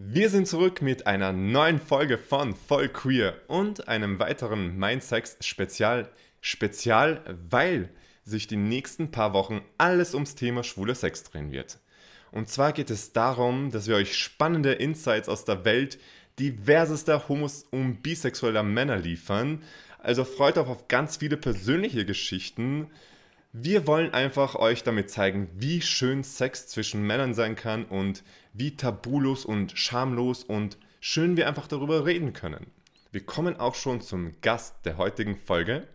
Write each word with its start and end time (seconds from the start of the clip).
Wir 0.00 0.30
sind 0.30 0.46
zurück 0.46 0.80
mit 0.80 1.08
einer 1.08 1.32
neuen 1.32 1.80
Folge 1.80 2.18
von 2.18 2.54
Voll 2.54 2.88
Queer 2.88 3.34
und 3.48 3.88
einem 3.88 4.20
weiteren 4.20 4.76
Mindsex 4.78 5.36
Spezial. 5.40 6.08
Spezial, 6.40 7.36
weil 7.50 7.88
sich 8.22 8.46
die 8.46 8.56
nächsten 8.56 9.10
paar 9.10 9.32
Wochen 9.32 9.60
alles 9.76 10.14
ums 10.14 10.36
Thema 10.36 10.62
schwuler 10.62 10.94
Sex 10.94 11.24
drehen 11.24 11.50
wird. 11.50 11.80
Und 12.30 12.48
zwar 12.48 12.72
geht 12.72 12.90
es 12.90 13.12
darum, 13.12 13.72
dass 13.72 13.88
wir 13.88 13.96
euch 13.96 14.16
spannende 14.16 14.74
Insights 14.74 15.28
aus 15.28 15.44
der 15.44 15.64
Welt 15.64 15.98
diversester 16.38 17.28
homos- 17.28 17.66
und 17.72 18.00
bisexueller 18.00 18.62
Männer 18.62 18.98
liefern. 18.98 19.64
Also 19.98 20.22
freut 20.22 20.58
euch 20.58 20.68
auf 20.68 20.86
ganz 20.86 21.16
viele 21.16 21.36
persönliche 21.36 22.04
Geschichten. 22.04 22.88
Wir 23.52 23.86
wollen 23.86 24.12
einfach 24.12 24.56
euch 24.56 24.82
damit 24.82 25.10
zeigen, 25.10 25.48
wie 25.54 25.80
schön 25.80 26.22
Sex 26.22 26.66
zwischen 26.66 27.06
Männern 27.06 27.32
sein 27.32 27.56
kann 27.56 27.86
und 27.86 28.22
wie 28.52 28.76
tabulos 28.76 29.46
und 29.46 29.72
schamlos 29.76 30.44
und 30.44 30.76
schön 31.00 31.38
wir 31.38 31.48
einfach 31.48 31.66
darüber 31.66 32.04
reden 32.04 32.34
können. 32.34 32.66
Wir 33.10 33.24
kommen 33.24 33.58
auch 33.58 33.74
schon 33.74 34.02
zum 34.02 34.34
Gast 34.42 34.74
der 34.84 34.98
heutigen 34.98 35.38
Folge. 35.38 35.88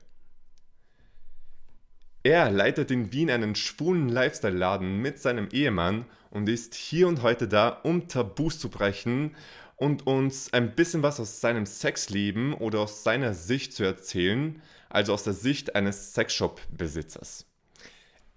Er 2.23 2.49
leitet 2.49 2.89
in 2.89 3.11
Wien 3.11 3.29
einen 3.29 3.53
schwulen 3.53 4.09
Lifestyle-Laden 4.09 4.97
mit 4.97 5.19
seinem 5.19 5.49
Ehemann 5.51 6.05
und 6.31 6.49
ist 6.49 6.73
hier 6.73 7.07
und 7.07 7.21
heute 7.21 7.47
da, 7.47 7.67
um 7.67 8.07
Tabus 8.07 8.57
zu 8.57 8.69
brechen 8.69 9.35
und 9.75 10.07
uns 10.07 10.51
ein 10.53 10.73
bisschen 10.73 11.03
was 11.03 11.19
aus 11.19 11.39
seinem 11.39 11.67
Sexleben 11.67 12.55
oder 12.55 12.79
aus 12.79 13.03
seiner 13.03 13.35
Sicht 13.35 13.73
zu 13.73 13.83
erzählen, 13.83 14.59
also 14.93 15.13
aus 15.13 15.23
der 15.23 15.33
Sicht 15.33 15.75
eines 15.75 16.13
Sexshop-Besitzers. 16.13 17.45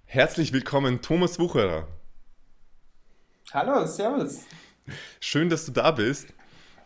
Herzlich 0.06 0.52
willkommen, 0.54 1.02
Thomas 1.02 1.38
Wucherer. 1.38 1.86
Hallo, 3.52 3.86
servus. 3.86 4.44
Schön, 5.20 5.50
dass 5.50 5.66
du 5.66 5.72
da 5.72 5.90
bist. 5.90 6.32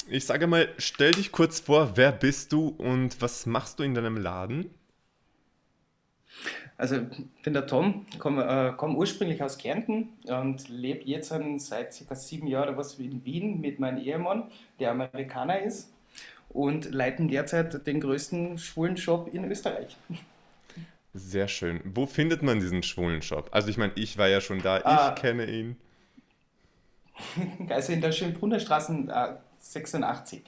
Ich 0.09 0.27
sage 0.27 0.49
mal, 0.49 0.69
stell 0.79 1.13
dich 1.13 1.31
kurz 1.31 1.61
vor, 1.61 1.97
wer 1.97 2.11
bist 2.11 2.53
du 2.53 2.69
und 2.69 3.23
was 3.23 3.47
machst 3.47 3.79
du 3.79 3.85
in 3.85 3.95
deinem 3.95 4.17
Laden? 4.17 4.75
Also, 6.77 6.97
ich 6.97 7.43
bin 7.43 7.53
der 7.53 7.67
Tom, 7.67 8.07
komme 8.19 8.45
äh, 8.45 8.73
komm 8.77 8.97
ursprünglich 8.97 9.43
aus 9.43 9.59
Kärnten 9.59 10.09
und 10.25 10.69
lebe 10.69 11.05
jetzt 11.05 11.33
seit 11.59 11.93
circa 11.93 12.15
sieben 12.15 12.47
Jahren 12.47 12.77
was 12.77 12.95
in 12.95 13.25
Wien 13.25 13.61
mit 13.61 13.79
meinem 13.79 13.99
Ehemann, 13.99 14.51
der 14.81 14.91
Amerikaner 14.91 15.61
ist, 15.61 15.93
und 16.51 16.93
leiten 16.93 17.29
derzeit 17.29 17.87
den 17.87 18.01
größten 18.01 18.59
schwulen 18.59 18.97
Shop 18.97 19.33
in 19.33 19.45
Österreich. 19.51 19.97
Sehr 21.13 21.49
schön. 21.49 21.81
Wo 21.85 22.07
findet 22.07 22.43
man 22.43 22.61
diesen 22.61 22.83
schwulen 22.83 23.23
Shop? 23.23 23.49
Also, 23.53 23.69
ich 23.69 23.79
meine, 23.79 23.93
ich 23.97 24.17
war 24.19 24.29
ja 24.29 24.41
schon 24.41 24.63
da, 24.63 24.79
ich 24.79 24.87
ah, 24.87 25.13
kenne 25.13 25.47
ihn. 25.47 25.77
Also 27.69 27.93
in 27.93 28.01
der 28.01 28.13
Schönbrunner 28.13 28.61
Straße 28.61 28.93
äh, 29.09 29.35
86, 29.59 30.43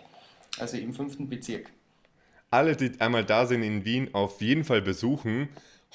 also 0.58 0.76
im 0.78 0.94
fünften 0.94 1.28
Bezirk. 1.28 1.70
Alle, 2.50 2.76
die 2.76 2.98
einmal 2.98 3.24
da 3.24 3.46
sind 3.46 3.62
in 3.62 3.84
Wien, 3.84 4.14
auf 4.14 4.40
jeden 4.40 4.64
Fall 4.64 4.80
besuchen. 4.80 5.48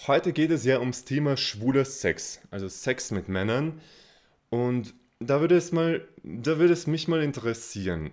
Heute 0.06 0.34
geht 0.34 0.52
es 0.52 0.66
ja 0.66 0.80
ums 0.80 1.04
Thema 1.04 1.36
schwuler 1.36 1.86
Sex, 1.86 2.42
also 2.52 2.68
Sex 2.68 3.10
mit 3.12 3.28
Männern. 3.28 3.82
Und 4.50 4.94
da 5.20 5.42
würde 5.42 5.58
es 5.58 5.72
mal, 5.72 6.08
da 6.24 6.60
würde 6.60 6.74
es 6.74 6.86
mich 6.86 7.08
mal 7.08 7.24
interessieren. 7.24 8.12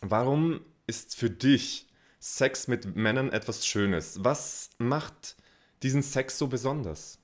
Warum 0.00 0.60
ist 0.90 1.16
für 1.16 1.30
dich 1.30 1.86
Sex 2.18 2.68
mit 2.68 2.96
Männern 2.96 3.30
etwas 3.30 3.66
Schönes? 3.66 4.22
Was 4.22 4.70
macht 4.78 5.36
diesen 5.82 6.02
Sex 6.02 6.36
so 6.36 6.48
besonders? 6.48 7.18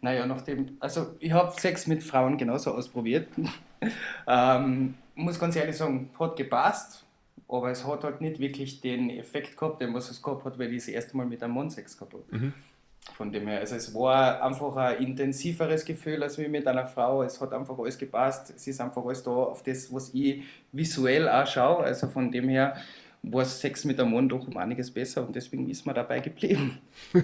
Naja, 0.00 0.26
nachdem, 0.26 0.76
also 0.80 1.14
ich 1.20 1.32
habe 1.32 1.58
Sex 1.60 1.86
mit 1.86 2.02
Frauen 2.02 2.36
genauso 2.36 2.72
ausprobiert. 2.74 3.28
ähm, 4.26 4.94
muss 5.14 5.38
ganz 5.38 5.54
ehrlich 5.54 5.76
sagen, 5.76 6.10
hat 6.18 6.36
gepasst 6.36 7.06
aber 7.48 7.70
es 7.70 7.86
hat 7.86 8.02
halt 8.02 8.20
nicht 8.20 8.38
wirklich 8.38 8.80
den 8.80 9.10
Effekt 9.10 9.56
gehabt, 9.56 9.80
den 9.80 9.94
was 9.94 10.10
es 10.10 10.22
gehabt 10.22 10.44
hat, 10.44 10.58
weil 10.58 10.72
ich 10.72 10.78
das 10.78 10.88
erste 10.88 11.16
Mal 11.16 11.26
mit 11.26 11.42
einem 11.42 11.54
Mann 11.54 11.70
Sex 11.70 11.96
gehabt 11.96 12.14
habe. 12.14 12.24
Mhm. 12.30 12.52
Von 13.14 13.32
dem 13.32 13.46
her, 13.46 13.60
also 13.60 13.76
es 13.76 13.94
war 13.94 14.42
einfach 14.42 14.76
ein 14.76 15.02
intensiveres 15.02 15.84
Gefühl 15.84 16.22
als 16.22 16.38
wie 16.38 16.48
mit 16.48 16.66
einer 16.66 16.86
Frau. 16.86 17.22
Es 17.22 17.40
hat 17.40 17.52
einfach 17.52 17.78
alles 17.78 17.96
gepasst. 17.96 18.52
Es 18.54 18.66
ist 18.66 18.80
einfach 18.80 19.04
alles 19.04 19.22
da 19.22 19.30
auf 19.30 19.62
das, 19.62 19.92
was 19.92 20.12
ich 20.12 20.42
visuell 20.72 21.28
auch 21.28 21.46
schaue. 21.46 21.84
Also 21.84 22.08
von 22.08 22.30
dem 22.30 22.48
her 22.48 22.76
war 23.22 23.44
Sex 23.44 23.84
mit 23.84 23.98
einem 24.00 24.12
Mann 24.12 24.28
doch 24.28 24.46
um 24.46 24.56
einiges 24.56 24.90
besser 24.90 25.26
und 25.26 25.34
deswegen 25.34 25.68
ist 25.68 25.86
man 25.86 25.94
dabei 25.94 26.20
geblieben. 26.20 26.78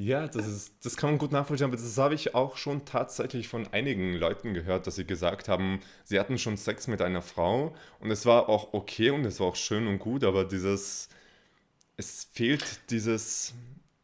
Ja, 0.00 0.28
das, 0.28 0.46
ist, 0.46 0.74
das 0.84 0.96
kann 0.96 1.10
man 1.10 1.18
gut 1.18 1.32
nachvollziehen, 1.32 1.66
aber 1.66 1.76
das 1.76 1.98
habe 1.98 2.14
ich 2.14 2.32
auch 2.32 2.56
schon 2.56 2.84
tatsächlich 2.84 3.48
von 3.48 3.66
einigen 3.72 4.14
Leuten 4.14 4.54
gehört, 4.54 4.86
dass 4.86 4.94
sie 4.94 5.04
gesagt 5.04 5.48
haben, 5.48 5.80
sie 6.04 6.20
hatten 6.20 6.38
schon 6.38 6.56
Sex 6.56 6.86
mit 6.86 7.02
einer 7.02 7.20
Frau 7.20 7.74
und 7.98 8.12
es 8.12 8.24
war 8.24 8.48
auch 8.48 8.72
okay 8.74 9.10
und 9.10 9.24
es 9.24 9.40
war 9.40 9.48
auch 9.48 9.56
schön 9.56 9.88
und 9.88 9.98
gut, 9.98 10.22
aber 10.22 10.44
dieses, 10.44 11.08
es 11.96 12.28
fehlt 12.32 12.90
dieses, 12.90 13.54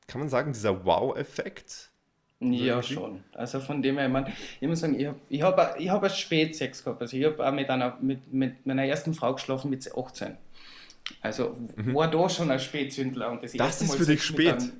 kann 0.07 0.21
man 0.21 0.29
sagen, 0.29 0.53
dieser 0.53 0.85
Wow-Effekt? 0.85 1.91
Ja, 2.41 2.83
schon. 2.83 3.25
Also 3.33 3.61
von 3.61 3.81
dem 3.81 3.97
her, 3.97 4.07
ich, 4.07 4.13
mein, 4.13 4.33
ich 4.61 4.69
muss 4.69 4.81
sagen, 4.81 4.99
ich 4.99 5.07
habe 5.07 5.19
ich 5.29 5.43
hab, 5.43 5.81
ich 5.81 5.89
hab 5.89 6.11
spät 6.11 6.57
Sex 6.57 6.85
gehabt. 6.85 7.01
Also 7.01 7.17
ich 7.17 7.25
habe 7.25 7.47
auch 7.47 7.53
mit, 7.53 7.71
einer, 7.71 7.97
mit, 8.01 8.33
mit 8.33 8.67
meiner 8.67 8.85
ersten 8.85 9.15
Frau 9.15 9.35
geschlafen 9.35 9.71
mit 9.71 9.89
18. 9.97 10.37
Also 11.21 11.57
mhm. 11.77 11.95
war 11.95 12.11
da 12.11 12.29
schon 12.29 12.51
ein 12.51 12.61
Spätzündler. 12.61 13.31
Und 13.31 13.43
das, 13.43 13.53
das 13.53 13.83
ist 13.83 13.89
Mal 13.89 13.99
für 13.99 14.07
dich 14.07 14.23
spät? 14.23 14.53
Einem, 14.53 14.73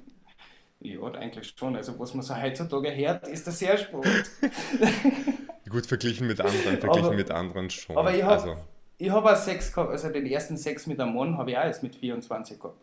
ja, 0.81 1.01
eigentlich 1.03 1.55
schon. 1.57 1.77
Also 1.77 1.99
was 1.99 2.15
man 2.15 2.23
so 2.23 2.37
heutzutage 2.37 2.95
hört, 2.95 3.29
ist 3.29 3.47
das 3.47 3.59
sehr 3.59 3.79
spät. 3.79 4.31
Gut 5.69 5.87
verglichen 5.87 6.27
mit 6.27 6.41
anderen, 6.41 6.79
verglichen 6.79 7.07
aber, 7.07 7.17
mit 7.17 7.31
anderen 7.31 7.71
schon. 7.71 7.97
Aber 7.97 8.15
ich 8.15 8.23
habe 8.23 8.57
also. 9.01 9.13
hab 9.13 9.25
auch 9.25 9.37
Sex 9.37 9.73
gehabt, 9.73 9.91
also 9.91 10.09
den 10.11 10.27
ersten 10.27 10.57
Sex 10.57 10.87
mit 10.87 11.01
einem 11.01 11.15
Mann 11.15 11.39
habe 11.39 11.51
ich 11.51 11.57
auch 11.57 11.65
erst 11.65 11.83
mit 11.83 11.97
24 11.97 12.61
gehabt. 12.61 12.79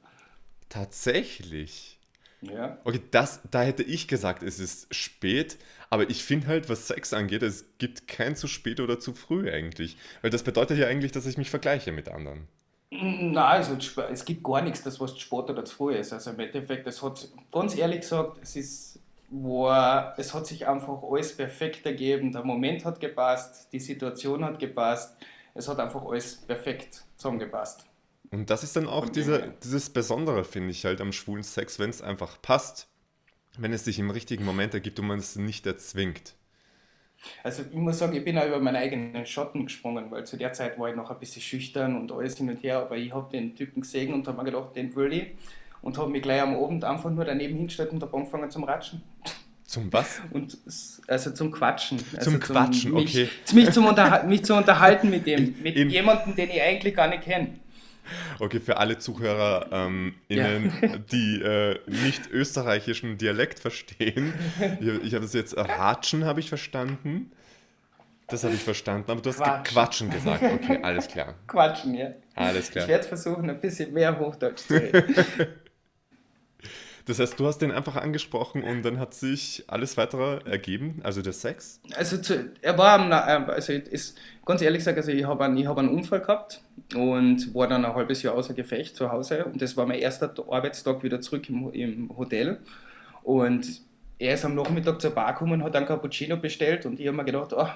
Tatsächlich? 0.67 2.00
Ja. 2.41 2.77
Okay, 2.83 3.01
das, 3.11 3.41
da 3.51 3.61
hätte 3.61 3.83
ich 3.83 4.07
gesagt, 4.07 4.41
es 4.41 4.59
ist 4.59 4.93
spät, 4.93 5.57
aber 5.89 6.09
ich 6.09 6.23
finde 6.23 6.47
halt, 6.47 6.69
was 6.69 6.87
Sex 6.87 7.13
angeht, 7.13 7.43
es 7.43 7.65
gibt 7.77 8.07
kein 8.07 8.35
zu 8.35 8.47
spät 8.47 8.79
oder 8.79 8.99
zu 8.99 9.13
früh 9.13 9.51
eigentlich. 9.51 9.97
Weil 10.21 10.31
das 10.31 10.43
bedeutet 10.43 10.77
ja 10.79 10.87
eigentlich, 10.87 11.11
dass 11.11 11.25
ich 11.25 11.37
mich 11.37 11.49
vergleiche 11.49 11.91
mit 11.91 12.09
anderen. 12.09 12.47
Nein, 12.89 13.37
also 13.37 13.77
es 14.11 14.25
gibt 14.25 14.43
gar 14.43 14.61
nichts, 14.61 14.83
das 14.83 14.99
was 14.99 15.17
Sport 15.17 15.49
oder 15.49 15.63
zu 15.63 15.75
früh 15.75 15.95
ist. 15.95 16.11
Also 16.11 16.31
im 16.31 16.39
Endeffekt, 16.39 16.87
es 16.87 17.01
hat, 17.01 17.29
ganz 17.51 17.77
ehrlich 17.77 18.01
gesagt, 18.01 18.39
es 18.41 18.55
ist, 18.55 18.99
war, 19.29 20.13
es 20.17 20.33
hat 20.33 20.45
sich 20.45 20.67
einfach 20.67 21.01
alles 21.03 21.35
perfekt 21.35 21.85
ergeben. 21.85 22.31
Der 22.31 22.43
Moment 22.43 22.83
hat 22.83 22.99
gepasst, 22.99 23.71
die 23.71 23.79
Situation 23.79 24.43
hat 24.43 24.59
gepasst, 24.59 25.15
es 25.53 25.67
hat 25.67 25.79
einfach 25.79 26.05
alles 26.05 26.35
perfekt 26.35 27.03
zusammengepasst. 27.15 27.85
Und 28.31 28.49
das 28.49 28.63
ist 28.63 28.75
dann 28.77 28.87
auch 28.87 29.09
diese, 29.09 29.53
dieses 29.61 29.89
Besondere, 29.89 30.45
finde 30.45 30.71
ich, 30.71 30.85
halt 30.85 31.01
am 31.01 31.11
schwulen 31.11 31.43
Sex, 31.43 31.79
wenn 31.79 31.89
es 31.89 32.01
einfach 32.01 32.41
passt, 32.41 32.87
wenn 33.57 33.73
es 33.73 33.83
sich 33.83 33.99
im 33.99 34.09
richtigen 34.09 34.45
Moment 34.45 34.73
ergibt 34.73 34.99
und 34.99 35.07
man 35.07 35.19
es 35.19 35.35
nicht 35.35 35.65
erzwingt. 35.67 36.35
Also 37.43 37.63
ich 37.69 37.77
muss 37.77 37.99
sagen, 37.99 38.15
ich 38.15 38.23
bin 38.23 38.37
auch 38.37 38.47
über 38.47 38.59
meinen 38.59 38.77
eigenen 38.77 39.25
Schatten 39.25 39.65
gesprungen, 39.65 40.09
weil 40.09 40.25
zu 40.25 40.37
der 40.37 40.53
Zeit 40.53 40.79
war 40.79 40.89
ich 40.89 40.95
noch 40.95 41.11
ein 41.11 41.19
bisschen 41.19 41.41
schüchtern 41.41 41.99
und 41.99 42.11
alles 42.11 42.37
hin 42.37 42.49
und 42.49 42.63
her, 42.63 42.79
aber 42.79 42.97
ich 42.97 43.13
habe 43.13 43.29
den 43.31 43.53
Typen 43.55 43.81
gesehen 43.81 44.13
und 44.13 44.27
habe 44.27 44.37
mir 44.37 44.45
gedacht, 44.45 44.75
den 44.75 44.95
will 44.95 45.13
ich 45.13 45.27
und 45.81 45.97
habe 45.97 46.09
mich 46.09 46.21
gleich 46.21 46.41
am 46.41 46.55
Abend 46.55 46.83
einfach 46.83 47.11
nur 47.11 47.25
daneben 47.25 47.55
hingestellt 47.55 47.91
und 47.91 48.01
habe 48.01 48.15
angefangen 48.15 48.49
zum 48.49 48.63
Ratschen. 48.63 49.03
Zum 49.65 49.91
was? 49.93 50.19
Und, 50.31 50.57
also 51.07 51.31
zum 51.31 51.49
Quatschen. 51.49 51.97
Also 52.17 52.31
zum 52.31 52.41
Quatschen, 52.41 52.91
mich, 52.91 53.03
okay. 53.07 53.29
Mich, 53.53 53.71
zum 53.71 53.85
mich 54.27 54.43
zu 54.43 54.53
unterhalten 54.53 55.09
mit 55.09 55.25
dem, 55.25 55.55
mit 55.63 55.77
jemandem, 55.77 56.35
den 56.35 56.49
ich 56.49 56.61
eigentlich 56.61 56.93
gar 56.93 57.07
nicht 57.07 57.23
kenne. 57.23 57.53
Okay, 58.39 58.59
für 58.59 58.77
alle 58.77 58.97
Zuhörer, 58.97 59.67
ähm, 59.71 60.15
ja. 60.27 60.47
die 61.11 61.41
äh, 61.41 61.79
nicht 61.87 62.29
österreichischen 62.31 63.17
Dialekt 63.17 63.59
verstehen. 63.59 64.33
Ich, 64.79 64.87
ich 64.87 65.15
habe 65.15 65.25
es 65.25 65.33
jetzt 65.33 65.57
Ratschen, 65.57 66.25
habe 66.25 66.39
ich 66.39 66.49
verstanden. 66.49 67.31
Das 68.31 68.45
habe 68.45 68.53
ich 68.53 68.63
verstanden, 68.63 69.11
aber 69.11 69.21
du 69.21 69.29
hast 69.29 69.39
Quatsch. 69.39 69.73
Quatschen 69.73 70.09
gesagt. 70.09 70.41
Okay, 70.41 70.79
alles 70.81 71.07
klar. 71.09 71.35
Quatschen, 71.47 71.93
ja. 71.93 72.11
Alles 72.33 72.71
klar. 72.71 72.85
Ich 72.85 72.89
werde 72.89 73.03
versuchen, 73.03 73.49
ein 73.49 73.59
bisschen 73.59 73.91
mehr 73.93 74.17
Hochdeutsch 74.17 74.67
zu 74.67 74.75
reden. 74.75 75.15
Das 77.05 77.19
heißt, 77.19 77.39
du 77.39 77.47
hast 77.47 77.59
den 77.59 77.71
einfach 77.71 77.95
angesprochen 77.95 78.63
und 78.63 78.83
dann 78.83 78.99
hat 78.99 79.13
sich 79.13 79.63
alles 79.67 79.97
weitere 79.97 80.39
ergeben, 80.49 80.99
also 81.03 81.21
der 81.21 81.33
Sex? 81.33 81.79
Also 81.95 82.17
zu, 82.17 82.51
er 82.61 82.77
war, 82.77 83.09
äh, 83.09 83.51
also 83.51 83.73
ist, 83.73 84.17
ganz 84.45 84.61
ehrlich 84.61 84.79
gesagt, 84.79 84.97
also 84.97 85.11
ich 85.11 85.25
habe 85.25 85.43
einen, 85.45 85.67
hab 85.67 85.77
einen 85.77 85.89
Unfall 85.89 86.21
gehabt 86.21 86.61
und 86.95 87.53
war 87.53 87.67
dann 87.67 87.85
ein 87.85 87.95
halbes 87.95 88.21
Jahr 88.23 88.35
außer 88.35 88.53
Gefecht 88.53 88.95
zu 88.95 89.11
Hause 89.11 89.45
und 89.45 89.61
das 89.61 89.75
war 89.77 89.85
mein 89.85 89.99
erster 89.99 90.33
Arbeitstag 90.49 91.03
wieder 91.03 91.21
zurück 91.21 91.49
im, 91.49 91.71
im 91.71 92.17
Hotel 92.17 92.59
und 93.23 93.81
er 94.19 94.35
ist 94.35 94.45
am 94.45 94.55
Nachmittag 94.55 95.01
zur 95.01 95.11
Bar 95.11 95.33
gekommen 95.33 95.53
und 95.53 95.63
hat 95.63 95.75
einen 95.75 95.87
Cappuccino 95.87 96.37
bestellt 96.37 96.85
und 96.85 96.99
ich 96.99 97.07
habe 97.07 97.17
mir 97.17 97.25
gedacht, 97.25 97.53
oh, 97.53 97.67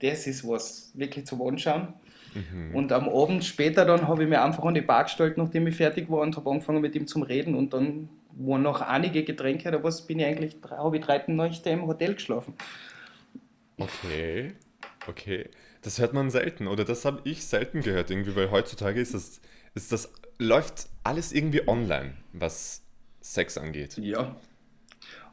das 0.00 0.26
ist 0.26 0.46
was 0.46 0.92
wirklich 0.94 1.26
zum 1.26 1.40
Anschauen. 1.42 1.94
Mhm. 2.34 2.74
Und 2.74 2.92
am 2.92 3.08
Abend 3.08 3.44
später 3.44 3.84
dann 3.84 4.06
habe 4.06 4.24
ich 4.24 4.28
mir 4.28 4.42
einfach 4.42 4.64
an 4.64 4.74
die 4.74 4.80
Bar 4.80 5.04
gestellt, 5.04 5.38
nachdem 5.38 5.66
ich 5.66 5.76
fertig 5.76 6.10
war 6.10 6.20
und 6.20 6.36
habe 6.36 6.50
angefangen 6.50 6.82
mit 6.82 6.94
ihm 6.94 7.06
zu 7.06 7.20
reden 7.22 7.54
und 7.54 7.72
dann 7.72 8.08
waren 8.36 8.62
noch 8.62 8.80
einige 8.80 9.24
Getränke, 9.24 9.70
da 9.70 9.78
bin 9.78 10.18
ich 10.18 10.26
eigentlich, 10.26 10.56
habe 10.70 10.96
ich 10.96 11.04
drei 11.04 11.22
Nächte 11.26 11.70
im 11.70 11.86
Hotel 11.86 12.14
geschlafen. 12.14 12.54
Okay. 13.78 14.52
Okay, 15.06 15.50
das 15.82 15.98
hört 15.98 16.14
man 16.14 16.30
selten 16.30 16.66
oder 16.66 16.84
das 16.84 17.04
habe 17.04 17.20
ich 17.24 17.44
selten 17.44 17.82
gehört 17.82 18.10
irgendwie, 18.10 18.34
weil 18.36 18.50
heutzutage 18.50 19.00
ist 19.00 19.14
das, 19.14 19.40
ist 19.74 19.92
das 19.92 20.12
läuft 20.38 20.88
alles 21.02 21.32
irgendwie 21.32 21.68
online, 21.68 22.14
was 22.32 22.82
Sex 23.20 23.58
angeht. 23.58 23.98
Ja, 23.98 24.34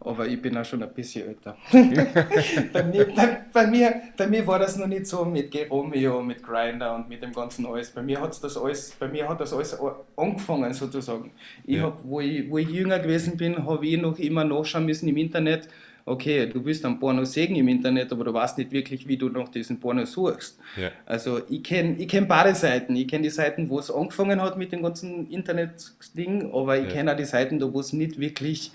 aber 0.03 0.27
ich 0.27 0.41
bin 0.41 0.57
auch 0.57 0.65
schon 0.65 0.81
ein 0.81 0.93
bisschen 0.93 1.27
älter. 1.27 1.55
bei, 1.71 2.83
mir, 2.83 3.05
bei, 3.15 3.37
bei, 3.53 3.67
mir, 3.67 3.93
bei 4.17 4.27
mir 4.27 4.45
war 4.47 4.59
das 4.59 4.75
noch 4.77 4.87
nicht 4.87 5.05
so 5.05 5.23
mit 5.23 5.51
Geromeo, 5.51 6.21
mit 6.21 6.41
Grinder 6.41 6.95
und 6.95 7.07
mit 7.07 7.21
dem 7.21 7.31
ganzen 7.31 7.65
alles. 7.67 7.91
Bei 7.91 8.01
mir, 8.01 8.19
hat's 8.19 8.39
das 8.41 8.57
alles, 8.57 8.95
bei 8.99 9.07
mir 9.07 9.29
hat 9.29 9.39
das 9.39 9.53
alles 9.53 9.77
angefangen 10.17 10.73
sozusagen. 10.73 11.31
Ich 11.65 11.77
ja. 11.77 11.83
hab, 11.83 12.03
wo, 12.03 12.19
ich, 12.19 12.49
wo 12.49 12.57
ich 12.57 12.69
jünger 12.69 12.99
gewesen 12.99 13.37
bin, 13.37 13.65
habe 13.65 13.85
ich 13.85 14.01
noch 14.01 14.17
immer 14.17 14.43
nachschauen 14.43 14.85
müssen 14.85 15.07
im 15.07 15.17
Internet, 15.17 15.67
okay, 16.05 16.47
du 16.47 16.63
willst 16.65 16.83
ein 16.85 16.99
Porno 16.99 17.23
sehen 17.23 17.55
im 17.55 17.67
Internet, 17.67 18.11
aber 18.11 18.23
du 18.23 18.33
weißt 18.33 18.57
nicht 18.57 18.71
wirklich, 18.71 19.07
wie 19.07 19.17
du 19.17 19.29
nach 19.29 19.49
diesen 19.49 19.79
Porno 19.79 20.05
suchst. 20.05 20.59
Ja. 20.77 20.89
Also 21.05 21.41
ich 21.49 21.63
kenne 21.63 21.95
ich 21.97 22.07
kenn 22.07 22.27
beide 22.27 22.55
Seiten. 22.55 22.95
Ich 22.95 23.07
kenne 23.07 23.23
die 23.23 23.29
Seiten, 23.29 23.69
wo 23.69 23.79
es 23.79 23.91
angefangen 23.91 24.41
hat 24.41 24.57
mit 24.57 24.71
dem 24.71 24.81
ganzen 24.81 25.29
Internet-Ding, 25.29 26.51
aber 26.53 26.77
ich 26.77 26.85
ja. 26.85 26.91
kenne 26.91 27.13
auch 27.13 27.17
die 27.17 27.25
Seiten, 27.25 27.61
wo 27.61 27.79
es 27.79 27.93
nicht 27.93 28.19
wirklich 28.19 28.71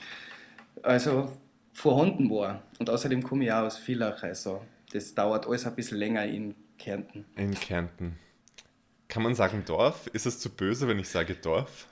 also 0.82 1.30
vorhanden 1.72 2.30
war. 2.30 2.62
Und 2.78 2.90
außerdem 2.90 3.22
komme 3.22 3.44
ich 3.44 3.52
auch 3.52 3.64
aus 3.64 3.78
Villach, 3.78 4.22
also 4.22 4.62
das 4.92 5.14
dauert 5.14 5.46
alles 5.46 5.66
ein 5.66 5.74
bisschen 5.74 5.98
länger 5.98 6.24
in 6.24 6.54
Kärnten. 6.78 7.24
In 7.36 7.54
Kärnten. 7.54 8.18
Kann 9.08 9.22
man 9.22 9.34
sagen 9.34 9.62
Dorf? 9.64 10.06
Ist 10.08 10.26
es 10.26 10.38
zu 10.38 10.50
böse, 10.50 10.88
wenn 10.88 10.98
ich 10.98 11.08
sage 11.08 11.34
Dorf? 11.34 11.86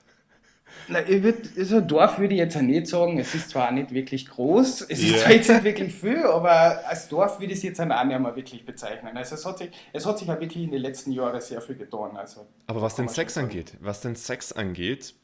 Na, 0.89 1.01
ich 1.09 1.23
würd, 1.23 1.51
also 1.57 1.81
Dorf 1.81 2.19
würde 2.19 2.35
ich 2.35 2.41
jetzt 2.41 2.57
auch 2.57 2.63
nicht 2.63 2.87
sagen. 2.87 3.19
Es 3.19 3.35
ist 3.35 3.51
zwar 3.51 3.71
nicht 3.71 3.93
wirklich 3.93 4.29
groß, 4.29 4.83
es 4.83 4.99
ist 4.99 5.03
yeah. 5.03 5.19
zwar 5.19 5.33
jetzt 5.33 5.49
nicht 5.49 5.65
wirklich 5.65 5.95
viel, 5.95 6.25
aber 6.25 6.87
als 6.87 7.09
Dorf 7.09 7.39
würde 7.41 7.53
ich 7.53 7.59
es 7.59 7.63
jetzt 7.63 7.81
auch 7.81 7.87
nicht 7.87 8.21
mehr 8.21 8.37
wirklich 8.37 8.67
bezeichnen. 8.67 9.17
Also 9.17 9.37
es 9.37 9.47
hat 9.47 9.59
sich, 9.59 9.71
es 9.93 10.05
hat 10.05 10.19
sich 10.19 10.29
auch 10.29 10.41
wirklich 10.41 10.65
in 10.65 10.73
den 10.73 10.83
letzten 10.83 11.13
Jahren 11.13 11.41
sehr 11.41 11.61
viel 11.61 11.77
getan. 11.77 12.17
Also, 12.17 12.47
aber 12.67 12.83
was 12.83 12.97
den 12.97 13.09
Sex 13.09 13.39
angeht, 13.39 13.75
was 13.81 14.01
den 14.01 14.17
Sex 14.17 14.53
angeht, 14.53 15.15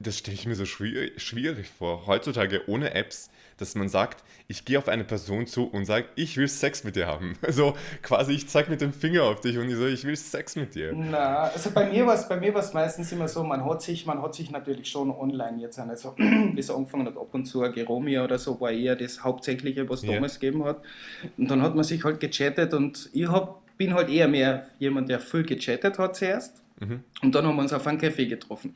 das 0.00 0.16
stelle 0.16 0.34
ich 0.34 0.46
mir 0.46 0.54
so 0.54 0.64
schwierig, 0.64 1.20
schwierig, 1.20 1.68
vor. 1.68 2.06
Heutzutage 2.06 2.62
ohne 2.68 2.94
Apps, 2.94 3.30
dass 3.58 3.74
man 3.74 3.90
sagt, 3.90 4.24
ich 4.48 4.64
gehe 4.64 4.78
auf 4.78 4.88
eine 4.88 5.04
Person 5.04 5.46
zu 5.46 5.64
und 5.64 5.84
sage, 5.84 6.06
ich 6.16 6.38
will 6.38 6.48
Sex 6.48 6.84
mit 6.84 6.96
dir 6.96 7.06
haben. 7.06 7.34
Also 7.50 7.74
quasi, 8.02 8.32
ich 8.32 8.48
zeige 8.48 8.70
mit 8.70 8.80
dem 8.80 8.92
Finger 8.92 9.24
auf 9.24 9.40
dich 9.40 9.58
und 9.58 9.68
ich 9.68 9.76
so, 9.76 9.86
ich 9.86 10.04
will 10.04 10.16
Sex 10.16 10.56
mit 10.56 10.74
dir. 10.74 10.92
Na, 10.94 11.42
also 11.42 11.70
bei 11.72 11.90
mir 11.90 12.06
war 12.06 12.14
es 12.14 12.28
bei 12.28 12.36
mir 12.36 12.54
war's 12.54 12.72
meistens 12.72 13.12
immer 13.12 13.28
so, 13.28 13.42
man 13.42 13.64
hat 13.64 13.82
sich, 13.82 14.06
man 14.06 14.22
hat 14.22 14.34
sich 14.34 14.50
natürlich 14.50 14.88
schon 14.88 15.10
online 15.10 15.60
jetzt 15.60 15.78
an, 15.78 15.90
also 15.90 16.14
bis 16.54 16.70
angefangen 16.70 17.06
hat, 17.06 17.16
ab 17.16 17.34
und 17.34 17.44
zu 17.44 17.62
ein 17.62 17.72
Geromia 17.72 18.24
oder 18.24 18.38
so, 18.38 18.58
war 18.60 18.70
eher 18.70 18.96
das 18.96 19.22
Hauptsächliche, 19.22 19.88
was 19.88 20.02
yeah. 20.02 20.14
damals 20.14 20.38
gegeben 20.40 20.64
hat. 20.64 20.80
Und 21.36 21.50
dann 21.50 21.60
hat 21.60 21.74
man 21.74 21.84
sich 21.84 22.02
halt 22.04 22.20
gechattet 22.20 22.72
und 22.72 23.10
ich 23.12 23.28
hab, 23.28 23.60
bin 23.76 23.92
halt 23.92 24.08
eher 24.08 24.28
mehr 24.28 24.66
jemand, 24.78 25.10
der 25.10 25.20
viel 25.20 25.42
gechattet 25.42 25.98
hat 25.98 26.16
zuerst. 26.16 26.62
Mhm. 26.78 27.04
Und 27.22 27.34
dann 27.34 27.46
haben 27.46 27.56
wir 27.56 27.62
uns 27.62 27.72
auf 27.72 27.86
einen 27.86 28.00
Café 28.00 28.26
getroffen. 28.26 28.74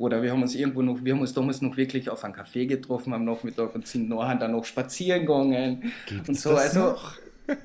Oder 0.00 0.22
wir 0.22 0.32
haben 0.32 0.40
uns 0.40 0.54
irgendwo 0.54 0.80
noch, 0.80 1.04
wir 1.04 1.12
haben 1.12 1.20
uns 1.20 1.34
damals 1.34 1.60
noch 1.60 1.76
wirklich 1.76 2.08
auf 2.08 2.24
einen 2.24 2.34
Café 2.34 2.64
getroffen 2.64 3.12
am 3.12 3.26
Nachmittag 3.26 3.74
und 3.74 3.86
sind 3.86 4.08
nachher 4.08 4.36
dann 4.36 4.52
noch 4.52 4.64
spazieren 4.64 5.26
gegangen 5.26 5.92
Gibt's 6.06 6.26
und 6.26 6.38
so. 6.38 6.56
also 6.56 6.80
noch? 6.80 7.18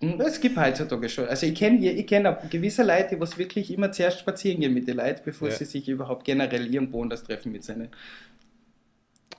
Hm, 0.00 0.20
es 0.20 0.40
gibt 0.40 0.56
heutzutage 0.56 1.08
schon. 1.08 1.28
Also 1.28 1.46
ich 1.46 1.54
kenne 1.54 1.92
ich 1.92 2.06
kenn 2.08 2.26
gewisse 2.50 2.82
Leute, 2.82 3.16
die 3.16 3.38
wirklich 3.38 3.70
immer 3.72 3.92
zuerst 3.92 4.18
spazieren 4.18 4.60
gehen 4.60 4.74
mit 4.74 4.88
den 4.88 4.96
Leuten, 4.96 5.20
bevor 5.24 5.48
ja. 5.48 5.54
sie 5.54 5.64
sich 5.64 5.88
überhaupt 5.88 6.24
generell 6.24 6.74
irgendwo 6.74 7.00
anders 7.02 7.22
treffen 7.22 7.52
mit 7.52 7.62
seinen. 7.62 7.88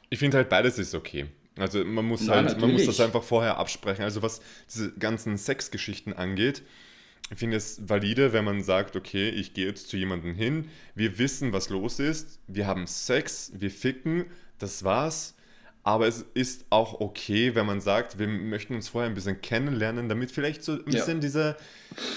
Ich 0.10 0.20
finde 0.20 0.38
halt 0.38 0.48
beides 0.48 0.80
ist 0.80 0.96
okay. 0.96 1.26
Also 1.58 1.84
man 1.84 2.06
muss 2.06 2.22
Na, 2.22 2.36
halt, 2.36 2.62
man 2.62 2.72
muss 2.72 2.86
das 2.86 3.02
einfach 3.02 3.24
vorher 3.24 3.58
absprechen. 3.58 4.06
Also 4.06 4.22
was 4.22 4.40
diese 4.74 4.94
ganzen 4.94 5.38
Sexgeschichten 5.38 6.14
angeht, 6.14 6.62
ich 7.32 7.40
finde 7.40 7.58
es 7.58 7.82
valide, 7.88 8.34
wenn 8.34 8.46
man 8.46 8.64
sagt, 8.64 8.96
okay, 8.96 9.30
ich 9.30 9.54
gehe 9.54 9.68
jetzt 9.68 9.90
zu 9.90 9.98
jemandem 9.98 10.36
hin, 10.36 10.70
wir 10.96 11.18
wissen, 11.18 11.54
was 11.54 11.70
los 11.70 12.00
ist, 12.00 12.40
wir 12.48 12.68
haben 12.68 12.86
Sex, 12.86 13.52
wir 13.56 13.72
ficken, 13.72 14.26
das 14.60 14.84
war's. 14.84 15.36
Aber 15.86 16.08
es 16.08 16.26
ist 16.34 16.66
auch 16.70 17.02
okay, 17.02 17.56
wenn 17.56 17.66
man 17.66 17.82
sagt, 17.82 18.18
wir 18.18 18.28
möchten 18.28 18.74
uns 18.76 18.88
vorher 18.88 19.10
ein 19.10 19.16
bisschen 19.16 19.42
kennenlernen, 19.42 20.08
damit 20.08 20.32
vielleicht 20.32 20.64
so 20.64 20.74
ein 20.74 20.86
bisschen 20.86 21.16
ja. 21.16 21.22
diese 21.22 21.58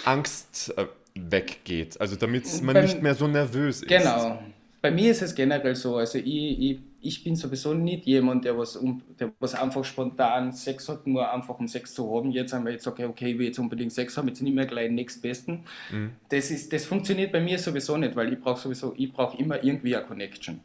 Angst 0.05 0.73
äh, 0.77 0.87
weggeht. 1.17 2.01
Also 2.01 2.15
damit 2.15 2.63
man 2.63 2.75
Beim, 2.75 2.85
nicht 2.85 3.03
mehr 3.03 3.17
so 3.17 3.27
nervös 3.27 3.81
ist. 3.83 3.89
Genau. 3.89 4.41
Bei 4.87 4.93
mir 4.93 5.11
ist 5.11 5.23
es 5.23 5.35
generell 5.35 5.75
so, 5.75 5.97
also 5.97 6.19
ich, 6.19 6.61
ich 6.61 6.79
ich 7.07 7.23
bin 7.23 7.37
sowieso 7.37 7.75
nicht 7.75 8.05
jemand, 8.07 8.45
der 8.45 8.57
was, 8.59 8.79
der 9.19 9.33
was 9.39 9.55
einfach 9.55 9.85
spontan 9.85 10.53
Sex 10.53 10.89
hat, 10.89 11.07
nur 11.07 11.33
einfach 11.33 11.59
um 11.59 11.69
Sex 11.69 11.95
zu 11.95 12.15
haben. 12.15 12.31
Jetzt 12.31 12.53
haben 12.53 12.65
wir 12.65 12.73
jetzt 12.73 12.85
sage, 12.85 13.09
okay, 13.09 13.33
ich 13.33 13.39
will 13.39 13.47
jetzt 13.47 13.59
unbedingt 13.59 13.93
Sex 13.93 14.17
haben, 14.17 14.29
jetzt 14.29 14.43
nicht 14.43 14.55
mehr 14.55 14.67
gleich 14.67 14.91
nächstbesten. 14.91 15.65
Mhm. 15.91 16.13
Das, 16.29 16.51
ist, 16.51 16.73
das 16.73 16.85
funktioniert 16.85 17.33
bei 17.33 17.41
mir 17.41 17.59
sowieso 17.59 17.97
nicht, 17.97 18.17
weil 18.17 18.33
ich 18.33 18.41
brauche 18.41 18.61
sowieso, 18.61 18.95
ich 18.97 19.13
brauche 19.13 19.37
immer 19.39 19.63
irgendwie 19.63 19.97
eine 19.97 20.05
Connection. 20.05 20.61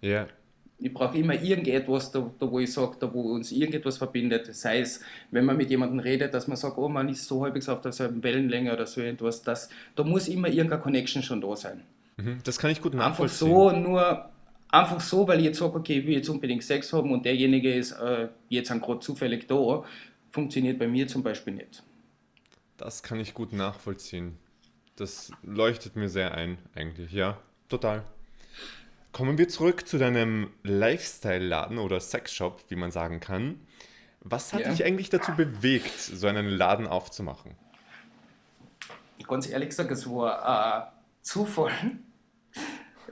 Ja. 0.00 0.26
Ich 0.78 0.92
brauche 0.92 1.16
immer 1.16 1.40
irgendetwas, 1.40 2.12
da, 2.12 2.30
da 2.38 2.50
wo 2.50 2.58
ich 2.58 2.72
sage, 2.72 2.96
da 3.00 3.12
wo 3.12 3.32
uns 3.32 3.50
irgendetwas 3.50 3.96
verbindet. 3.96 4.54
Sei 4.54 4.80
es, 4.80 5.00
wenn 5.30 5.44
man 5.44 5.56
mit 5.56 5.70
jemandem 5.70 6.00
redet, 6.00 6.34
dass 6.34 6.48
man 6.48 6.56
sagt, 6.56 6.76
oh, 6.76 6.88
man 6.88 7.08
ist 7.08 7.26
so 7.26 7.42
halbwegs 7.42 7.68
auf 7.68 7.80
derselben 7.80 8.22
Wellenlänge 8.22 8.72
oder 8.72 8.86
so 8.86 9.00
etwas. 9.00 9.42
Das, 9.42 9.70
da 9.94 10.04
muss 10.04 10.28
immer 10.28 10.48
irgendeine 10.48 10.82
Connection 10.82 11.22
schon 11.22 11.40
da 11.40 11.56
sein. 11.56 11.82
Mhm. 12.16 12.38
Das 12.44 12.58
kann 12.58 12.70
ich 12.70 12.80
gut 12.80 12.94
nachvollziehen. 12.94 13.48
Einfach 13.48 13.72
so 13.72 13.78
nur 13.78 14.30
einfach 14.70 15.00
so, 15.00 15.26
weil 15.28 15.38
ich 15.38 15.46
jetzt 15.46 15.58
sage, 15.58 15.74
okay, 15.74 16.00
ich 16.00 16.06
will 16.06 16.14
jetzt 16.14 16.28
unbedingt 16.28 16.62
Sex 16.62 16.92
haben 16.92 17.12
und 17.12 17.24
derjenige 17.24 17.72
ist 17.72 17.92
äh, 17.92 18.28
jetzt 18.48 18.70
gerade 18.70 19.00
zufällig 19.00 19.46
da, 19.46 19.84
funktioniert 20.30 20.78
bei 20.78 20.88
mir 20.88 21.06
zum 21.08 21.22
Beispiel 21.22 21.54
nicht. 21.54 21.82
Das 22.76 23.02
kann 23.02 23.20
ich 23.20 23.34
gut 23.34 23.52
nachvollziehen. 23.52 24.38
Das 24.96 25.30
leuchtet 25.42 25.96
mir 25.96 26.08
sehr 26.08 26.34
ein, 26.34 26.58
eigentlich. 26.74 27.12
Ja, 27.12 27.38
total. 27.68 28.02
Kommen 29.12 29.38
wir 29.38 29.48
zurück 29.48 29.88
zu 29.88 29.98
deinem 29.98 30.50
Lifestyle-Laden 30.62 31.78
oder 31.78 32.00
Sexshop, 32.00 32.62
wie 32.68 32.76
man 32.76 32.90
sagen 32.90 33.20
kann. 33.20 33.60
Was 34.20 34.52
hat 34.52 34.60
ja. 34.62 34.70
dich 34.70 34.84
eigentlich 34.84 35.08
dazu 35.08 35.32
bewegt, 35.32 35.98
so 35.98 36.26
einen 36.26 36.48
Laden 36.48 36.86
aufzumachen? 36.86 37.52
Ganz 39.26 39.48
ehrlich 39.48 39.70
gesagt, 39.70 39.90
es 39.90 40.08
war 40.08 40.92
äh, 40.92 40.95
Zufall 41.26 41.72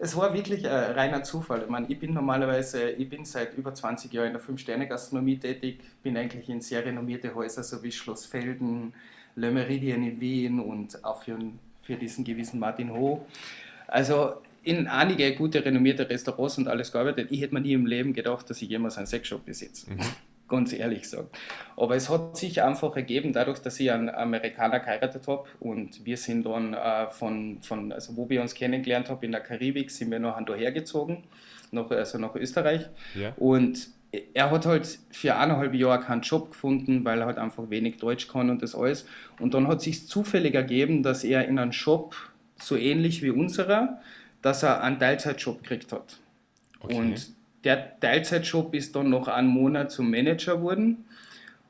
es 0.01 0.17
war 0.17 0.35
wirklich 0.35 0.69
ein 0.69 0.93
reiner 0.93 1.23
Zufall. 1.23 1.63
Ich 1.63 1.69
meine, 1.69 1.87
ich 1.89 1.99
bin 1.99 2.15
normalerweise, 2.15 2.91
ich 2.91 3.09
bin 3.09 3.25
seit 3.25 3.57
über 3.57 3.73
20 3.73 4.13
Jahren 4.13 4.29
in 4.29 4.33
der 4.33 4.41
Fünf-Sterne-Gastronomie 4.41 5.39
tätig, 5.39 5.81
bin 6.03 6.17
eigentlich 6.17 6.49
in 6.49 6.61
sehr 6.61 6.85
renommierte 6.85 7.35
Häuser, 7.35 7.63
so 7.63 7.83
wie 7.83 7.93
Schloss 7.93 8.27
Felden, 8.27 8.93
Le 9.37 9.51
Meridien 9.51 10.03
in 10.03 10.21
Wien 10.21 10.61
und 10.61 11.03
auch 11.05 11.23
für, 11.23 11.39
für 11.83 11.97
diesen 11.97 12.25
gewissen 12.25 12.61
Martin 12.61 12.93
Ho. 12.93 13.27
Also 13.87 14.35
in 14.63 14.87
einige 14.89 15.35
gute 15.35 15.65
renommierte 15.65 16.09
Restaurants 16.09 16.59
und 16.59 16.69
alles 16.69 16.93
gearbeitet. 16.93 17.29
Ich 17.31 17.41
hätte 17.41 17.55
mir 17.55 17.61
nie 17.61 17.73
im 17.73 17.87
Leben 17.87 18.13
gedacht, 18.13 18.49
dass 18.49 18.63
ich 18.63 18.69
jemals 18.69 18.97
einen 18.97 19.07
Sexshop 19.07 19.45
besitze. 19.45 19.91
Mhm 19.91 20.01
ganz 20.49 20.73
ehrlich 20.73 21.09
sagen. 21.09 21.29
Aber 21.77 21.97
es 21.97 22.09
hat 22.11 22.37
sich 22.37 22.63
einfach 22.63 22.95
ergeben, 22.97 23.33
dadurch, 23.33 23.59
dass 23.61 23.81
ich 23.81 23.91
einen 23.91 24.09
Amerikaner 24.09 24.81
geheiratet 24.81 25.27
habe 25.27 25.45
und 25.61 26.05
wir 26.05 26.17
sind 26.17 26.47
dann 26.47 26.75
äh, 26.75 27.07
von, 27.09 27.61
von, 27.63 27.93
also 27.93 28.17
wo 28.17 28.29
wir 28.29 28.41
uns 28.41 28.55
kennengelernt 28.55 29.09
haben 29.09 29.23
in 29.23 29.33
der 29.33 29.41
Karibik, 29.41 29.91
sind 29.91 30.11
wir 30.11 30.19
nachher 30.19 30.55
hergezogen, 30.55 31.25
nach, 31.71 31.91
also 31.91 32.19
nach 32.19 32.35
Österreich. 32.35 32.89
Ja. 33.15 33.33
Und 33.37 33.89
er 34.33 34.51
hat 34.51 34.67
halt 34.67 34.99
für 35.11 35.35
eineinhalb 35.37 35.75
Jahre 35.75 36.01
keinen 36.01 36.23
Job 36.23 36.53
gefunden, 36.53 37.05
weil 37.05 37.21
er 37.21 37.27
halt 37.27 37.39
einfach 37.39 37.69
wenig 37.71 37.97
Deutsch 37.97 38.29
kann 38.29 38.51
und 38.51 38.63
das 38.63 38.75
alles. 38.75 39.07
Und 39.41 39.55
dann 39.55 39.67
hat 39.67 39.81
sich 39.81 40.07
zufällig 40.07 40.55
ergeben, 40.55 41.03
dass 41.03 41.25
er 41.25 41.49
in 41.49 41.59
einem 41.59 41.73
Job, 41.73 42.15
so 42.57 42.77
ähnlich 42.77 43.23
wie 43.23 43.31
unserer, 43.31 44.01
dass 44.41 44.63
er 44.63 44.83
einen 44.83 44.99
Teilzeitjob 44.99 45.63
gekriegt 45.63 45.93
hat. 45.93 46.19
Okay. 46.81 46.95
Und 46.95 47.34
der 47.65 47.99
Teilzeitjob 48.01 48.75
ist 48.75 48.95
dann 48.95 49.11
noch 49.11 49.29
einen 49.29 49.49
Monat 49.49 49.91
zum 49.91 50.11
Manager 50.11 50.57
geworden. 50.57 51.05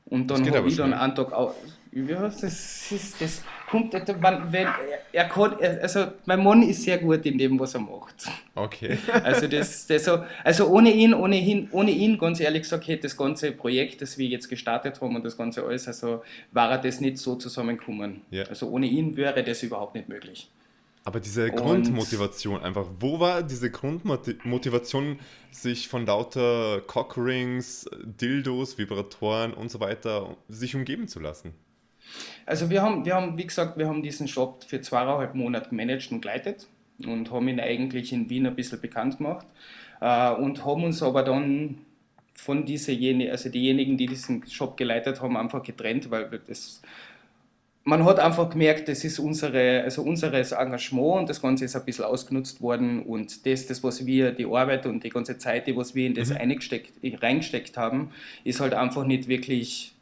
Und 0.06 0.30
dann 0.30 0.48
habe 0.50 0.68
ich 0.68 0.76
dann 0.76 0.92
einen 0.92 1.14
Tag 1.14 1.32
auch. 1.32 1.54
Ja, 1.92 2.22
das 2.22 2.42
ist, 2.42 3.20
das 3.20 3.42
kommt, 3.70 3.92
wenn, 3.94 4.66
er 5.12 5.24
kann, 5.28 5.54
also 5.80 6.06
mein 6.26 6.42
Mann 6.42 6.62
ist 6.62 6.82
sehr 6.82 6.98
gut 6.98 7.24
in 7.24 7.38
dem, 7.38 7.58
was 7.58 7.74
er 7.74 7.80
macht. 7.80 8.26
Okay. 8.54 8.98
Also 9.22 9.46
das, 9.46 9.86
das 9.86 10.04
so, 10.04 10.24
also 10.42 10.66
ohne 10.66 10.92
ihn, 10.92 11.14
ohnehin, 11.14 11.68
ohne 11.70 11.92
ihn, 11.92 12.18
ganz 12.18 12.40
ehrlich 12.40 12.62
gesagt, 12.62 12.88
hätte 12.88 13.02
das 13.02 13.16
ganze 13.16 13.52
Projekt, 13.52 14.02
das 14.02 14.18
wir 14.18 14.26
jetzt 14.26 14.48
gestartet 14.48 15.00
haben 15.00 15.14
und 15.14 15.24
das 15.24 15.36
ganze 15.36 15.62
alles, 15.64 15.86
also 15.86 16.24
war 16.50 16.76
das 16.78 17.00
nicht 17.00 17.18
so 17.18 17.36
zusammengekommen. 17.36 18.22
Ja. 18.32 18.42
Also 18.44 18.68
ohne 18.68 18.86
ihn 18.86 19.16
wäre 19.16 19.44
das 19.44 19.62
überhaupt 19.62 19.94
nicht 19.94 20.08
möglich. 20.08 20.50
Aber 21.04 21.20
diese 21.20 21.50
und 21.50 21.56
Grundmotivation 21.56 22.62
einfach, 22.62 22.86
wo 22.98 23.20
war 23.20 23.42
diese 23.42 23.70
Grundmotivation, 23.70 25.18
sich 25.50 25.88
von 25.88 26.06
lauter 26.06 26.80
Cockrings, 26.86 27.88
Dildos, 28.02 28.78
Vibratoren 28.78 29.52
und 29.52 29.70
so 29.70 29.80
weiter 29.80 30.36
sich 30.48 30.74
umgeben 30.74 31.06
zu 31.06 31.20
lassen? 31.20 31.52
Also 32.46 32.70
wir 32.70 32.82
haben, 32.82 33.04
wir 33.04 33.14
haben, 33.14 33.36
wie 33.36 33.46
gesagt, 33.46 33.76
wir 33.76 33.86
haben 33.86 34.02
diesen 34.02 34.28
Shop 34.28 34.64
für 34.64 34.80
zweieinhalb 34.80 35.34
Monate 35.34 35.70
gemanagt 35.70 36.10
und 36.10 36.22
geleitet 36.22 36.68
und 37.06 37.30
haben 37.30 37.48
ihn 37.48 37.60
eigentlich 37.60 38.12
in 38.12 38.30
Wien 38.30 38.46
ein 38.46 38.56
bisschen 38.56 38.80
bekannt 38.80 39.18
gemacht 39.18 39.46
äh, 40.00 40.32
und 40.32 40.64
haben 40.64 40.84
uns 40.84 41.02
aber 41.02 41.22
dann 41.22 41.78
von 42.34 42.64
diesen, 42.64 43.28
also 43.30 43.48
diejenigen, 43.48 43.96
die 43.96 44.06
diesen 44.06 44.46
Shop 44.48 44.76
geleitet 44.76 45.20
haben, 45.20 45.36
einfach 45.36 45.62
getrennt, 45.62 46.10
weil 46.10 46.28
das 46.46 46.82
man 47.84 48.04
hat 48.06 48.18
einfach 48.18 48.48
gemerkt, 48.48 48.88
das 48.88 49.04
ist 49.04 49.18
unsere, 49.18 49.82
also 49.82 50.02
unseres 50.02 50.52
Engagement 50.52 51.20
und 51.20 51.28
das 51.28 51.42
Ganze 51.42 51.66
ist 51.66 51.76
ein 51.76 51.84
bisschen 51.84 52.06
ausgenutzt 52.06 52.62
worden 52.62 53.02
und 53.02 53.44
das, 53.44 53.66
das 53.66 53.84
was 53.84 54.06
wir, 54.06 54.32
die 54.32 54.46
Arbeit 54.46 54.86
und 54.86 55.04
die 55.04 55.10
ganze 55.10 55.36
Zeit, 55.36 55.66
die 55.66 55.76
was 55.76 55.94
wir 55.94 56.06
in 56.06 56.14
das 56.14 56.30
mhm. 56.30 56.54
reingesteckt 57.20 57.76
haben, 57.76 58.10
ist 58.42 58.60
halt 58.60 58.72
einfach 58.72 59.04
nicht 59.04 59.28
wirklich 59.28 59.94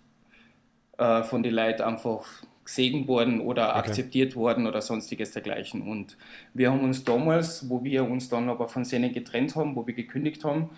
äh, 0.96 1.24
von 1.24 1.42
den 1.42 1.54
Leuten 1.54 1.82
einfach 1.82 2.24
gesegnet 2.64 3.08
worden 3.08 3.40
oder 3.40 3.70
okay. 3.70 3.78
akzeptiert 3.78 4.36
worden 4.36 4.68
oder 4.68 4.80
sonstiges 4.80 5.32
dergleichen. 5.32 5.82
Und 5.82 6.16
wir 6.54 6.70
haben 6.70 6.84
uns 6.84 7.02
damals, 7.02 7.68
wo 7.68 7.82
wir 7.82 8.08
uns 8.08 8.28
dann 8.28 8.48
aber 8.48 8.68
von 8.68 8.84
Senen 8.84 9.12
getrennt 9.12 9.56
haben, 9.56 9.74
wo 9.74 9.84
wir 9.84 9.94
gekündigt 9.94 10.44
haben, 10.44 10.70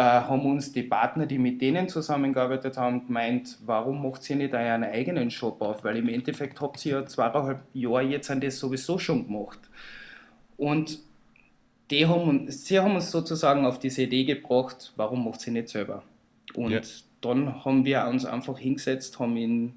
haben 0.00 0.44
uns 0.46 0.72
die 0.72 0.82
Partner, 0.82 1.26
die 1.26 1.38
mit 1.38 1.60
denen 1.60 1.88
zusammengearbeitet 1.88 2.76
haben, 2.76 3.06
gemeint, 3.06 3.58
warum 3.64 4.02
macht 4.02 4.28
ihr 4.28 4.36
nicht 4.36 4.52
euren 4.52 4.82
eigenen 4.82 5.30
Shop 5.30 5.60
auf? 5.62 5.84
Weil 5.84 5.98
im 5.98 6.08
Endeffekt 6.08 6.60
habt 6.60 6.84
ihr 6.84 6.98
ja 6.98 7.06
zweieinhalb 7.06 7.60
Jahre 7.72 8.02
jetzt 8.02 8.30
an 8.30 8.40
das 8.40 8.58
sowieso 8.58 8.98
schon 8.98 9.26
gemacht. 9.26 9.60
Und 10.56 10.98
die 11.90 12.06
haben, 12.06 12.50
sie 12.50 12.80
haben 12.80 12.96
uns 12.96 13.10
sozusagen 13.10 13.66
auf 13.66 13.78
diese 13.78 14.02
Idee 14.02 14.24
gebracht, 14.24 14.92
warum 14.96 15.24
macht 15.24 15.40
sie 15.40 15.52
nicht 15.52 15.68
selber? 15.68 16.02
Und 16.54 16.72
ja. 16.72 16.80
dann 17.20 17.64
haben 17.64 17.84
wir 17.84 18.06
uns 18.06 18.24
einfach 18.24 18.58
hingesetzt, 18.58 19.18
haben 19.20 19.36
in 19.36 19.74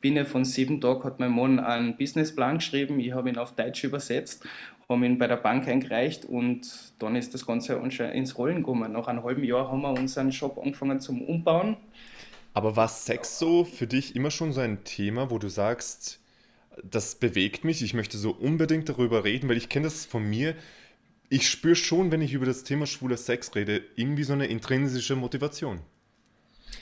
binnen 0.00 0.26
von 0.26 0.44
sieben 0.44 0.80
Tagen 0.80 1.04
hat 1.04 1.18
mein 1.18 1.32
Mann 1.32 1.58
einen 1.58 1.96
Businessplan 1.96 2.58
geschrieben, 2.58 3.00
ich 3.00 3.12
habe 3.12 3.28
ihn 3.28 3.36
auf 3.36 3.52
Deutsch 3.52 3.84
übersetzt 3.84 4.46
haben 4.88 5.04
ihn 5.04 5.18
bei 5.18 5.26
der 5.26 5.36
Bank 5.36 5.68
eingereicht 5.68 6.24
und 6.24 6.94
dann 6.98 7.14
ist 7.14 7.34
das 7.34 7.46
Ganze 7.46 7.74
ins 7.74 8.38
Rollen 8.38 8.58
gekommen. 8.58 8.92
Nach 8.92 9.06
einem 9.06 9.22
halben 9.22 9.44
Jahr 9.44 9.70
haben 9.70 9.82
wir 9.82 9.90
unseren 9.90 10.32
Shop 10.32 10.58
angefangen 10.58 11.00
zum 11.00 11.20
Umbauen. 11.22 11.76
Aber 12.54 12.74
war 12.74 12.88
Sex 12.88 13.38
so 13.38 13.64
für 13.64 13.86
dich 13.86 14.16
immer 14.16 14.30
schon 14.30 14.52
so 14.52 14.60
ein 14.60 14.84
Thema, 14.84 15.30
wo 15.30 15.38
du 15.38 15.48
sagst, 15.48 16.20
das 16.82 17.16
bewegt 17.16 17.64
mich, 17.64 17.82
ich 17.82 17.92
möchte 17.92 18.16
so 18.16 18.30
unbedingt 18.30 18.88
darüber 18.88 19.24
reden, 19.24 19.48
weil 19.48 19.58
ich 19.58 19.68
kenne 19.68 19.84
das 19.84 20.06
von 20.06 20.24
mir. 20.24 20.54
Ich 21.28 21.50
spüre 21.50 21.76
schon, 21.76 22.10
wenn 22.10 22.22
ich 22.22 22.32
über 22.32 22.46
das 22.46 22.64
Thema 22.64 22.86
schwuler 22.86 23.18
Sex 23.18 23.54
rede, 23.54 23.82
irgendwie 23.96 24.24
so 24.24 24.32
eine 24.32 24.46
intrinsische 24.46 25.16
Motivation. 25.16 25.80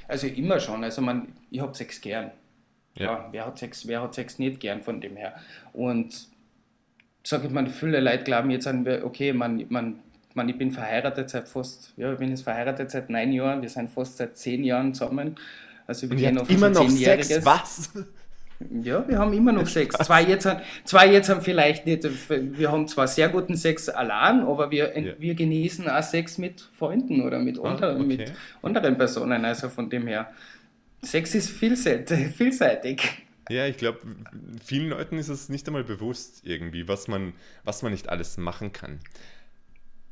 Also 0.06 0.28
immer 0.28 0.60
schon. 0.60 0.84
Also 0.84 1.02
man, 1.02 1.32
ich 1.50 1.60
habe 1.60 1.75
Sex 1.75 2.00
gern. 2.00 2.30
Ja. 2.96 3.04
ja. 3.04 3.28
wer, 3.32 3.46
hat 3.46 3.58
Sex, 3.58 3.86
wer 3.88 4.02
hat 4.02 4.14
Sex 4.14 4.38
nicht 4.38 4.60
gern 4.60 4.82
von 4.82 5.00
dem 5.00 5.16
her? 5.16 5.34
Und 5.72 6.28
sage 7.26 7.49
ich 7.49 7.52
mal, 7.52 7.66
viele 7.66 8.00
Leute 8.00 8.23
glauben 8.23 8.50
jetzt 8.50 8.68
an, 8.68 8.87
okay, 9.02 9.33
man, 9.33 9.64
man, 9.68 9.99
man, 10.35 10.49
ich 10.49 10.56
bin 10.56 10.71
verheiratet 10.71 11.28
seit 11.28 11.49
fast, 11.49 11.92
ja, 11.97 12.12
ich 12.12 12.18
bin 12.18 12.30
jetzt 12.30 12.45
verheiratet 12.45 12.90
seit 12.90 13.11
neun 13.11 13.33
Jahren, 13.33 13.62
wir 13.62 13.68
sind 13.68 13.90
fast 13.90 14.18
seit 14.18 14.37
zehn 14.37 14.62
Jahren 14.62 14.95
zusammen. 14.95 15.35
Also 15.88 16.09
wir 16.09 16.16
gehen 16.16 16.38
auf 16.38 16.49
immer 16.49 16.68
noch 16.68 16.88
Sex, 16.88 17.45
was? 17.45 17.90
Ja, 18.83 19.06
wir 19.09 19.18
haben 19.18 19.33
immer 19.33 19.50
noch 19.50 19.66
Sex. 19.78 19.97
Zwei 19.97 20.23
jetzt, 20.23 20.49
zwei 20.85 21.12
jetzt 21.12 21.28
haben 21.28 21.42
vielleicht 21.42 21.85
nicht, 21.85 22.06
wir 22.30 22.71
haben 22.71 22.87
zwar 22.87 23.09
sehr 23.09 23.28
guten 23.28 23.56
Sex 23.56 23.88
allein, 23.88 24.42
aber 24.42 24.71
wir, 24.71 24.97
ja. 24.97 25.12
wir 25.18 25.35
genießen 25.35 25.88
auch 25.88 26.02
Sex 26.04 26.38
mit 26.38 26.61
Freunden 26.61 27.23
oder 27.23 27.40
mit, 27.40 27.59
ah, 27.59 27.64
anderen, 27.64 27.97
okay. 27.97 28.06
mit 28.06 28.33
anderen 28.62 28.97
Personen. 28.97 29.45
Also 29.45 29.68
von 29.68 29.90
dem 29.90 30.06
her, 30.06 30.30
Sex 31.02 31.35
ist 31.35 31.50
vielseitig. 32.37 33.25
Ja, 33.48 33.66
ich 33.66 33.76
glaube, 33.76 34.00
vielen 34.64 34.88
Leuten 34.88 35.18
ist 35.18 35.28
es 35.28 35.48
nicht 35.48 35.66
einmal 35.68 35.84
bewusst 35.84 36.40
irgendwie, 36.44 36.88
was 36.88 37.06
man, 37.06 37.32
was 37.64 37.82
man 37.82 37.92
nicht 37.92 38.08
alles 38.08 38.38
machen 38.38 38.72
kann. 38.72 39.00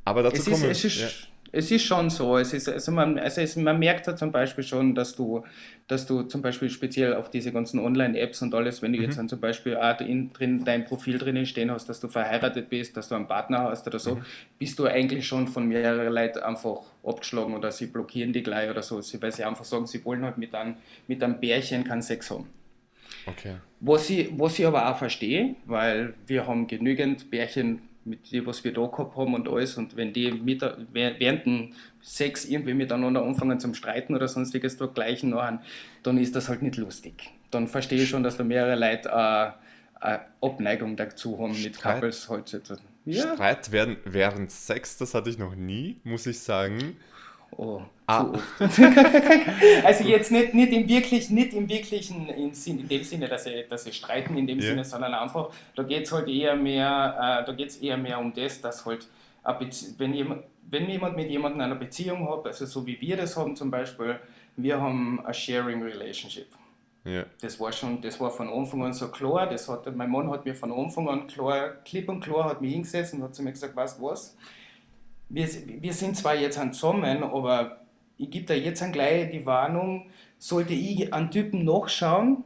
Aber 0.05 0.23
dazu 0.23 0.37
es 0.37 0.45
kommen 0.45 0.71
ist, 0.71 0.85
es, 0.85 0.95
ist, 0.95 1.01
ja. 1.01 1.07
es 1.51 1.71
ist 1.71 1.83
schon 1.83 2.09
so. 2.09 2.37
Es 2.37 2.53
ist, 2.53 2.69
also 2.69 2.91
man, 2.91 3.19
also 3.19 3.41
es, 3.41 3.55
man 3.57 3.77
merkt 3.77 4.07
ja 4.07 4.15
zum 4.15 4.31
Beispiel 4.31 4.63
schon, 4.63 4.95
dass 4.95 5.15
du, 5.15 5.43
dass 5.87 6.05
du 6.05 6.23
zum 6.23 6.41
Beispiel 6.41 6.69
speziell 6.69 7.15
auf 7.15 7.29
diese 7.29 7.51
ganzen 7.51 7.79
Online-Apps 7.79 8.41
und 8.43 8.53
alles, 8.53 8.81
wenn 8.81 8.93
du 8.93 8.99
mhm. 8.99 9.05
jetzt 9.05 9.17
dann 9.17 9.27
zum 9.27 9.41
Beispiel 9.41 9.75
auch 9.75 9.99
in, 9.99 10.31
drin, 10.31 10.63
dein 10.63 10.85
Profil 10.85 11.17
drinnen 11.17 11.45
stehen 11.45 11.71
hast, 11.71 11.89
dass 11.89 11.99
du 11.99 12.07
verheiratet 12.07 12.69
bist, 12.69 12.95
dass 12.95 13.09
du 13.09 13.15
einen 13.15 13.27
Partner 13.27 13.63
hast 13.63 13.85
oder 13.87 13.99
so, 13.99 14.15
mhm. 14.15 14.21
bist 14.59 14.79
du 14.79 14.85
eigentlich 14.85 15.27
schon 15.27 15.47
von 15.47 15.67
mehreren 15.67 16.13
Leuten 16.13 16.39
einfach 16.39 16.83
abgeschlagen 17.03 17.53
oder 17.53 17.71
sie 17.71 17.87
blockieren 17.87 18.31
die 18.31 18.43
gleich 18.43 18.69
oder 18.69 18.83
so, 18.83 19.01
weil 19.19 19.31
sie 19.31 19.43
einfach 19.43 19.65
sagen, 19.65 19.87
sie 19.87 20.05
wollen 20.05 20.23
halt 20.23 20.37
mit 20.37 20.55
einem, 20.55 20.75
mit 21.07 21.21
einem 21.21 21.39
Bärchen 21.41 21.83
keinen 21.83 22.03
Sex 22.03 22.29
haben. 22.29 22.47
Okay. 23.25 23.55
Was 23.79 24.09
ich, 24.09 24.29
was 24.37 24.57
ich 24.59 24.65
aber 24.65 24.89
auch 24.89 24.97
verstehe, 24.97 25.55
weil 25.65 26.13
wir 26.27 26.47
haben 26.47 26.67
genügend 26.67 27.29
Bärchen, 27.31 27.81
mit 28.03 28.31
denen 28.31 28.45
was 28.45 28.63
wir 28.63 28.73
da 28.73 28.85
gehabt 28.85 29.15
haben 29.15 29.33
und 29.33 29.47
alles, 29.47 29.77
und 29.77 29.95
wenn 29.95 30.13
die 30.13 30.31
mit, 30.31 30.61
während 30.91 31.45
dem 31.45 31.73
Sex 32.01 32.45
irgendwie 32.45 32.73
miteinander 32.73 33.23
anfangen 33.23 33.59
zum 33.59 33.73
Streiten 33.73 34.15
oder 34.15 34.27
sonstiges 34.27 34.77
gleichen 34.93 35.31
nachher, 35.31 35.61
dann 36.03 36.17
ist 36.17 36.35
das 36.35 36.49
halt 36.49 36.61
nicht 36.61 36.77
lustig. 36.77 37.31
Dann 37.51 37.67
verstehe 37.67 38.03
ich 38.03 38.09
schon, 38.09 38.23
dass 38.23 38.37
da 38.37 38.43
mehrere 38.43 38.75
Leute 38.75 39.09
äh, 39.09 39.51
eine 39.99 40.21
Abneigung 40.41 40.95
dazu 40.95 41.39
haben 41.39 41.59
mit 41.61 41.75
Streit, 41.75 41.95
Couples 41.95 42.29
heutzutage. 42.29 42.81
Ja. 43.05 43.33
Streit 43.33 43.71
während, 43.71 43.99
während 44.05 44.51
Sex, 44.51 44.97
das 44.97 45.13
hatte 45.13 45.29
ich 45.29 45.37
noch 45.37 45.55
nie, 45.55 45.99
muss 46.03 46.25
ich 46.27 46.39
sagen. 46.39 46.97
Oh, 47.57 47.81
ah. 48.07 48.33
also 49.83 50.03
jetzt 50.03 50.31
nicht, 50.31 50.53
nicht 50.53 50.73
im 50.73 50.89
wirklich, 50.89 51.29
nicht 51.29 51.53
im 51.53 51.69
wirklichen 51.69 52.27
in, 52.27 52.51
in 52.51 52.87
dem 52.87 53.03
Sinne, 53.03 53.27
dass 53.27 53.45
sie, 53.45 53.65
dass 53.69 53.85
sie 53.85 53.93
streiten 53.93 54.37
in 54.37 54.45
dem 54.45 54.59
yeah. 54.59 54.69
Sinne, 54.69 54.83
sondern 54.83 55.13
einfach, 55.13 55.51
da 55.75 55.83
geht 55.83 56.03
es 56.03 56.11
halt 56.11 56.27
eher 56.27 56.55
mehr, 56.55 57.41
äh, 57.41 57.45
da 57.45 57.53
geht 57.53 57.81
eher 57.81 57.97
mehr 57.97 58.19
um 58.19 58.33
das, 58.33 58.59
dass 58.59 58.85
halt, 58.85 59.07
wenn 59.97 60.13
jemand, 60.13 60.43
wenn 60.69 60.89
jemand 60.89 61.15
mit 61.15 61.29
jemandem 61.29 61.61
eine 61.61 61.75
Beziehung 61.75 62.29
hat, 62.29 62.45
also 62.45 62.65
so 62.65 62.85
wie 62.85 62.99
wir 62.99 63.17
das 63.17 63.37
haben 63.37 63.55
zum 63.55 63.71
Beispiel, 63.71 64.19
wir 64.57 64.81
haben 64.81 65.21
a 65.25 65.33
sharing 65.33 65.81
relationship. 65.83 66.47
Yeah. 67.05 67.25
Das 67.39 67.59
war 67.59 67.71
schon, 67.71 68.01
das 68.01 68.19
war 68.19 68.31
von 68.31 68.49
Anfang 68.49 68.83
an 68.83 68.93
so 68.93 69.09
klar, 69.09 69.47
das 69.47 69.69
hat, 69.69 69.95
mein 69.95 70.09
Mann 70.09 70.29
hat 70.31 70.43
mir 70.43 70.55
von 70.55 70.71
Anfang 70.71 71.07
an 71.07 71.27
klar, 71.27 71.75
klipp 71.85 72.09
und 72.09 72.19
klar, 72.19 72.49
hat 72.49 72.61
mich 72.61 72.73
hingesetzt 72.73 73.13
und 73.13 73.21
hat 73.21 73.35
zu 73.35 73.43
mir 73.43 73.51
gesagt, 73.51 73.75
weißt 73.75 73.99
du 73.99 74.03
was, 74.03 74.35
wir, 75.29 75.47
wir 75.81 75.93
sind 75.93 76.17
zwar 76.17 76.35
jetzt 76.35 76.57
an 76.57 76.73
zusammen, 76.73 77.23
aber 77.23 77.81
ich 78.17 78.29
gebe 78.29 78.45
da 78.45 78.53
jetzt 78.53 78.81
an 78.81 78.91
gleich 78.91 79.31
die 79.31 79.45
Warnung, 79.45 80.07
sollte 80.37 80.73
ich 80.73 81.13
einen 81.13 81.31
Typen 81.31 81.65
nachschauen, 81.65 82.43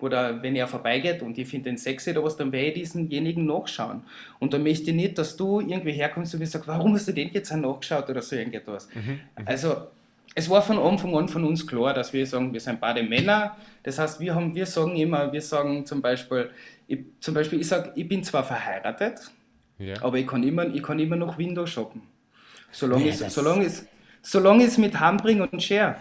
oder 0.00 0.42
wenn 0.42 0.56
er 0.56 0.66
vorbeigeht 0.66 1.22
und 1.22 1.38
ich 1.38 1.48
finde 1.48 1.70
den 1.70 1.78
sexy 1.78 2.10
oder 2.10 2.24
was, 2.24 2.36
dann 2.36 2.52
werde 2.52 2.68
ich 2.68 2.74
diesenjenigen 2.74 3.46
nachschauen. 3.46 4.02
Und 4.38 4.52
dann 4.52 4.62
möchte 4.62 4.90
ich 4.90 4.96
nicht, 4.96 5.18
dass 5.18 5.36
du 5.36 5.60
irgendwie 5.60 5.92
herkommst 5.92 6.34
und 6.34 6.40
mir 6.40 6.46
sagst, 6.46 6.66
warum 6.66 6.94
hast 6.94 7.08
du 7.08 7.12
den 7.12 7.30
jetzt 7.32 7.54
nachgeschaut 7.54 8.08
oder 8.10 8.20
so 8.20 8.36
irgendetwas. 8.36 8.88
Mhm, 8.94 9.00
mhm, 9.02 9.20
also 9.44 9.86
es 10.34 10.50
war 10.50 10.62
von 10.62 10.78
Anfang 10.78 11.16
an 11.16 11.28
von 11.28 11.44
uns 11.44 11.66
klar, 11.66 11.94
dass 11.94 12.12
wir 12.12 12.26
sagen, 12.26 12.52
wir 12.52 12.60
sind 12.60 12.80
beide 12.80 13.02
Männer. 13.04 13.56
Das 13.84 13.98
heißt, 13.98 14.18
wir, 14.18 14.34
haben, 14.34 14.54
wir 14.54 14.66
sagen 14.66 14.96
immer, 14.96 15.32
wir 15.32 15.42
sagen 15.42 15.86
zum 15.86 16.02
Beispiel, 16.02 16.50
ich, 16.88 16.98
zum 17.20 17.34
Beispiel, 17.34 17.60
ich 17.60 17.68
sage, 17.68 17.92
ich 17.94 18.08
bin 18.08 18.24
zwar 18.24 18.42
verheiratet, 18.42 19.30
ja. 19.78 20.02
Aber 20.02 20.18
ich 20.18 20.26
kann, 20.26 20.42
immer, 20.42 20.66
ich 20.66 20.82
kann 20.82 20.98
immer 20.98 21.16
noch 21.16 21.38
Windows 21.38 21.70
shoppen. 21.70 22.02
Solange, 22.70 23.06
ja, 23.06 23.26
es, 23.26 23.34
solange, 23.34 23.64
es, 23.64 23.86
solange 24.22 24.64
es 24.64 24.78
mit 24.78 24.98
Handbring 24.98 25.40
und 25.40 25.62
Share. 25.62 25.96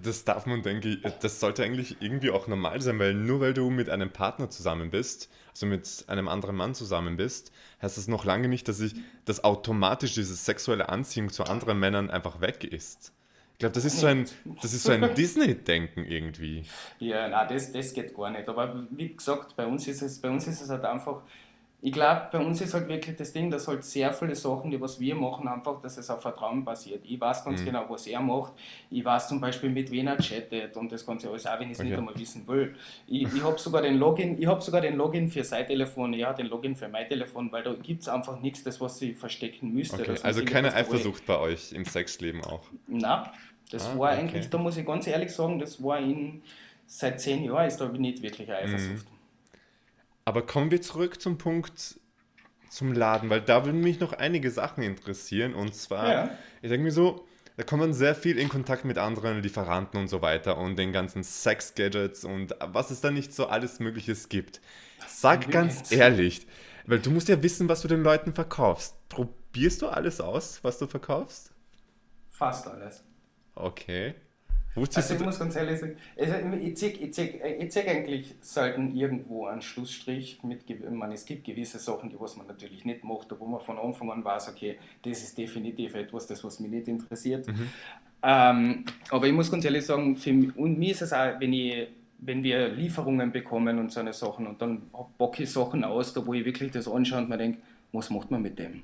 Das 0.00 0.24
darf 0.24 0.46
man, 0.46 0.62
denke 0.62 0.88
ich, 0.90 1.00
das 1.20 1.40
sollte 1.40 1.64
eigentlich 1.64 1.96
irgendwie 2.00 2.30
auch 2.30 2.46
normal 2.46 2.80
sein, 2.80 2.98
weil 2.98 3.14
nur 3.14 3.40
weil 3.40 3.54
du 3.54 3.70
mit 3.70 3.90
einem 3.90 4.10
Partner 4.10 4.48
zusammen 4.48 4.90
bist, 4.90 5.28
also 5.50 5.66
mit 5.66 6.04
einem 6.06 6.28
anderen 6.28 6.54
Mann 6.54 6.74
zusammen 6.74 7.16
bist, 7.16 7.50
heißt 7.82 7.98
das 7.98 8.06
noch 8.06 8.24
lange 8.24 8.46
nicht, 8.48 8.68
dass 8.68 8.80
ich, 8.80 8.94
dass 9.24 9.42
automatisch 9.42 10.14
diese 10.14 10.34
sexuelle 10.34 10.88
Anziehung 10.88 11.30
zu 11.30 11.44
anderen 11.44 11.80
Männern 11.80 12.10
einfach 12.10 12.40
weg 12.40 12.62
ist. 12.62 13.12
Ich 13.54 13.60
glaube, 13.60 13.74
das 13.74 13.84
ist 13.84 13.98
so 13.98 14.06
ein, 14.06 14.26
so 14.62 14.92
ein 14.92 15.16
Disney-Denken 15.16 16.04
irgendwie. 16.04 16.62
Ja, 17.00 17.26
nein, 17.26 17.48
das, 17.50 17.72
das 17.72 17.92
geht 17.92 18.14
gar 18.14 18.30
nicht. 18.30 18.48
Aber 18.48 18.86
wie 18.90 19.16
gesagt, 19.16 19.56
bei 19.56 19.66
uns 19.66 19.88
ist 19.88 20.00
es, 20.00 20.20
bei 20.20 20.30
uns 20.30 20.46
ist 20.46 20.60
es 20.60 20.70
halt 20.70 20.84
einfach, 20.84 21.22
ich 21.80 21.92
glaube, 21.92 22.28
bei 22.32 22.38
uns 22.38 22.60
ist 22.60 22.74
halt 22.74 22.88
wirklich 22.88 23.14
das 23.14 23.32
Ding, 23.32 23.50
dass 23.50 23.68
halt 23.68 23.84
sehr 23.84 24.12
viele 24.12 24.34
Sachen, 24.34 24.68
die 24.70 24.80
was 24.80 24.98
wir 24.98 25.14
machen, 25.14 25.46
einfach, 25.46 25.80
dass 25.80 25.96
es 25.96 26.10
auf 26.10 26.20
Vertrauen 26.20 26.64
basiert. 26.64 27.04
Ich 27.04 27.20
weiß 27.20 27.44
ganz 27.44 27.60
mhm. 27.60 27.66
genau, 27.66 27.84
was 27.88 28.08
er 28.08 28.20
macht. 28.20 28.52
Ich 28.90 29.04
weiß 29.04 29.28
zum 29.28 29.40
Beispiel, 29.40 29.70
mit 29.70 29.88
wem 29.92 30.08
er 30.08 30.16
chattet 30.16 30.76
und 30.76 30.90
das 30.90 31.06
Ganze 31.06 31.28
alles, 31.28 31.46
auch 31.46 31.60
wenn 31.60 31.68
ich 31.68 31.74
es 31.74 31.78
okay. 31.78 31.90
nicht 31.90 31.98
einmal 31.98 32.18
wissen 32.18 32.48
will. 32.48 32.74
Ich, 33.06 33.32
ich 33.32 33.44
habe 33.44 33.56
sogar 33.60 33.82
den 33.82 33.96
Login, 33.96 34.36
ich 34.40 34.46
habe 34.48 34.60
sogar 34.60 34.80
den 34.80 34.96
Login 34.96 35.28
für 35.28 35.44
sein 35.44 35.68
Telefon, 35.68 36.14
ja, 36.14 36.32
den 36.32 36.48
Login 36.48 36.74
für 36.74 36.88
mein 36.88 37.06
Telefon, 37.06 37.52
weil 37.52 37.62
da 37.62 37.72
gibt 37.74 38.02
es 38.02 38.08
einfach 38.08 38.40
nichts, 38.40 38.64
das 38.64 38.80
was 38.80 38.98
sie 38.98 39.14
verstecken 39.14 39.72
müsste. 39.72 40.02
Okay. 40.02 40.16
Also 40.24 40.44
keine 40.44 40.74
Eifersucht 40.74 41.26
bei 41.26 41.38
euch 41.38 41.72
im 41.72 41.84
Sexleben 41.84 42.42
auch? 42.42 42.62
Nein, 42.88 43.22
das 43.70 43.86
ah, 43.86 43.98
war 43.98 44.12
okay. 44.12 44.20
eigentlich, 44.20 44.50
da 44.50 44.58
muss 44.58 44.76
ich 44.76 44.84
ganz 44.84 45.06
ehrlich 45.06 45.30
sagen, 45.30 45.60
das 45.60 45.80
war 45.80 46.00
in, 46.00 46.42
seit 46.86 47.20
zehn 47.20 47.44
Jahren 47.44 47.68
ist 47.68 47.76
da 47.76 47.86
nicht 47.86 48.20
wirklich 48.20 48.48
eine 48.50 48.58
Eifersucht. 48.58 49.08
Mhm. 49.08 49.17
Aber 50.28 50.42
kommen 50.42 50.70
wir 50.70 50.82
zurück 50.82 51.22
zum 51.22 51.38
Punkt 51.38 51.98
zum 52.68 52.92
Laden, 52.92 53.30
weil 53.30 53.40
da 53.40 53.64
würden 53.64 53.80
mich 53.80 53.98
noch 53.98 54.12
einige 54.12 54.50
Sachen 54.50 54.82
interessieren. 54.82 55.54
Und 55.54 55.74
zwar, 55.74 56.12
ja. 56.12 56.30
ich 56.60 56.68
denke 56.68 56.84
mir 56.84 56.92
so, 56.92 57.26
da 57.56 57.62
kommt 57.62 57.80
man 57.80 57.94
sehr 57.94 58.14
viel 58.14 58.36
in 58.36 58.50
Kontakt 58.50 58.84
mit 58.84 58.98
anderen 58.98 59.40
Lieferanten 59.40 59.98
und 59.98 60.08
so 60.08 60.20
weiter 60.20 60.58
und 60.58 60.78
den 60.78 60.92
ganzen 60.92 61.24
Sex-Gadgets 61.24 62.26
und 62.26 62.54
was 62.60 62.90
es 62.90 63.00
da 63.00 63.10
nicht 63.10 63.32
so 63.32 63.46
alles 63.46 63.80
Mögliches 63.80 64.28
gibt. 64.28 64.60
Sag 65.06 65.50
ganz 65.50 65.90
ehrlich, 65.92 66.46
weil 66.84 66.98
du 66.98 67.10
musst 67.10 67.30
ja 67.30 67.42
wissen, 67.42 67.70
was 67.70 67.80
du 67.80 67.88
den 67.88 68.02
Leuten 68.02 68.34
verkaufst. 68.34 68.96
Probierst 69.08 69.80
du 69.80 69.88
alles 69.88 70.20
aus, 70.20 70.62
was 70.62 70.76
du 70.76 70.86
verkaufst? 70.86 71.54
Fast 72.28 72.68
alles. 72.68 73.02
Okay. 73.54 74.14
Also 74.76 75.14
ich 75.14 75.20
muss 75.20 75.38
ganz 75.38 75.56
ehrlich 75.56 75.80
sagen, 75.80 75.96
also 76.16 76.34
ich 76.60 76.76
zieh 76.76 77.80
eigentlich 77.80 78.34
selten 78.40 78.94
irgendwo 78.94 79.46
einen 79.46 79.60
Schlussstrich 79.60 80.40
mit, 80.42 80.62
man, 80.90 81.10
es 81.10 81.24
gibt 81.24 81.44
gewisse 81.44 81.78
Sachen, 81.78 82.10
die 82.10 82.20
was 82.20 82.36
man 82.36 82.46
natürlich 82.46 82.84
nicht 82.84 83.02
macht, 83.02 83.28
wo 83.38 83.46
man 83.46 83.60
von 83.60 83.78
Anfang 83.78 84.10
an 84.10 84.24
weiß, 84.24 84.50
okay, 84.50 84.78
das 85.02 85.22
ist 85.22 85.36
definitiv 85.36 85.94
etwas, 85.94 86.26
das 86.26 86.44
was 86.44 86.60
mich 86.60 86.70
nicht 86.70 86.86
interessiert. 86.88 87.48
Mhm. 87.48 87.68
Ähm, 88.22 88.84
aber 89.10 89.26
ich 89.26 89.32
muss 89.32 89.50
ganz 89.50 89.64
ehrlich 89.64 89.84
sagen, 89.84 90.16
für 90.16 90.32
mich, 90.32 90.56
und 90.56 90.78
mir 90.78 90.92
ist 90.92 91.02
es 91.02 91.12
auch, 91.12 91.40
wenn 91.40 91.52
ich 91.52 91.88
wenn 92.18 92.42
wir 92.42 92.68
Lieferungen 92.68 93.30
bekommen 93.30 93.78
und 93.78 93.92
so 93.92 94.00
eine 94.00 94.12
Sachen 94.12 94.46
und 94.46 94.60
dann 94.60 94.82
bocke 95.16 95.44
ich 95.44 95.52
Sachen 95.52 95.84
aus, 95.84 96.12
da 96.12 96.26
wo 96.26 96.34
ich 96.34 96.44
wirklich 96.44 96.72
das 96.72 96.88
anschaue 96.88 97.20
und 97.20 97.28
mir 97.28 97.38
denke, 97.38 97.58
was 97.92 98.10
macht 98.10 98.30
man 98.30 98.42
mit 98.42 98.58
dem? 98.58 98.82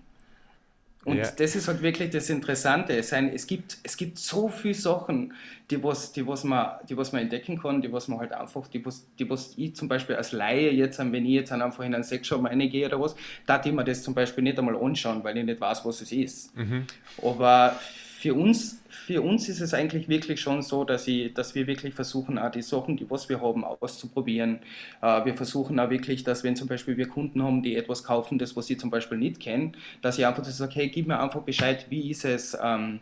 Und 1.04 1.18
ja. 1.18 1.30
das 1.30 1.54
ist 1.54 1.68
halt 1.68 1.82
wirklich 1.82 2.10
das 2.10 2.30
Interessante. 2.30 2.96
Es, 2.96 3.12
ein, 3.12 3.28
es, 3.28 3.46
gibt, 3.46 3.78
es 3.82 3.96
gibt 3.96 4.18
so 4.18 4.48
viele 4.48 4.74
Sachen, 4.74 5.34
die, 5.70 5.82
was, 5.82 6.12
die, 6.12 6.26
was, 6.26 6.44
man, 6.44 6.76
die 6.88 6.96
was 6.96 7.12
man 7.12 7.22
entdecken 7.22 7.60
kann, 7.60 7.82
die 7.82 7.92
was 7.92 8.08
man 8.08 8.18
halt 8.18 8.32
einfach, 8.32 8.66
die 8.68 8.84
was, 8.84 9.06
die 9.18 9.28
was 9.28 9.54
ich 9.56 9.74
zum 9.74 9.88
Beispiel 9.88 10.16
als 10.16 10.32
Laie 10.32 10.70
jetzt, 10.70 10.98
wenn 10.98 11.14
ich 11.26 11.32
jetzt 11.32 11.52
einfach 11.52 11.84
in 11.84 11.94
einen 11.94 12.04
Sexshop 12.04 12.44
reingehe 12.44 12.86
oder 12.86 13.00
was, 13.00 13.14
da 13.46 13.60
ich 13.64 13.72
mir 13.72 13.84
das 13.84 14.02
zum 14.02 14.14
Beispiel 14.14 14.44
nicht 14.44 14.58
einmal 14.58 14.76
anschauen, 14.76 15.22
weil 15.24 15.36
ich 15.36 15.44
nicht 15.44 15.60
weiß, 15.60 15.84
was 15.84 16.00
es 16.00 16.12
ist. 16.12 16.56
Mhm. 16.56 16.86
Aber 17.22 17.78
für 18.24 18.32
uns, 18.32 18.82
für 18.88 19.20
uns 19.20 19.50
ist 19.50 19.60
es 19.60 19.74
eigentlich 19.74 20.08
wirklich 20.08 20.40
schon 20.40 20.62
so, 20.62 20.84
dass, 20.84 21.06
ich, 21.08 21.34
dass 21.34 21.54
wir 21.54 21.66
wirklich 21.66 21.92
versuchen, 21.92 22.38
auch 22.38 22.50
die 22.50 22.62
Sachen, 22.62 22.96
die 22.96 23.10
was 23.10 23.28
wir 23.28 23.42
haben, 23.42 23.64
auszuprobieren. 23.64 24.60
Äh, 25.02 25.26
wir 25.26 25.34
versuchen 25.34 25.78
auch 25.78 25.90
wirklich, 25.90 26.24
dass 26.24 26.42
wenn 26.42 26.56
zum 26.56 26.66
Beispiel 26.66 26.96
wir 26.96 27.06
Kunden 27.06 27.42
haben, 27.42 27.62
die 27.62 27.76
etwas 27.76 28.02
kaufen, 28.02 28.38
das 28.38 28.56
was 28.56 28.66
sie 28.66 28.78
zum 28.78 28.88
Beispiel 28.88 29.18
nicht 29.18 29.40
kennen, 29.40 29.76
dass 30.00 30.16
ich 30.16 30.26
einfach 30.26 30.42
sage, 30.42 30.72
hey, 30.74 30.88
gib 30.88 31.06
mir 31.06 31.20
einfach 31.20 31.42
Bescheid, 31.42 31.84
wie 31.90 32.10
ist 32.10 32.24
es, 32.24 32.56
ähm, 32.62 33.00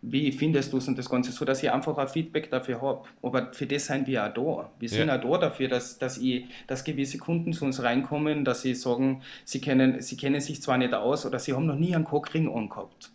wie 0.00 0.32
findest 0.32 0.72
du 0.72 0.78
es 0.78 0.88
und 0.88 0.98
das 0.98 1.08
Ganze, 1.08 1.30
so 1.30 1.44
dass 1.44 1.62
ich 1.62 1.70
einfach 1.70 1.96
ein 1.96 2.08
Feedback 2.08 2.50
dafür 2.50 2.82
habe. 2.82 3.02
Aber 3.22 3.52
für 3.52 3.68
das 3.68 3.86
sind 3.86 4.08
wir 4.08 4.26
auch 4.26 4.34
da. 4.34 4.70
Wir 4.80 4.88
sind 4.88 5.06
ja. 5.06 5.18
auch 5.20 5.38
da 5.38 5.46
dafür, 5.46 5.68
dass, 5.68 5.98
dass, 5.98 6.18
ich, 6.18 6.46
dass 6.66 6.82
gewisse 6.82 7.18
Kunden 7.18 7.52
zu 7.52 7.64
uns 7.64 7.80
reinkommen, 7.80 8.44
dass 8.44 8.62
sie 8.62 8.74
sagen, 8.74 9.22
sie 9.44 9.60
kennen, 9.60 10.02
sie 10.02 10.16
kennen 10.16 10.40
sich 10.40 10.60
zwar 10.60 10.78
nicht 10.78 10.94
aus 10.94 11.24
oder 11.26 11.38
sie 11.38 11.52
haben 11.52 11.66
noch 11.66 11.78
nie 11.78 11.94
einen 11.94 12.02
Cockring 12.02 12.52
angehabt. 12.52 13.12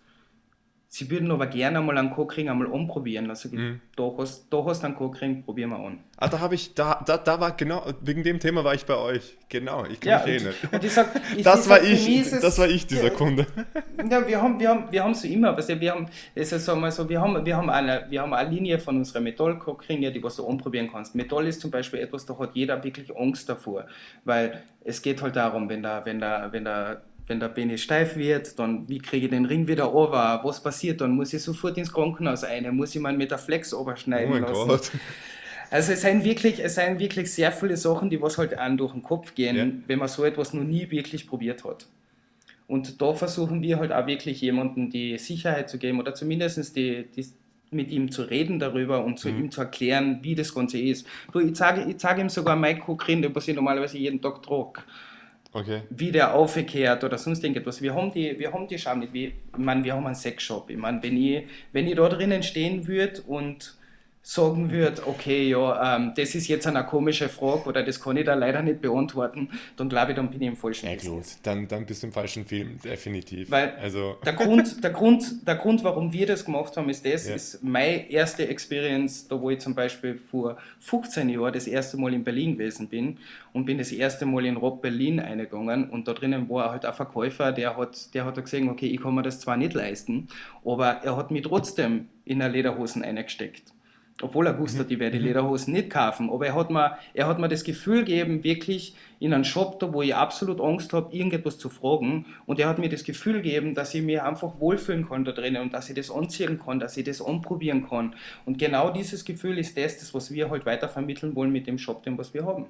Sie 0.97 1.11
würden 1.11 1.29
aber 1.29 1.45
gerne 1.45 1.79
mal 1.79 1.95
einen 1.95 2.09
Cockring 2.09 2.49
einmal 2.49 2.73
anprobieren. 2.73 3.29
Also 3.29 3.49
mhm. 3.49 3.81
da, 3.95 4.11
hast, 4.17 4.51
da 4.51 4.65
hast 4.65 4.81
du 4.81 4.87
einen 4.87 4.95
Cockring, 4.95 5.43
probieren 5.43 5.69
wir 5.69 5.77
an. 5.77 5.99
Ah, 6.17 6.27
da 6.27 6.39
habe 6.39 6.55
ich, 6.55 6.73
da, 6.73 7.03
da, 7.05 7.17
da 7.17 7.39
war 7.39 7.51
genau, 7.55 7.85
wegen 8.01 8.23
dem 8.23 8.39
Thema 8.39 8.63
war 8.63 8.73
ich 8.73 8.83
bei 8.83 8.95
euch. 8.95 9.37
Genau, 9.47 9.85
ich 9.85 9.99
kann 9.99 10.09
ja, 10.09 10.17
mich 10.25 10.27
erinnern. 10.27 10.53
Und 10.71 10.83
ich 10.83 10.91
sag, 10.91 11.09
ich, 11.35 11.43
das, 11.43 11.65
ich 11.65 11.69
war 11.69 11.77
sag, 11.77 11.83
ich, 11.83 12.19
es, 12.19 12.39
das 12.39 12.57
war 12.57 12.67
ich, 12.67 12.87
dieser 12.87 13.03
ja, 13.03 13.09
Kunde. 13.11 13.45
Ja, 14.09 14.27
wir 14.27 14.41
haben, 14.41 14.59
wir 14.59 14.69
haben, 14.69 14.91
wir 14.91 15.03
haben 15.03 15.13
so 15.13 15.27
immer, 15.27 15.55
also 15.55 15.79
wir 15.79 15.91
haben, 15.91 16.07
also 16.35 16.57
sagen 16.57 16.81
wir 16.81 16.91
so, 16.91 17.07
wir 17.07 17.21
haben, 17.21 17.45
wir 17.45 17.57
haben 17.57 17.69
eine, 17.69 18.05
wir 18.09 18.21
haben 18.21 18.33
eine 18.33 18.49
Linie 18.49 18.79
von 18.79 18.97
unserer 18.97 19.19
Metall-Cockringe, 19.19 20.11
die 20.11 20.23
was 20.23 20.37
du 20.37 20.47
anprobieren 20.47 20.89
kannst. 20.91 21.13
Metall 21.13 21.45
ist 21.45 21.61
zum 21.61 21.69
Beispiel 21.69 21.99
etwas, 21.99 22.25
da 22.25 22.37
hat 22.39 22.55
jeder 22.55 22.83
wirklich 22.83 23.15
Angst 23.15 23.49
davor, 23.49 23.85
weil 24.23 24.63
es 24.83 25.01
geht 25.01 25.21
halt 25.21 25.35
darum, 25.35 25.69
wenn 25.69 25.83
da, 25.83 26.05
wenn 26.05 26.19
da, 26.19 26.51
wenn 26.51 26.65
da 26.65 27.01
wenn 27.27 27.39
der 27.39 27.49
Penis 27.49 27.81
steif 27.81 28.15
wird, 28.15 28.57
dann 28.57 28.87
wie 28.87 28.99
kriege 28.99 29.25
ich 29.25 29.31
den 29.31 29.45
Ring 29.45 29.67
wieder 29.67 29.93
over? 29.93 30.39
Was 30.43 30.63
passiert 30.63 31.01
dann? 31.01 31.11
Muss 31.11 31.33
ich 31.33 31.43
sofort 31.43 31.77
ins 31.77 31.91
Krankenhaus 31.91 32.43
ein? 32.43 32.73
Muss 32.75 32.95
ich 32.95 33.01
mal 33.01 33.15
mit 33.15 33.31
der 33.31 33.37
Flex 33.37 33.73
oberschneiden 33.73 34.29
oh 34.29 34.33
mein 34.33 34.43
lassen? 34.43 34.67
Gott. 34.67 34.91
Also 35.69 35.91
es 35.91 36.01
sind 36.01 36.23
wirklich, 36.23 36.63
es 36.63 36.75
sind 36.75 36.97
wirklich 36.99 37.33
sehr 37.33 37.51
viele 37.51 37.75
Sachen, 37.75 38.09
die 38.09 38.21
was 38.21 38.37
halt 38.37 38.57
an 38.57 38.77
durch 38.77 38.93
den 38.93 39.03
Kopf 39.03 39.35
gehen, 39.35 39.55
ja. 39.57 39.67
wenn 39.87 39.99
man 39.99 40.07
so 40.07 40.23
etwas 40.23 40.53
noch 40.53 40.63
nie 40.63 40.89
wirklich 40.89 41.27
probiert 41.27 41.65
hat. 41.65 41.87
Und 42.67 43.01
da 43.01 43.13
versuchen 43.13 43.61
wir 43.61 43.77
halt 43.79 43.91
auch 43.91 44.07
wirklich 44.07 44.39
jemandem 44.39 44.89
die 44.89 45.17
Sicherheit 45.17 45.69
zu 45.69 45.77
geben 45.77 45.99
oder 45.99 46.13
zumindest 46.13 46.75
die, 46.75 47.07
die 47.13 47.25
mit 47.69 47.91
ihm 47.91 48.11
zu 48.11 48.23
reden 48.23 48.59
darüber 48.59 49.03
und 49.03 49.19
zu 49.19 49.27
mhm. 49.27 49.39
ihm 49.39 49.51
zu 49.51 49.59
erklären, 49.59 50.19
wie 50.21 50.35
das 50.35 50.53
Ganze 50.53 50.79
ist. 50.79 51.05
Du, 51.33 51.39
ich 51.41 51.57
sage 51.57 51.85
ich 51.89 51.99
sag 51.99 52.17
ihm 52.17 52.29
sogar 52.29 52.55
mein 52.55 52.79
Kokrin, 52.79 53.29
was 53.35 53.47
ich 53.49 53.55
normalerweise 53.55 53.97
jeden 53.97 54.21
Tag 54.21 54.41
trage 54.41 54.83
okay. 55.59 55.81
wie 55.89 56.11
der 56.11 56.33
aufgekehrt 56.33 57.03
oder 57.03 57.17
sonst 57.17 57.43
irgendetwas. 57.43 57.81
Wir 57.81 57.93
haben 57.93 58.11
die, 58.11 58.37
wir 58.37 58.51
haben 58.53 58.67
die 58.67 58.77
Scham 58.77 58.99
nicht. 58.99 59.13
Wir, 59.13 59.27
ich 59.29 59.33
meine, 59.57 59.83
wir 59.83 59.93
haben 59.93 60.05
einen 60.05 60.15
Sexshop. 60.15 60.69
Ich 60.69 60.77
meine, 60.77 61.01
wenn 61.03 61.17
ich, 61.17 61.43
wenn 61.71 61.87
ich 61.87 61.95
da 61.95 62.07
drinnen 62.09 62.43
stehen 62.43 62.87
würde 62.87 63.21
und 63.23 63.76
sagen 64.29 64.71
würde, 64.71 65.07
okay, 65.07 65.47
ja, 65.47 65.95
ähm, 65.95 66.11
das 66.13 66.35
ist 66.35 66.49
jetzt 66.49 66.67
eine 66.67 66.83
komische 66.83 67.29
Frage 67.29 67.63
oder 67.63 67.81
das 67.81 68.01
kann 68.01 68.17
ich 68.17 68.25
da 68.25 68.33
leider 68.33 68.61
nicht 68.61 68.81
beantworten, 68.81 69.47
dann 69.77 69.87
glaube 69.87 70.11
ich, 70.11 70.17
dann 70.17 70.29
bin 70.29 70.41
ich 70.41 70.47
im 70.49 70.57
falschen 70.57 70.89
ja, 70.89 70.97
gut, 70.97 71.23
dann, 71.43 71.65
dann 71.65 71.85
bist 71.85 72.03
du 72.03 72.07
im 72.07 72.13
falschen 72.13 72.45
Film, 72.45 72.77
definitiv. 72.83 73.49
Weil 73.49 73.75
also. 73.81 74.17
der, 74.25 74.33
Grund, 74.33 74.83
der, 74.83 74.89
Grund, 74.89 75.47
der 75.47 75.55
Grund, 75.55 75.81
warum 75.85 76.11
wir 76.11 76.27
das 76.27 76.43
gemacht 76.43 76.75
haben, 76.75 76.89
ist 76.89 77.05
das, 77.05 77.25
ja. 77.25 77.35
ist 77.35 77.63
meine 77.63 78.11
erste 78.11 78.45
Experience, 78.49 79.29
da 79.29 79.39
wo 79.39 79.49
ich 79.49 79.59
zum 79.59 79.73
Beispiel 79.73 80.19
vor 80.29 80.57
15 80.81 81.29
Jahren 81.29 81.53
das 81.53 81.65
erste 81.65 81.95
Mal 81.95 82.13
in 82.13 82.25
Berlin 82.25 82.57
gewesen 82.57 82.89
bin 82.89 83.19
und 83.53 83.63
bin 83.63 83.77
das 83.77 83.93
erste 83.93 84.25
Mal 84.25 84.45
in 84.45 84.57
Rob 84.57 84.81
Berlin 84.81 85.21
eingegangen 85.21 85.89
und 85.89 86.05
da 86.05 86.13
drinnen 86.13 86.49
war 86.49 86.71
halt 86.71 86.83
ein 86.83 86.93
Verkäufer, 86.93 87.53
der 87.53 87.77
hat, 87.77 88.13
der 88.13 88.25
hat 88.25 88.35
gesehen, 88.35 88.67
okay, 88.67 88.87
ich 88.87 89.01
kann 89.01 89.15
mir 89.15 89.23
das 89.23 89.39
zwar 89.39 89.55
nicht 89.55 89.73
leisten, 89.73 90.27
aber 90.65 90.99
er 91.01 91.15
hat 91.15 91.31
mich 91.31 91.43
trotzdem 91.43 92.09
in 92.25 92.41
eine 92.41 92.51
Lederhosen 92.51 93.03
eingesteckt 93.03 93.71
obwohl 94.21 94.47
er 94.47 94.57
wusste, 94.57 94.83
mhm. 94.83 94.87
die 94.87 94.99
werde 94.99 95.17
die 95.17 95.19
mhm. 95.19 95.27
Lederhosen 95.27 95.73
nicht 95.73 95.89
kaufen. 95.89 96.29
Aber 96.29 96.45
er 96.47 96.55
hat, 96.55 96.71
mir, 96.71 96.97
er 97.13 97.27
hat 97.27 97.39
mir 97.39 97.49
das 97.49 97.63
Gefühl 97.63 97.99
gegeben, 97.99 98.43
wirklich 98.43 98.95
in 99.19 99.33
einem 99.33 99.43
Shop, 99.43 99.79
da 99.79 99.93
wo 99.93 100.01
ich 100.01 100.15
absolut 100.15 100.59
Angst 100.59 100.93
habe, 100.93 101.15
irgendetwas 101.15 101.57
zu 101.57 101.69
fragen. 101.69 102.25
Und 102.45 102.59
er 102.59 102.67
hat 102.67 102.79
mir 102.79 102.89
das 102.89 103.03
Gefühl 103.03 103.41
gegeben, 103.41 103.75
dass 103.75 103.93
ich 103.93 104.01
mir 104.01 104.25
einfach 104.25 104.59
wohlfühlen 104.59 105.07
kann 105.07 105.25
da 105.25 105.31
drinnen 105.31 105.61
und 105.61 105.73
dass 105.73 105.89
ich 105.89 105.95
das 105.95 106.09
anziehen 106.09 106.59
kann, 106.59 106.79
dass 106.79 106.97
ich 106.97 107.03
das 107.03 107.21
anprobieren 107.21 107.87
kann. 107.87 108.15
Und 108.45 108.57
genau 108.57 108.89
dieses 108.91 109.23
Gefühl 109.23 109.59
ist 109.59 109.77
das, 109.77 109.99
das 109.99 110.13
was 110.13 110.31
wir 110.31 110.49
halt 110.49 110.65
weiter 110.65 110.89
vermitteln 110.89 111.35
wollen 111.35 111.51
mit 111.51 111.67
dem 111.67 111.77
Shop, 111.77 112.03
dem 112.03 112.17
was 112.17 112.33
wir 112.33 112.45
haben. 112.45 112.65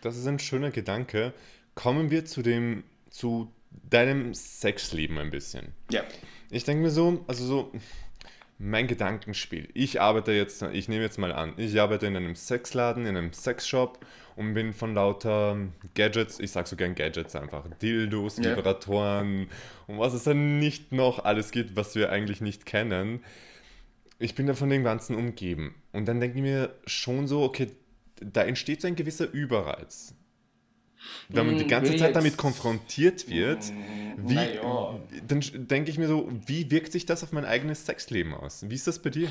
Das 0.00 0.16
ist 0.16 0.26
ein 0.26 0.38
schöner 0.38 0.70
Gedanke. 0.70 1.32
Kommen 1.74 2.10
wir 2.10 2.24
zu 2.24 2.42
dem, 2.42 2.84
zu 3.10 3.52
deinem 3.90 4.32
Sexleben 4.34 5.18
ein 5.18 5.30
bisschen. 5.30 5.74
Ja. 5.90 6.02
Ich 6.50 6.64
denke 6.64 6.82
mir 6.82 6.90
so, 6.90 7.24
also 7.26 7.44
so 7.44 7.72
mein 8.58 8.88
Gedankenspiel. 8.88 9.68
Ich 9.72 10.00
arbeite 10.00 10.32
jetzt, 10.32 10.62
ich 10.62 10.88
nehme 10.88 11.02
jetzt 11.02 11.18
mal 11.18 11.32
an, 11.32 11.54
ich 11.56 11.80
arbeite 11.80 12.06
in 12.06 12.16
einem 12.16 12.34
Sexladen, 12.34 13.06
in 13.06 13.16
einem 13.16 13.32
Sexshop 13.32 14.04
und 14.34 14.54
bin 14.54 14.72
von 14.72 14.94
lauter 14.94 15.56
Gadgets, 15.94 16.40
ich 16.40 16.50
sag 16.50 16.66
so 16.66 16.74
gern 16.74 16.96
Gadgets 16.96 17.36
einfach, 17.36 17.64
Dildos, 17.80 18.38
Vibratoren 18.38 19.38
yeah. 19.38 19.48
und 19.86 19.98
was 19.98 20.12
es 20.12 20.24
dann 20.24 20.58
nicht 20.58 20.90
noch 20.92 21.24
alles 21.24 21.52
gibt, 21.52 21.76
was 21.76 21.94
wir 21.94 22.10
eigentlich 22.10 22.40
nicht 22.40 22.66
kennen. 22.66 23.20
Ich 24.18 24.34
bin 24.34 24.48
da 24.48 24.54
von 24.54 24.68
dem 24.68 24.82
Ganzen 24.82 25.14
umgeben. 25.14 25.76
Und 25.92 26.06
dann 26.06 26.18
denke 26.18 26.38
ich 26.38 26.42
mir 26.42 26.74
schon 26.86 27.28
so, 27.28 27.42
okay, 27.44 27.68
da 28.20 28.42
entsteht 28.42 28.80
so 28.82 28.88
ein 28.88 28.96
gewisser 28.96 29.30
Überreiz 29.30 30.17
wenn 31.28 31.46
man 31.46 31.56
die 31.56 31.62
hm, 31.62 31.68
ganze 31.68 31.96
Zeit 31.96 32.16
damit 32.16 32.36
konfrontiert 32.36 33.28
wird, 33.28 33.72
wie, 34.16 34.34
ja. 34.34 34.98
dann 35.26 35.40
denke 35.68 35.90
ich 35.90 35.98
mir 35.98 36.08
so, 36.08 36.28
wie 36.46 36.70
wirkt 36.70 36.92
sich 36.92 37.06
das 37.06 37.22
auf 37.22 37.32
mein 37.32 37.44
eigenes 37.44 37.86
Sexleben 37.86 38.34
aus? 38.34 38.64
Wie 38.68 38.74
ist 38.74 38.86
das 38.86 38.98
bei 38.98 39.10
dir? 39.10 39.30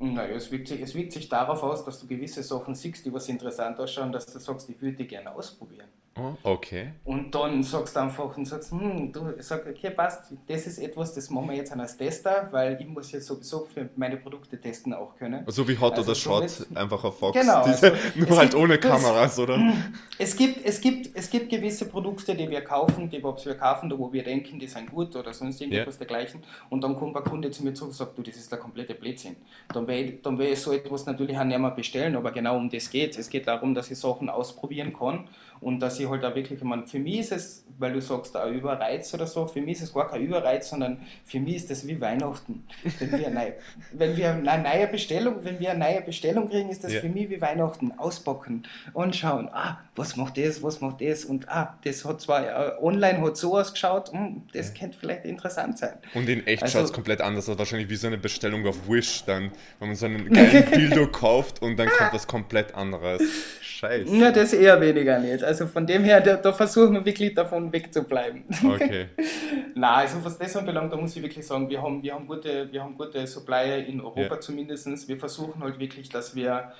Naja, 0.00 0.36
es 0.36 0.50
wirkt, 0.52 0.68
sich, 0.68 0.80
es 0.80 0.94
wirkt 0.94 1.12
sich 1.12 1.28
darauf 1.28 1.62
aus, 1.62 1.84
dass 1.84 2.00
du 2.00 2.06
gewisse 2.06 2.42
Sachen 2.42 2.74
siehst, 2.74 3.04
die 3.04 3.12
was 3.12 3.28
interessant 3.28 3.80
ausschauen, 3.80 4.12
dass 4.12 4.26
du 4.26 4.38
sagst, 4.38 4.70
ich 4.70 4.80
würde 4.80 4.96
die 4.96 5.06
gerne 5.08 5.34
ausprobieren. 5.34 5.88
Oh, 6.18 6.36
okay. 6.42 6.94
Und 7.04 7.34
dann 7.34 7.62
sagst 7.62 7.94
du 7.94 8.00
einfach 8.00 8.36
und 8.36 8.44
sagst, 8.44 8.72
hm, 8.72 9.12
du 9.12 9.34
sagst, 9.38 9.68
okay, 9.68 9.90
passt, 9.90 10.32
das 10.46 10.66
ist 10.66 10.78
etwas, 10.78 11.14
das 11.14 11.30
machen 11.30 11.50
wir 11.50 11.56
jetzt 11.56 11.72
als 11.72 11.96
Tester, 11.96 12.48
weil 12.50 12.76
ich 12.80 12.86
muss 12.86 13.12
ja 13.12 13.20
sowieso 13.20 13.64
für 13.64 13.88
meine 13.96 14.16
Produkte 14.16 14.60
testen 14.60 14.92
auch 14.92 15.16
können. 15.16 15.44
So 15.46 15.66
wie 15.68 15.78
Hot 15.78 15.92
also 15.92 16.02
oder 16.02 16.14
Shot, 16.14 16.50
so 16.50 16.64
einfach 16.74 17.02
auf 17.04 17.18
Fox. 17.18 17.38
Genau. 17.38 17.64
Diese, 17.64 17.92
also, 17.92 18.08
nur 18.16 18.36
halt 18.36 18.50
gibt, 18.50 18.62
ohne 18.62 18.78
Kameras, 18.78 19.32
es, 19.34 19.38
oder? 19.38 19.72
Es 20.18 20.36
gibt, 20.36 20.64
es, 20.64 20.80
gibt, 20.80 21.16
es 21.16 21.30
gibt 21.30 21.50
gewisse 21.50 21.86
Produkte, 21.86 22.34
die 22.34 22.50
wir 22.50 22.62
kaufen, 22.62 23.08
die 23.08 23.22
wir 23.22 23.54
kaufen, 23.54 23.92
wo 23.96 24.12
wir 24.12 24.24
denken, 24.24 24.58
die 24.58 24.66
sind 24.66 24.90
gut 24.90 25.14
oder 25.14 25.32
sonst 25.32 25.60
irgendwas 25.60 25.94
yeah. 25.94 26.06
dergleichen. 26.06 26.42
Und 26.70 26.82
dann 26.82 26.96
kommt 26.96 27.16
ein 27.16 27.24
Kunde 27.24 27.50
zu 27.50 27.62
mir 27.62 27.74
zurück 27.74 27.90
und 27.90 27.96
sagt, 27.96 28.18
du, 28.18 28.22
das 28.22 28.36
ist 28.36 28.50
der 28.50 28.58
komplette 28.58 28.94
Blödsinn. 28.94 29.36
Dann 29.72 29.86
will, 29.86 30.18
dann 30.22 30.38
will 30.38 30.48
ich 30.48 30.60
so 30.60 30.72
etwas 30.72 31.06
natürlich 31.06 31.38
auch 31.38 31.44
nicht 31.44 31.58
mehr 31.58 31.70
bestellen, 31.70 32.16
aber 32.16 32.32
genau 32.32 32.56
um 32.56 32.68
das 32.68 32.90
geht 32.90 33.12
es. 33.12 33.18
Es 33.18 33.30
geht 33.30 33.46
darum, 33.46 33.74
dass 33.74 33.90
ich 33.90 33.98
Sachen 33.98 34.28
ausprobieren 34.28 34.92
kann 34.92 35.28
und 35.60 35.80
dass 35.80 35.98
ich 35.98 36.07
halt 36.08 36.24
auch 36.24 36.34
wirklich, 36.34 36.58
ich 36.58 36.64
meine, 36.64 36.86
für 36.86 36.98
mich 36.98 37.18
ist 37.20 37.32
es, 37.32 37.64
weil 37.78 37.92
du 37.92 38.00
sagst, 38.00 38.36
ein 38.36 38.54
Überreiz 38.54 39.12
oder 39.14 39.26
so, 39.26 39.46
für 39.46 39.60
mich 39.60 39.76
ist 39.76 39.82
es 39.82 39.94
gar 39.94 40.08
kein 40.08 40.22
Überreiz, 40.22 40.68
sondern 40.68 41.00
für 41.24 41.40
mich 41.40 41.56
ist 41.56 41.70
das 41.70 41.86
wie 41.86 42.00
Weihnachten. 42.00 42.64
Wenn 42.98 43.12
wir 43.12 43.26
eine, 43.26 43.54
wenn 43.92 44.16
wir 44.16 44.30
eine 44.30 44.62
neue 44.62 44.86
Bestellung, 44.88 45.36
wenn 45.42 45.60
wir 45.60 45.70
eine 45.70 45.84
neue 45.84 46.00
Bestellung 46.02 46.48
kriegen, 46.48 46.68
ist 46.68 46.84
das 46.84 46.92
ja. 46.92 47.00
für 47.00 47.08
mich 47.08 47.30
wie 47.30 47.40
Weihnachten. 47.40 47.92
Auspacken, 47.98 48.64
anschauen, 48.94 49.48
ah, 49.52 49.78
was 49.96 50.16
macht 50.16 50.38
das, 50.38 50.62
was 50.62 50.80
macht 50.80 51.00
das 51.00 51.24
und 51.24 51.48
ah, 51.48 51.76
das 51.84 52.04
hat 52.04 52.20
zwar 52.20 52.46
äh, 52.46 52.82
online 52.82 53.20
hat 53.20 53.36
so 53.36 53.58
ausgeschaut, 53.58 54.12
hm, 54.12 54.42
das 54.52 54.68
ja. 54.68 54.80
könnte 54.80 54.98
vielleicht 54.98 55.24
interessant 55.24 55.78
sein. 55.78 55.94
Und 56.14 56.28
in 56.28 56.46
echt 56.46 56.62
also, 56.62 56.78
schaut 56.78 56.86
es 56.86 56.92
komplett 56.92 57.20
anders 57.20 57.48
aus, 57.48 57.58
wahrscheinlich 57.58 57.88
wie 57.88 57.96
so 57.96 58.06
eine 58.06 58.18
Bestellung 58.18 58.66
auf 58.66 58.88
Wish 58.88 59.24
dann, 59.24 59.50
wenn 59.78 59.88
man 59.88 59.96
so 59.96 60.06
einen 60.06 60.30
geilen 60.32 60.70
Dildo 60.72 61.08
kauft 61.08 61.62
und 61.62 61.76
dann 61.76 61.88
kommt 61.88 62.12
was 62.12 62.26
komplett 62.26 62.74
anderes. 62.74 63.22
Scheiße. 63.60 64.16
Ja, 64.16 64.32
das 64.32 64.52
eher 64.52 64.80
weniger 64.80 65.18
nicht. 65.18 65.44
Also 65.44 65.66
von 65.66 65.86
dem 65.86 65.97
dem 65.98 66.04
her, 66.04 66.20
da, 66.20 66.36
da, 66.36 66.52
versuchen 66.52 66.94
wir 66.94 67.04
wirklich 67.04 67.34
davon 67.34 67.72
wegzubleiben. 67.72 68.44
Okay. 68.64 69.08
Nein, 69.74 69.94
also 69.94 70.24
was 70.24 70.38
das 70.38 70.56
anbelangt, 70.56 70.92
da 70.92 70.96
muss 70.96 71.14
ich 71.16 71.22
wirklich 71.22 71.46
sagen, 71.46 71.68
wir 71.68 71.82
haben, 71.82 72.02
wir 72.02 72.14
haben, 72.14 72.26
gute, 72.26 72.72
wir 72.72 72.82
haben 72.82 72.96
gute 72.96 73.26
Supplier 73.26 73.86
in 73.86 74.00
Europa 74.00 74.34
ja. 74.34 74.40
zumindest. 74.40 75.08
Wir 75.08 75.18
versuchen 75.18 75.62
halt 75.62 75.78
wirklich, 75.78 76.08
dass 76.08 76.34
wir 76.34 76.72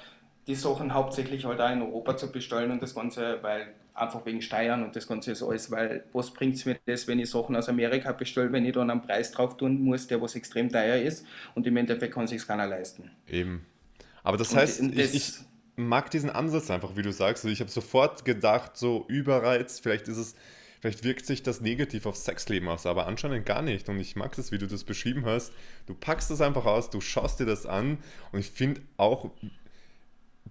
die 0.46 0.54
Sachen 0.54 0.94
hauptsächlich 0.94 1.44
halt 1.44 1.61
auch 1.61 1.70
in 1.70 1.83
Europa 1.83 2.16
zu 2.16 2.33
bestellen 2.33 2.70
und 2.70 2.83
das 2.83 2.94
Ganze, 2.94 3.38
weil 3.42 3.74
einfach 3.94 4.24
wegen 4.24 4.40
Steuern 4.40 4.83
und 4.83 4.96
das 4.96 5.07
Ganze 5.07 5.33
ist 5.33 5.42
alles, 5.42 5.70
weil 5.70 6.04
was 6.12 6.31
bringt 6.31 6.54
es 6.54 6.64
mir 6.64 6.78
das, 6.87 7.07
wenn 7.07 7.18
ich 7.18 7.31
Sachen 7.31 7.57
aus 7.57 7.68
Amerika 7.68 8.12
bestelle, 8.12 8.50
wenn 8.52 8.64
ich 8.64 8.72
dann 8.72 8.90
einen 8.90 9.02
Preis 9.02 9.33
drauf 9.33 9.57
tun 9.57 9.83
muss, 9.83 10.07
der 10.07 10.22
was 10.22 10.35
extrem 10.37 10.70
teuer 10.70 10.96
ist 10.96 11.26
und 11.54 11.66
im 11.66 11.76
Endeffekt 11.76 12.14
kann 12.14 12.26
sich 12.26 12.46
keiner 12.46 12.66
leisten. 12.66 13.11
Eben. 13.28 13.66
Aber 14.22 14.37
das 14.37 14.54
heißt, 14.54 14.81
und, 14.81 14.98
das, 14.98 15.14
ich, 15.14 15.28
ich, 15.28 15.35
mag 15.79 16.11
diesen 16.11 16.31
Ansatz 16.31 16.71
einfach, 16.71 16.97
wie 16.97 17.03
du 17.03 17.12
sagst. 17.12 17.45
Also 17.45 17.53
ich 17.53 17.61
habe 17.61 17.71
sofort 17.71 18.25
gedacht, 18.25 18.77
so 18.77 19.05
Überreiz, 19.09 19.81
vielleicht 19.81 20.09
ist 20.09 20.17
es, 20.17 20.35
vielleicht 20.81 21.05
wirkt 21.05 21.25
sich 21.25 21.43
das 21.43 21.61
negativ 21.61 22.07
aufs 22.07 22.25
Sexleben 22.25 22.69
aus, 22.69 22.85
aber 22.85 23.07
anscheinend 23.07 23.47
gar 23.47 23.62
nicht. 23.62 23.88
Und 23.88 23.99
ich 24.01 24.17
mag 24.17 24.35
das, 24.37 24.53
wie 24.53 24.59
du 24.59 24.67
das 24.67 24.85
beschrieben 24.85 25.25
hast. 25.25 25.53
Du 25.87 25.95
packst 25.95 26.31
das 26.31 26.41
einfach 26.41 26.67
aus, 26.67 26.91
du 26.91 27.01
schaust 27.01 27.41
dir 27.41 27.47
das 27.47 27.64
an 27.64 27.99
und 28.33 28.41
ich 28.41 28.51
finde 28.51 28.81
auch 28.97 29.31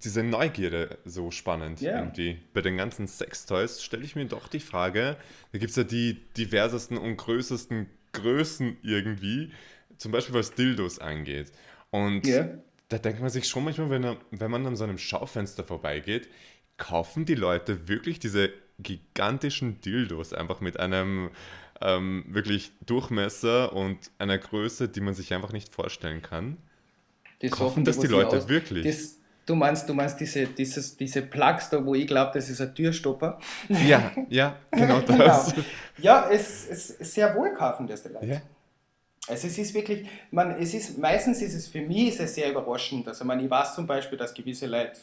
diese 0.03 0.23
Neugierde 0.23 0.97
so 1.05 1.31
spannend 1.31 1.81
yeah. 1.81 1.99
irgendwie. 1.99 2.39
Bei 2.53 2.61
den 2.61 2.77
ganzen 2.77 3.07
Sextoys 3.07 3.83
stelle 3.83 4.03
ich 4.03 4.15
mir 4.15 4.25
doch 4.25 4.47
die 4.47 4.59
Frage, 4.59 5.17
da 5.51 5.59
gibt 5.59 5.71
es 5.71 5.75
ja 5.75 5.83
die 5.83 6.21
diversesten 6.37 6.97
und 6.97 7.17
größesten 7.17 7.87
Größen 8.13 8.77
irgendwie, 8.83 9.51
zum 9.97 10.11
Beispiel 10.11 10.35
was 10.35 10.51
Dildos 10.51 10.99
angeht. 10.99 11.51
Und 11.89 12.25
yeah. 12.25 12.59
Da 12.89 12.97
denkt 12.97 13.21
man 13.21 13.29
sich 13.29 13.47
schon 13.47 13.63
manchmal, 13.63 13.89
wenn, 13.89 14.03
er, 14.03 14.17
wenn 14.31 14.51
man 14.51 14.65
an 14.65 14.75
so 14.75 14.83
einem 14.83 14.97
Schaufenster 14.97 15.63
vorbeigeht, 15.63 16.29
kaufen 16.77 17.25
die 17.25 17.35
Leute 17.35 17.87
wirklich 17.87 18.19
diese 18.19 18.51
gigantischen 18.79 19.81
Dildos 19.81 20.33
einfach 20.33 20.61
mit 20.61 20.79
einem 20.79 21.31
ähm, 21.81 22.25
wirklich 22.27 22.71
Durchmesser 22.85 23.73
und 23.73 24.11
einer 24.19 24.37
Größe, 24.37 24.87
die 24.87 25.01
man 25.01 25.13
sich 25.13 25.33
einfach 25.33 25.51
nicht 25.51 25.73
vorstellen 25.73 26.21
kann? 26.21 26.57
Die 27.41 27.49
kaufen 27.49 27.83
das 27.83 27.99
die 27.99 28.07
Leute 28.07 28.37
aus, 28.37 28.47
wirklich? 28.47 28.85
Das, 28.85 29.17
Du 29.47 29.55
meinst, 29.55 29.87
du 29.87 29.93
meinst 29.93 30.19
diese, 30.19 30.45
dieses, 30.45 30.97
diese 30.97 31.21
Plugs 31.21 31.69
da, 31.69 31.83
wo 31.85 31.95
ich 31.95 32.05
glaube, 32.05 32.31
das 32.33 32.49
ist 32.49 32.59
ein 32.59 32.75
Türstopper? 32.75 33.39
Ja, 33.69 34.11
ja, 34.27 34.57
genau 34.71 34.99
das. 35.07 35.53
genau. 35.53 35.65
Ja, 35.99 36.29
es, 36.29 36.65
ist 36.65 37.13
sehr 37.13 37.33
wohl 37.33 37.53
kaufen 37.53 37.87
das 37.87 38.03
die 38.03 38.09
Leute. 38.09 38.25
Ja. 38.25 38.41
Also 39.27 39.47
es 39.47 39.57
ist 39.57 39.73
wirklich, 39.73 40.07
man, 40.31 40.51
es 40.59 40.73
ist, 40.73 40.97
meistens 40.97 41.41
ist 41.41 41.53
es 41.53 41.67
für 41.67 41.81
mich 41.81 42.09
ist 42.09 42.19
es 42.19 42.35
sehr 42.35 42.49
überraschend. 42.49 43.07
Also 43.07 43.25
man, 43.25 43.43
ich 43.43 43.49
weiß 43.49 43.75
zum 43.75 43.85
Beispiel, 43.85 44.17
dass 44.17 44.33
gewisse 44.33 44.67
Leute 44.67 44.99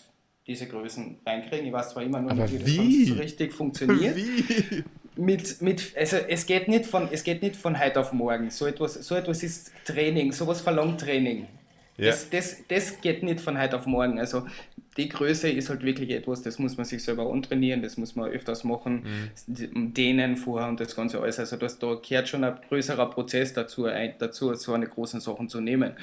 diese 0.47 0.67
Größen 0.67 1.19
reinkriegen. 1.27 1.67
Ich 1.67 1.73
weiß 1.73 1.91
zwar 1.91 2.03
immer 2.03 2.21
nur 2.21 2.33
nicht, 2.33 2.67
wie 2.67 3.05
das 3.05 3.09
so 3.09 3.23
richtig 3.23 3.53
funktioniert. 3.53 4.17
Wie? 4.17 4.85
Mit, 5.17 5.63
mit, 5.63 5.97
also 5.97 6.17
es 6.17 6.45
geht, 6.45 6.67
nicht 6.67 6.87
von, 6.87 7.09
es 7.13 7.23
geht 7.23 7.41
nicht 7.41 7.55
von 7.55 7.79
heute 7.79 8.01
auf 8.01 8.13
morgen. 8.13 8.51
So 8.51 8.67
etwas, 8.67 8.95
so 8.95 9.15
etwas 9.15 9.45
ist 9.45 9.71
Training, 9.85 10.33
sowas 10.33 10.61
verlangt 10.61 11.01
Training. 11.01 11.47
Ja. 11.97 12.07
Das, 12.07 12.29
das, 12.31 12.57
das 12.69 13.01
geht 13.01 13.23
nicht 13.23 13.41
von 13.41 13.59
heute 13.61 13.77
auf 13.77 13.87
morgen. 13.87 14.19
Also 14.19 14.47
die 14.97 15.09
Größe 15.09 15.49
ist 15.49 15.71
halt 15.71 15.83
wirklich 15.83 16.11
etwas, 16.11 16.43
das 16.43 16.59
muss 16.59 16.77
man 16.77 16.87
sich 16.87 17.03
selber 17.03 17.31
antrainieren, 17.33 17.83
das 17.83 17.97
muss 17.97 18.15
man 18.17 18.31
öfters 18.31 18.65
machen, 18.65 19.31
mhm. 19.47 19.95
dehnen 19.95 20.37
vorher 20.37 20.69
und 20.69 20.81
das 20.81 20.95
Ganze 20.95 21.21
alles. 21.21 21.39
Also 21.39 21.57
das, 21.57 21.79
da 21.79 21.95
gehört 21.95 22.29
schon 22.29 22.45
ein 22.45 22.57
größerer 22.69 23.11
Prozess 23.11 23.53
dazu, 23.53 23.87
ein, 23.87 24.15
dazu, 24.19 24.55
so 24.55 24.73
eine 24.73 24.87
großen 24.87 25.21
Sachen 25.21 25.49
zu 25.49 25.61
nehmen. 25.61 25.95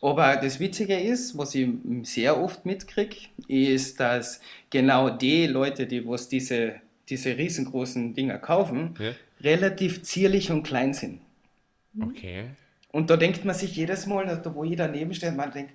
Aber 0.00 0.36
das 0.36 0.60
Witzige 0.60 0.98
ist, 0.98 1.36
was 1.38 1.54
ich 1.54 1.68
sehr 2.02 2.38
oft 2.38 2.66
mitkriege, 2.66 3.16
ist, 3.48 4.00
dass 4.00 4.40
genau 4.68 5.08
die 5.08 5.46
Leute, 5.46 5.86
die 5.86 6.06
was 6.06 6.28
diese, 6.28 6.74
diese 7.08 7.36
riesengroßen 7.36 8.12
Dinger 8.12 8.38
kaufen, 8.38 8.94
ja. 8.98 9.12
relativ 9.40 10.02
zierlich 10.02 10.50
und 10.50 10.62
klein 10.62 10.92
sind. 10.92 11.20
Okay. 11.98 12.46
Und 12.94 13.10
da 13.10 13.16
denkt 13.16 13.44
man 13.44 13.56
sich 13.56 13.74
jedes 13.74 14.06
Mal, 14.06 14.40
wo 14.54 14.62
ich 14.62 14.76
daneben 14.76 15.12
stehe, 15.12 15.32
man 15.32 15.50
denkt, 15.50 15.72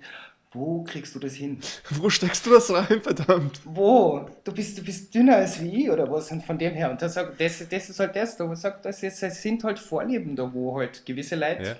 wo 0.52 0.82
kriegst 0.84 1.14
du 1.14 1.18
das 1.18 1.34
hin? 1.34 1.60
Wo 1.90 2.08
steckst 2.08 2.44
du 2.46 2.50
das 2.50 2.72
rein, 2.72 3.02
verdammt? 3.02 3.60
Wo? 3.64 4.26
Du 4.42 4.52
bist, 4.52 4.78
du 4.78 4.82
bist 4.82 5.14
dünner 5.14 5.36
als 5.36 5.60
wie 5.60 5.84
ich 5.84 5.90
oder 5.90 6.10
was? 6.10 6.32
Und 6.32 6.42
von 6.42 6.58
dem 6.58 6.72
her. 6.72 6.90
Und 6.90 7.00
da 7.00 7.08
sagt, 7.10 7.38
das, 7.38 7.68
das 7.68 7.90
ist 7.90 8.00
halt 8.00 8.16
das, 8.16 8.38
da 8.38 8.56
sagt, 8.56 8.86
das, 8.86 9.02
ist, 9.02 9.22
das 9.22 9.40
sind 9.40 9.62
halt 9.62 9.78
Vorlieben 9.78 10.34
da, 10.34 10.50
wo 10.52 10.76
halt 10.76 11.04
gewisse 11.04 11.36
Leute 11.36 11.62
ja. 11.62 11.74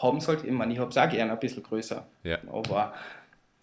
haben 0.00 0.18
es 0.18 0.28
halt, 0.28 0.44
ich 0.44 0.52
meine, 0.52 0.72
ich 0.72 0.78
habe 0.78 0.90
es 0.90 0.96
auch 0.96 1.10
gerne 1.10 1.32
ein 1.32 1.40
bisschen 1.40 1.64
größer. 1.64 2.06
Ja. 2.22 2.38
Aber 2.50 2.94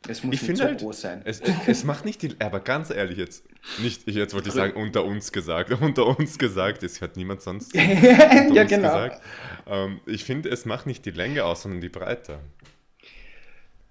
es 0.07 0.23
muss 0.23 0.35
ich 0.35 0.47
nicht 0.47 0.57
so 0.57 0.63
halt, 0.63 0.79
groß 0.79 1.01
sein. 1.01 1.21
Es, 1.25 1.41
es, 1.67 1.83
macht 1.83 2.05
nicht 2.05 2.21
die, 2.21 2.35
aber 2.39 2.61
ganz 2.61 2.89
ehrlich 2.89 3.17
jetzt, 3.17 3.43
nicht, 3.81 4.07
ich 4.07 4.15
jetzt 4.15 4.33
wollte 4.33 4.49
ich 4.49 4.55
sagen, 4.55 4.81
unter 4.81 5.03
uns 5.03 5.31
gesagt, 5.31 5.71
unter 5.81 6.05
uns 6.05 6.37
gesagt, 6.37 6.83
es 6.83 7.01
hat 7.01 7.17
niemand 7.17 7.41
sonst 7.41 7.75
ja, 7.75 8.63
genau. 8.63 8.65
gesagt. 8.65 9.21
Ähm, 9.67 9.99
ich 10.05 10.23
finde, 10.23 10.49
es 10.49 10.65
macht 10.65 10.87
nicht 10.87 11.05
die 11.05 11.11
Länge 11.11 11.43
aus, 11.43 11.63
sondern 11.63 11.81
die 11.81 11.89
Breite. 11.89 12.39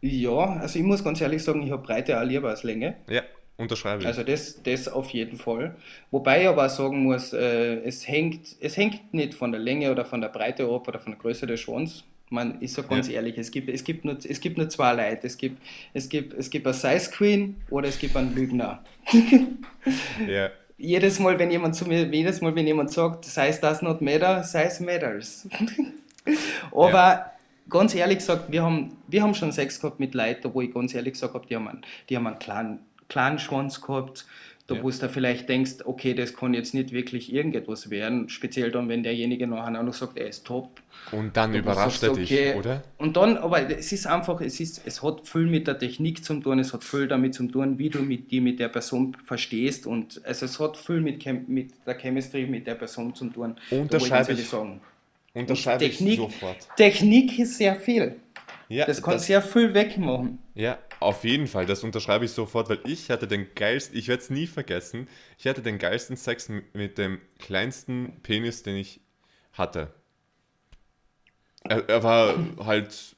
Ja, 0.00 0.56
also 0.60 0.78
ich 0.78 0.84
muss 0.84 1.04
ganz 1.04 1.20
ehrlich 1.20 1.42
sagen, 1.42 1.62
ich 1.62 1.72
habe 1.72 1.82
Breite 1.82 2.18
auch 2.18 2.24
lieber 2.24 2.48
als 2.48 2.62
Länge. 2.62 2.96
Ja, 3.08 3.22
unterschreibe 3.56 4.02
ich. 4.02 4.06
Also 4.06 4.22
das, 4.22 4.62
das 4.62 4.88
auf 4.88 5.10
jeden 5.10 5.36
Fall. 5.36 5.76
Wobei 6.10 6.42
ich 6.42 6.48
aber 6.48 6.66
auch 6.66 6.70
sagen 6.70 7.02
muss, 7.02 7.32
äh, 7.32 7.80
es, 7.80 8.08
hängt, 8.08 8.56
es 8.60 8.76
hängt 8.76 9.12
nicht 9.12 9.34
von 9.34 9.52
der 9.52 9.60
Länge 9.60 9.90
oder 9.90 10.04
von 10.04 10.20
der 10.20 10.28
Breite 10.28 10.64
ab 10.64 10.88
oder 10.88 11.00
von 11.00 11.12
der 11.12 11.20
Größe 11.20 11.46
des 11.46 11.60
Schwanz 11.60 12.04
man 12.30 12.60
ist 12.60 12.74
so 12.74 12.82
ganz 12.82 13.08
ja. 13.08 13.14
ehrlich, 13.14 13.38
es 13.38 13.50
gibt, 13.50 13.68
es, 13.68 13.84
gibt 13.84 14.04
nur, 14.04 14.18
es 14.22 14.40
gibt 14.40 14.58
nur 14.58 14.68
zwei 14.68 14.92
Leute. 14.92 15.26
Es 15.26 15.36
gibt, 15.36 15.60
es 15.94 16.08
gibt, 16.08 16.34
es 16.34 16.50
gibt 16.50 16.66
eine 16.66 16.74
Size 16.74 17.10
Queen 17.10 17.56
oder 17.70 17.88
es 17.88 17.98
gibt 17.98 18.16
einen 18.16 18.34
Lügner. 18.34 18.82
ja. 20.28 20.50
Jedes 20.76 21.18
Mal, 21.18 21.38
wenn 21.38 21.50
jemand 21.50 21.74
zu 21.74 21.86
mir, 21.86 22.04
jedes 22.04 22.40
Mal, 22.40 22.54
wenn 22.54 22.66
jemand 22.66 22.92
sagt, 22.92 23.24
Size 23.24 23.58
does 23.60 23.82
not 23.82 24.00
matter, 24.00 24.44
Size 24.44 24.82
matters. 24.84 25.48
Aber 26.70 26.92
ja. 26.92 27.32
ganz 27.68 27.94
ehrlich 27.94 28.18
gesagt, 28.18 28.52
wir 28.52 28.62
haben, 28.62 28.96
wir 29.08 29.22
haben 29.22 29.34
schon 29.34 29.50
Sex 29.50 29.80
gehabt 29.80 29.98
mit 29.98 30.14
Leuten, 30.14 30.52
wo 30.54 30.60
ich 30.60 30.72
ganz 30.72 30.94
ehrlich 30.94 31.14
gesagt 31.14 31.34
habe, 31.34 31.46
die 31.46 31.56
haben 31.56 31.68
einen, 31.68 31.82
die 32.08 32.16
haben 32.16 32.26
einen 32.26 32.38
kleinen, 32.38 32.78
kleinen 33.08 33.38
Schwanz 33.38 33.80
gehabt 33.80 34.26
da 34.68 34.74
ja. 34.74 34.82
wo 34.82 34.90
du 34.90 35.08
vielleicht 35.08 35.48
denkst, 35.48 35.76
okay, 35.86 36.12
das 36.12 36.36
kann 36.36 36.52
jetzt 36.52 36.74
nicht 36.74 36.92
wirklich 36.92 37.32
irgendetwas 37.32 37.88
werden, 37.88 38.28
speziell 38.28 38.70
dann, 38.70 38.90
wenn 38.90 39.02
derjenige 39.02 39.46
nachher 39.46 39.80
auch 39.80 39.82
noch 39.82 39.94
sagt, 39.94 40.18
er 40.18 40.28
ist 40.28 40.44
top. 40.46 40.82
Und 41.10 41.34
dann 41.38 41.52
da 41.52 41.58
überrascht 41.58 42.02
er 42.02 42.12
dich, 42.12 42.30
okay. 42.30 42.54
oder? 42.54 42.84
Und 42.98 43.16
dann, 43.16 43.38
aber 43.38 43.70
es 43.70 43.92
ist 43.92 44.06
einfach, 44.06 44.42
es 44.42 44.60
ist, 44.60 44.82
es 44.84 45.02
hat 45.02 45.26
viel 45.26 45.46
mit 45.46 45.66
der 45.66 45.78
Technik 45.78 46.22
zu 46.22 46.34
tun, 46.34 46.58
es 46.58 46.74
hat 46.74 46.84
viel 46.84 47.08
damit 47.08 47.34
zu 47.34 47.46
tun, 47.46 47.78
wie 47.78 47.88
du 47.88 48.02
mit 48.02 48.30
die 48.30 48.42
mit 48.42 48.60
der 48.60 48.68
Person 48.68 49.16
verstehst 49.24 49.86
und 49.86 50.20
also 50.24 50.44
es 50.44 50.60
hat 50.60 50.76
viel 50.76 51.00
mit, 51.00 51.24
mit 51.48 51.72
der 51.86 51.96
Chemistry 51.96 52.46
mit 52.46 52.66
der 52.66 52.74
Person 52.74 53.14
zu 53.14 53.30
tun. 53.30 53.56
Unterschreibe 53.70 54.32
ich, 54.34 54.46
sagen. 54.46 54.82
Unterschreibe 55.32 55.84
Technik, 55.84 56.12
ich 56.12 56.18
sofort. 56.18 56.56
Technik 56.76 57.38
ist 57.38 57.56
sehr 57.56 57.74
viel. 57.74 58.16
Ja, 58.68 58.84
das 58.84 59.00
kann 59.00 59.14
das, 59.14 59.26
sehr 59.26 59.40
viel 59.40 59.72
wegmachen. 59.72 60.40
Ja, 60.54 60.76
auf 61.00 61.24
jeden 61.24 61.46
Fall, 61.46 61.66
das 61.66 61.84
unterschreibe 61.84 62.24
ich 62.24 62.32
sofort, 62.32 62.68
weil 62.68 62.80
ich 62.84 63.10
hatte 63.10 63.28
den 63.28 63.54
geilsten, 63.54 63.96
ich 63.96 64.08
werde 64.08 64.22
es 64.22 64.30
nie 64.30 64.46
vergessen, 64.46 65.08
ich 65.38 65.46
hatte 65.46 65.62
den 65.62 65.78
geilsten 65.78 66.16
Sex 66.16 66.50
mit 66.72 66.98
dem 66.98 67.20
kleinsten 67.38 68.20
Penis, 68.22 68.62
den 68.62 68.76
ich 68.76 69.00
hatte. 69.52 69.92
Er, 71.64 71.88
er 71.88 72.02
war 72.02 72.36
halt 72.64 73.16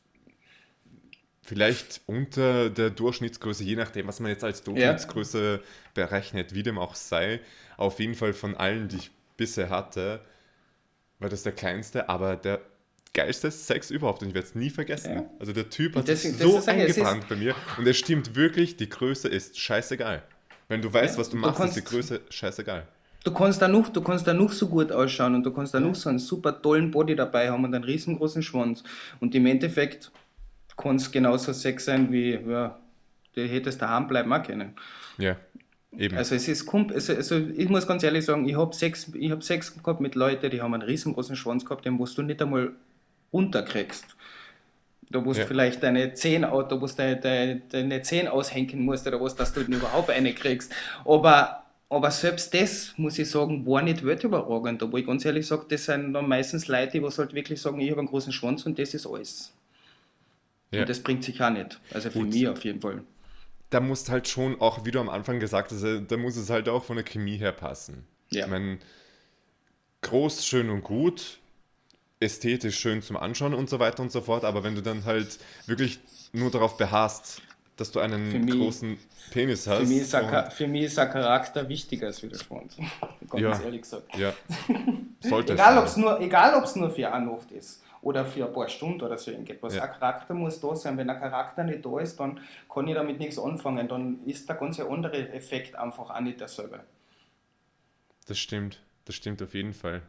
vielleicht 1.43 2.03
unter 2.07 2.71
der 2.71 2.90
Durchschnittsgröße, 2.90 3.64
je 3.64 3.77
nachdem, 3.77 4.07
was 4.07 4.21
man 4.21 4.31
jetzt 4.31 4.45
als 4.45 4.62
Durchschnittsgröße 4.62 5.61
ja. 5.61 5.69
berechnet, 5.95 6.55
wie 6.55 6.62
dem 6.62 6.79
auch 6.79 6.95
sei. 6.95 7.40
Auf 7.77 7.99
jeden 7.99 8.14
Fall 8.14 8.35
von 8.35 8.57
allen, 8.57 8.88
die 8.88 8.97
ich 8.97 9.11
bisher 9.37 9.71
hatte, 9.71 10.25
war 11.19 11.29
das 11.29 11.43
der 11.43 11.53
kleinste, 11.53 12.09
aber 12.09 12.37
der 12.37 12.61
geilste 13.12 13.51
Sex 13.51 13.90
überhaupt 13.90 14.23
und 14.23 14.29
ich 14.29 14.35
werde 14.35 14.46
es 14.46 14.55
nie 14.55 14.70
vergessen. 14.70 15.14
Ja. 15.14 15.31
Also 15.38 15.53
der 15.53 15.68
Typ 15.68 15.96
hat 15.96 16.07
sich 16.07 16.37
so 16.37 16.62
eingebrannt 16.64 17.29
bei 17.29 17.37
mir 17.37 17.55
und 17.77 17.87
es 17.87 17.99
stimmt 17.99 18.37
wirklich, 18.37 18.77
die 18.77 18.88
Größe 18.88 19.29
ist 19.29 19.59
scheißegal. 19.59 20.23
Wenn 20.68 20.81
du 20.83 20.92
weißt, 20.92 21.14
ja, 21.14 21.20
was 21.20 21.31
du, 21.31 21.37
du 21.37 21.42
machst, 21.42 21.59
kannst, 21.59 21.77
ist 21.77 21.85
die 21.85 21.90
Größe 21.90 22.20
scheißegal. 22.31 22.87
Du 23.25 23.35
kannst 23.35 23.61
da 23.61 23.68
noch, 23.68 23.88
du 23.88 24.01
kannst 24.01 24.27
da 24.27 24.33
noch 24.33 24.53
so 24.53 24.68
gut 24.68 24.92
ausschauen 24.92 25.35
und 25.35 25.42
du 25.42 25.53
kannst 25.53 25.75
da 25.75 25.79
ja. 25.79 25.87
noch 25.87 25.94
so 25.94 26.09
einen 26.09 26.18
super 26.18 26.62
tollen 26.62 26.90
Body 26.90 27.16
dabei 27.16 27.51
haben 27.51 27.64
und 27.64 27.75
einen 27.75 27.85
riesengroßen 27.85 28.42
Schwanz 28.42 28.85
und 29.18 29.35
im 29.35 29.46
Endeffekt 29.46 30.12
kann 30.77 30.96
es 30.96 31.11
genauso 31.11 31.53
Sex 31.53 31.85
sein 31.85 32.11
wie, 32.12 32.35
ja, 32.35 32.79
du 33.35 33.46
hättest 33.46 33.83
daheim 33.83 34.07
bleiben 34.07 34.33
auch 34.33 34.42
können. 34.42 34.75
Ja. 35.18 35.37
Eben. 35.99 36.16
Also 36.16 36.37
es 36.37 36.46
ist 36.46 36.73
also, 36.73 37.14
also 37.14 37.37
ich 37.37 37.68
muss 37.68 37.87
ganz 37.87 38.05
ehrlich 38.05 38.25
sagen, 38.25 38.49
ich 38.49 38.57
habe 38.57 38.73
Sex, 38.73 39.11
hab 39.12 39.42
Sex 39.42 39.77
gehabt 39.83 40.01
mit 40.01 40.14
Leuten, 40.14 40.49
die 40.49 40.62
haben 40.62 40.73
einen 40.73 40.85
riesengroßen 40.85 41.35
Schwanz 41.35 41.64
gehabt, 41.64 41.85
den 41.85 41.94
musst 41.94 42.16
du 42.16 42.23
nicht 42.23 42.40
einmal 42.40 42.73
runterkriegst. 43.33 44.16
Da 45.11 45.21
musst 45.21 45.40
ja. 45.40 45.47
vielleicht 45.47 45.83
deine 45.83 46.14
10, 46.14 46.43
da 46.43 46.77
musst 46.77 46.99
deine, 46.99 47.16
deine, 47.16 47.61
deine 47.69 48.01
10 48.01 48.29
aushängen 48.29 48.85
musst 48.85 49.07
oder 49.09 49.21
was, 49.21 49.35
dass 49.35 49.53
du 49.53 49.61
überhaupt 49.61 50.11
eine 50.11 50.33
kriegst. 50.33 50.73
Aber, 51.05 51.64
aber 51.88 52.11
selbst 52.12 52.55
das, 52.55 52.95
muss 52.97 53.19
ich 53.19 53.29
sagen, 53.29 53.66
war 53.66 53.83
nicht 53.83 54.05
weltüberragend. 54.05 54.83
Wo 54.90 54.97
ich 54.97 55.07
ganz 55.07 55.25
ehrlich 55.25 55.49
sage, 55.49 55.66
das 55.69 55.87
sind 55.87 56.12
dann 56.12 56.29
meistens 56.29 56.69
Leute, 56.69 57.01
die 57.01 57.05
halt 57.05 57.35
wirklich 57.35 57.61
sagen, 57.61 57.81
ich 57.81 57.90
habe 57.90 58.01
einen 58.01 58.09
großen 58.09 58.33
Schwanz 58.33 58.64
und 58.66 58.79
das 58.79 58.95
ist 58.95 59.05
alles. 59.05 59.53
Ja. 60.71 60.83
Und 60.83 60.88
das 60.88 61.01
bringt 61.01 61.25
sich 61.25 61.43
auch 61.43 61.51
nicht. 61.51 61.81
Also 61.93 62.11
für 62.11 62.21
und 62.21 62.29
mich 62.29 62.47
auf 62.47 62.64
jeden 62.64 62.81
Fall. 62.81 63.03
da 63.71 63.81
muss 63.81 64.09
halt 64.09 64.29
schon 64.29 64.61
auch, 64.61 64.85
wie 64.85 64.93
du 64.93 65.01
am 65.01 65.09
Anfang 65.09 65.40
gesagt 65.40 65.73
hast, 65.73 65.83
äh, 65.83 66.03
da 66.07 66.16
muss 66.16 66.37
es 66.37 66.51
halt 66.51 66.69
auch 66.69 66.85
von 66.85 66.97
der 66.97 67.05
Chemie 67.05 67.37
her 67.37 67.51
passen. 67.51 68.05
Ja. 68.31 68.45
Ich 68.45 68.51
meine, 68.51 68.79
groß, 70.03 70.47
schön 70.47 70.71
und 70.71 70.85
gut, 70.85 71.40
ästhetisch 72.21 72.79
schön 72.79 73.03
zum 73.03 73.17
Anschauen 73.17 73.55
und 73.55 73.69
so 73.71 73.79
weiter 73.79 74.03
und 74.03 74.13
so 74.13 74.21
fort, 74.21 74.45
aber 74.45 74.63
wenn 74.63 74.75
du 74.75 74.83
dann 74.83 75.05
halt 75.05 75.39
wirklich 75.67 75.99
nur 76.33 76.51
darauf 76.51 76.77
beharrst, 76.77 77.43
dass 77.77 77.91
du 77.93 78.01
einen 78.01 78.45
mich- 78.45 78.55
großen 78.55 78.99
Penis 79.31 79.67
hast. 79.67 79.79
Für 79.79 79.87
mich, 79.87 79.99
ist 80.03 80.15
ein, 80.15 80.51
für 80.51 80.67
mich 80.69 80.83
ist 80.85 80.99
ein 80.99 81.11
Charakter 81.11 81.67
wichtiger 81.69 82.09
als 82.09 82.23
wie 82.23 82.29
der 82.29 82.39
Schwanz. 82.39 82.77
Ganz 83.31 83.43
Ja. 83.43 83.61
ehrlich 83.63 83.83
gesagt. 83.83 84.15
ja, 84.17 84.35
sollte 85.21 85.55
Egal, 85.55 85.79
ob 85.79 85.87
es 85.87 85.97
nur, 85.97 86.21
egal, 86.21 86.55
ob's 86.57 86.77
nur 86.77 86.91
für 86.91 87.11
eine 87.11 87.25
Nacht 87.27 87.51
ist 87.53 87.83
oder 88.03 88.25
für 88.27 88.47
ein 88.47 88.53
paar 88.53 88.69
Stunden 88.69 89.01
oder 89.03 89.17
so 89.17 89.31
irgendetwas. 89.31 89.75
Ja. 89.77 89.85
Ein 89.85 89.91
Charakter 89.93 90.35
muss 90.35 90.61
da 90.61 90.75
sein. 90.77 90.97
Wenn 90.99 91.09
ein 91.09 91.19
Charakter 91.19 91.65
nicht 91.65 91.85
da 91.85 91.99
ist, 92.01 92.19
dann 92.21 92.41
kann 92.73 92.87
ich 92.89 92.95
damit 92.95 93.19
nichts 93.19 93.39
anfangen. 93.39 93.89
Dann 93.89 94.21
ist 94.27 94.47
der 94.49 94.57
ganze 94.57 94.87
andere 94.89 95.31
Effekt 95.33 95.75
einfach 95.77 96.11
auch 96.11 96.21
nicht 96.21 96.41
derselbe. 96.41 96.81
Das 98.27 98.39
stimmt, 98.39 98.81
das 99.07 99.15
stimmt 99.15 99.43
auf 99.43 99.55
jeden 99.55 99.73
Fall. 99.75 100.03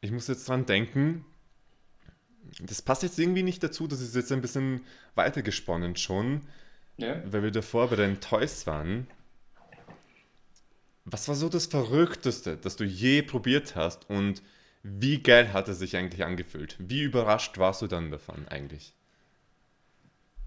Ich 0.00 0.10
muss 0.10 0.28
jetzt 0.28 0.48
dran 0.48 0.66
denken, 0.66 1.24
das 2.60 2.82
passt 2.82 3.02
jetzt 3.02 3.18
irgendwie 3.18 3.42
nicht 3.42 3.62
dazu, 3.62 3.86
das 3.86 4.00
ist 4.00 4.14
jetzt 4.14 4.32
ein 4.32 4.40
bisschen 4.40 4.80
weitergesponnen 5.14 5.96
schon, 5.96 6.42
Ja? 6.96 7.22
weil 7.30 7.42
wir 7.42 7.50
davor 7.50 7.88
bei 7.88 7.96
den 7.96 8.20
Toys 8.20 8.66
waren. 8.66 9.06
Was 11.04 11.28
war 11.28 11.34
so 11.34 11.48
das 11.48 11.66
Verrückteste, 11.66 12.56
das 12.56 12.76
du 12.76 12.84
je 12.84 13.22
probiert 13.22 13.76
hast 13.76 14.08
und 14.08 14.42
wie 14.82 15.22
geil 15.22 15.52
hat 15.52 15.68
es 15.68 15.78
sich 15.78 15.96
eigentlich 15.96 16.24
angefühlt? 16.24 16.76
Wie 16.78 17.02
überrascht 17.02 17.58
warst 17.58 17.82
du 17.82 17.86
dann 17.86 18.10
davon 18.10 18.48
eigentlich? 18.48 18.94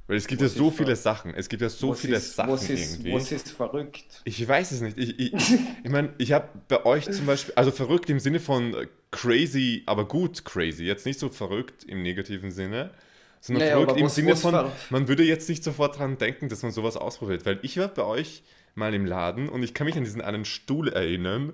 Weil 0.07 0.17
es 0.17 0.27
gibt 0.27 0.41
Was 0.41 0.53
ja 0.53 0.57
so 0.57 0.69
viele 0.69 0.95
Sachen, 0.97 1.33
es 1.33 1.47
gibt 1.47 1.61
ja 1.61 1.69
so 1.69 1.91
was 1.91 2.01
viele 2.01 2.17
ist, 2.17 2.35
Sachen 2.35 2.51
was 2.51 2.69
ist, 2.69 2.95
irgendwie. 2.95 3.13
Was 3.13 3.31
ist 3.31 3.51
verrückt? 3.51 4.21
Ich 4.25 4.45
weiß 4.45 4.71
es 4.73 4.81
nicht. 4.81 4.97
Ich, 4.97 5.17
ich, 5.17 5.33
ich 5.83 5.89
meine, 5.89 6.13
ich 6.17 6.33
habe 6.33 6.49
bei 6.67 6.85
euch 6.85 7.09
zum 7.09 7.25
Beispiel, 7.25 7.53
also 7.55 7.71
verrückt 7.71 8.09
im 8.09 8.19
Sinne 8.19 8.39
von 8.41 8.75
crazy, 9.11 9.83
aber 9.85 10.05
gut 10.05 10.43
crazy. 10.43 10.83
Jetzt 10.83 11.05
nicht 11.05 11.19
so 11.19 11.29
verrückt 11.29 11.85
im 11.85 12.01
negativen 12.01 12.51
Sinne, 12.51 12.91
sondern 13.39 13.63
Naja, 13.63 13.77
verrückt 13.79 13.97
im 13.99 14.05
was- 14.05 14.15
Sinne 14.15 14.35
von, 14.35 14.71
man 14.89 15.07
würde 15.07 15.23
jetzt 15.23 15.47
nicht 15.47 15.63
sofort 15.63 15.97
dran 15.99 16.17
denken, 16.17 16.49
dass 16.49 16.63
man 16.63 16.71
sowas 16.73 16.97
ausprobiert. 16.97 17.45
Weil 17.45 17.59
ich 17.61 17.77
war 17.77 17.87
bei 17.87 18.03
euch 18.03 18.43
mal 18.75 18.93
im 18.93 19.05
Laden 19.05 19.47
und 19.47 19.63
ich 19.63 19.73
kann 19.73 19.85
mich 19.85 19.95
an 19.95 20.03
diesen 20.03 20.21
einen 20.21 20.43
Stuhl 20.45 20.89
erinnern 20.89 21.53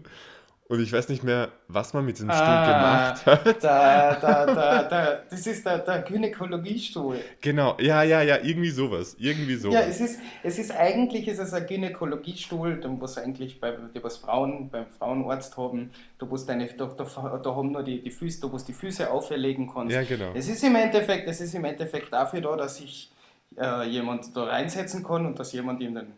und 0.69 0.79
ich 0.81 0.93
weiß 0.93 1.09
nicht 1.09 1.23
mehr, 1.23 1.49
was 1.67 1.93
man 1.93 2.05
mit 2.05 2.17
diesem 2.17 2.29
Stuhl 2.29 2.45
Ah. 2.45 3.13
gemacht 3.15 3.25
hat. 3.25 3.63
Da, 3.63 4.15
da, 4.15 4.45
da, 4.45 4.83
da, 4.83 5.19
das 5.27 5.47
ist 5.47 5.65
der, 5.65 5.79
der 5.79 6.03
Gynäkologiestuhl. 6.03 7.19
Genau, 7.41 7.75
ja, 7.79 8.03
ja, 8.03 8.21
ja, 8.21 8.37
irgendwie 8.37 8.69
sowas. 8.69 9.15
Irgendwie 9.19 9.55
sowas. 9.55 9.73
Ja, 9.73 9.81
es 9.81 9.99
ist, 9.99 10.19
es 10.43 10.59
ist 10.59 10.71
eigentlich 10.71 11.27
ist 11.27 11.39
es 11.39 11.53
ein 11.53 11.65
Gynäkologiestuhl, 11.65 12.79
da 12.79 12.89
was 12.99 13.17
eigentlich 13.17 13.59
bei 13.59 13.73
die 13.95 14.03
was 14.03 14.17
Frauen 14.17 14.69
beim 14.69 14.85
Frauenarzt 14.85 15.57
haben, 15.57 15.89
da 16.19 16.29
wo 16.29 16.37
deine 16.37 16.67
da, 16.67 16.85
da, 16.85 17.39
da 17.43 17.55
haben 17.55 17.71
nur 17.71 17.81
die, 17.83 18.01
die 18.01 18.11
Füße, 18.11 18.39
du 18.39 18.55
die 18.55 18.73
Füße 18.73 19.09
auferlegen 19.11 19.71
kannst. 19.73 19.93
Ja, 19.95 20.03
genau. 20.03 20.31
Es 20.35 20.47
ist 20.47 20.63
im 20.63 20.75
Endeffekt, 20.75 21.27
es 21.27 21.41
ist 21.41 21.55
im 21.55 21.65
Endeffekt 21.65 22.13
dafür 22.13 22.41
da, 22.41 22.55
dass 22.55 22.77
sich 22.77 23.11
äh, 23.57 23.87
jemand 23.89 24.35
da 24.37 24.43
reinsetzen 24.43 25.03
kann 25.03 25.25
und 25.25 25.39
dass 25.39 25.51
jemand 25.51 25.81
ihm 25.81 25.95
den 25.95 26.13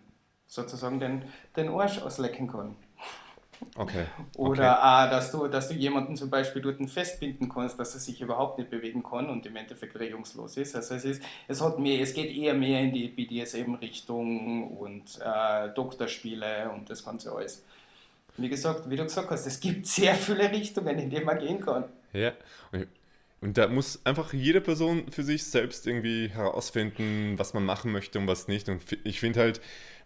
sozusagen 0.46 1.00
den, 1.00 1.24
den 1.56 1.70
Arsch 1.70 2.02
auslecken 2.02 2.48
kann. 2.48 2.76
Okay. 3.76 4.06
Oder 4.36 4.74
okay. 4.74 4.82
auch, 4.82 5.10
dass 5.12 5.32
du, 5.32 5.48
dass 5.48 5.70
du 5.70 5.76
jemanden 5.76 6.18
zum 6.18 6.30
Beispiel 6.30 6.62
dort 6.62 6.78
festbinden 6.90 7.48
kannst, 7.50 7.80
dass 7.80 7.94
er 7.94 8.00
sich 8.00 8.22
überhaupt 8.22 8.58
nicht 8.58 8.70
bewegen 8.70 9.04
kann 9.04 9.30
und 9.30 9.46
im 9.46 9.56
Endeffekt 9.56 9.98
regungslos 10.00 10.58
ist. 10.58 10.76
Also 10.76 10.96
es, 10.96 11.06
ist, 11.06 11.24
es, 11.48 11.62
hat 11.62 11.80
mehr, 11.80 12.02
es 12.02 12.14
geht 12.14 12.36
eher 12.36 12.54
mehr 12.54 12.82
in 12.82 12.92
die 12.94 13.08
BDSM-Richtung 13.08 14.78
und 14.78 15.20
äh, 15.24 15.70
Doktorspiele 15.74 16.70
und 16.72 16.90
das 16.90 17.06
Ganze 17.06 17.32
alles. 17.34 17.64
Wie 18.38 18.50
gesagt, 18.50 18.90
wie 18.90 18.96
du 18.96 19.04
gesagt 19.04 19.30
hast, 19.30 19.46
es 19.46 19.60
gibt 19.60 19.86
sehr 19.88 20.16
viele 20.16 20.52
Richtungen, 20.52 20.98
in 21.00 21.10
die 21.10 21.22
man 21.22 21.40
gehen 21.40 21.62
kann. 21.62 21.86
Ja. 22.14 22.34
Und- 22.72 22.88
da 23.44 23.68
muss 23.68 24.06
einfach 24.06 24.34
jede 24.34 24.62
Person 24.62 25.10
für 25.10 25.24
sich 25.24 25.46
selbst 25.46 25.88
irgendwie 25.88 26.30
herausfinden, 26.30 27.40
was 27.40 27.56
man 27.56 27.66
machen 27.66 27.92
möchte 27.92 28.20
und 28.20 28.28
was 28.28 28.48
nicht. 28.48 28.70
Und 28.70 28.84
ich 29.04 29.20
finde 29.20 29.40
halt, 29.40 29.62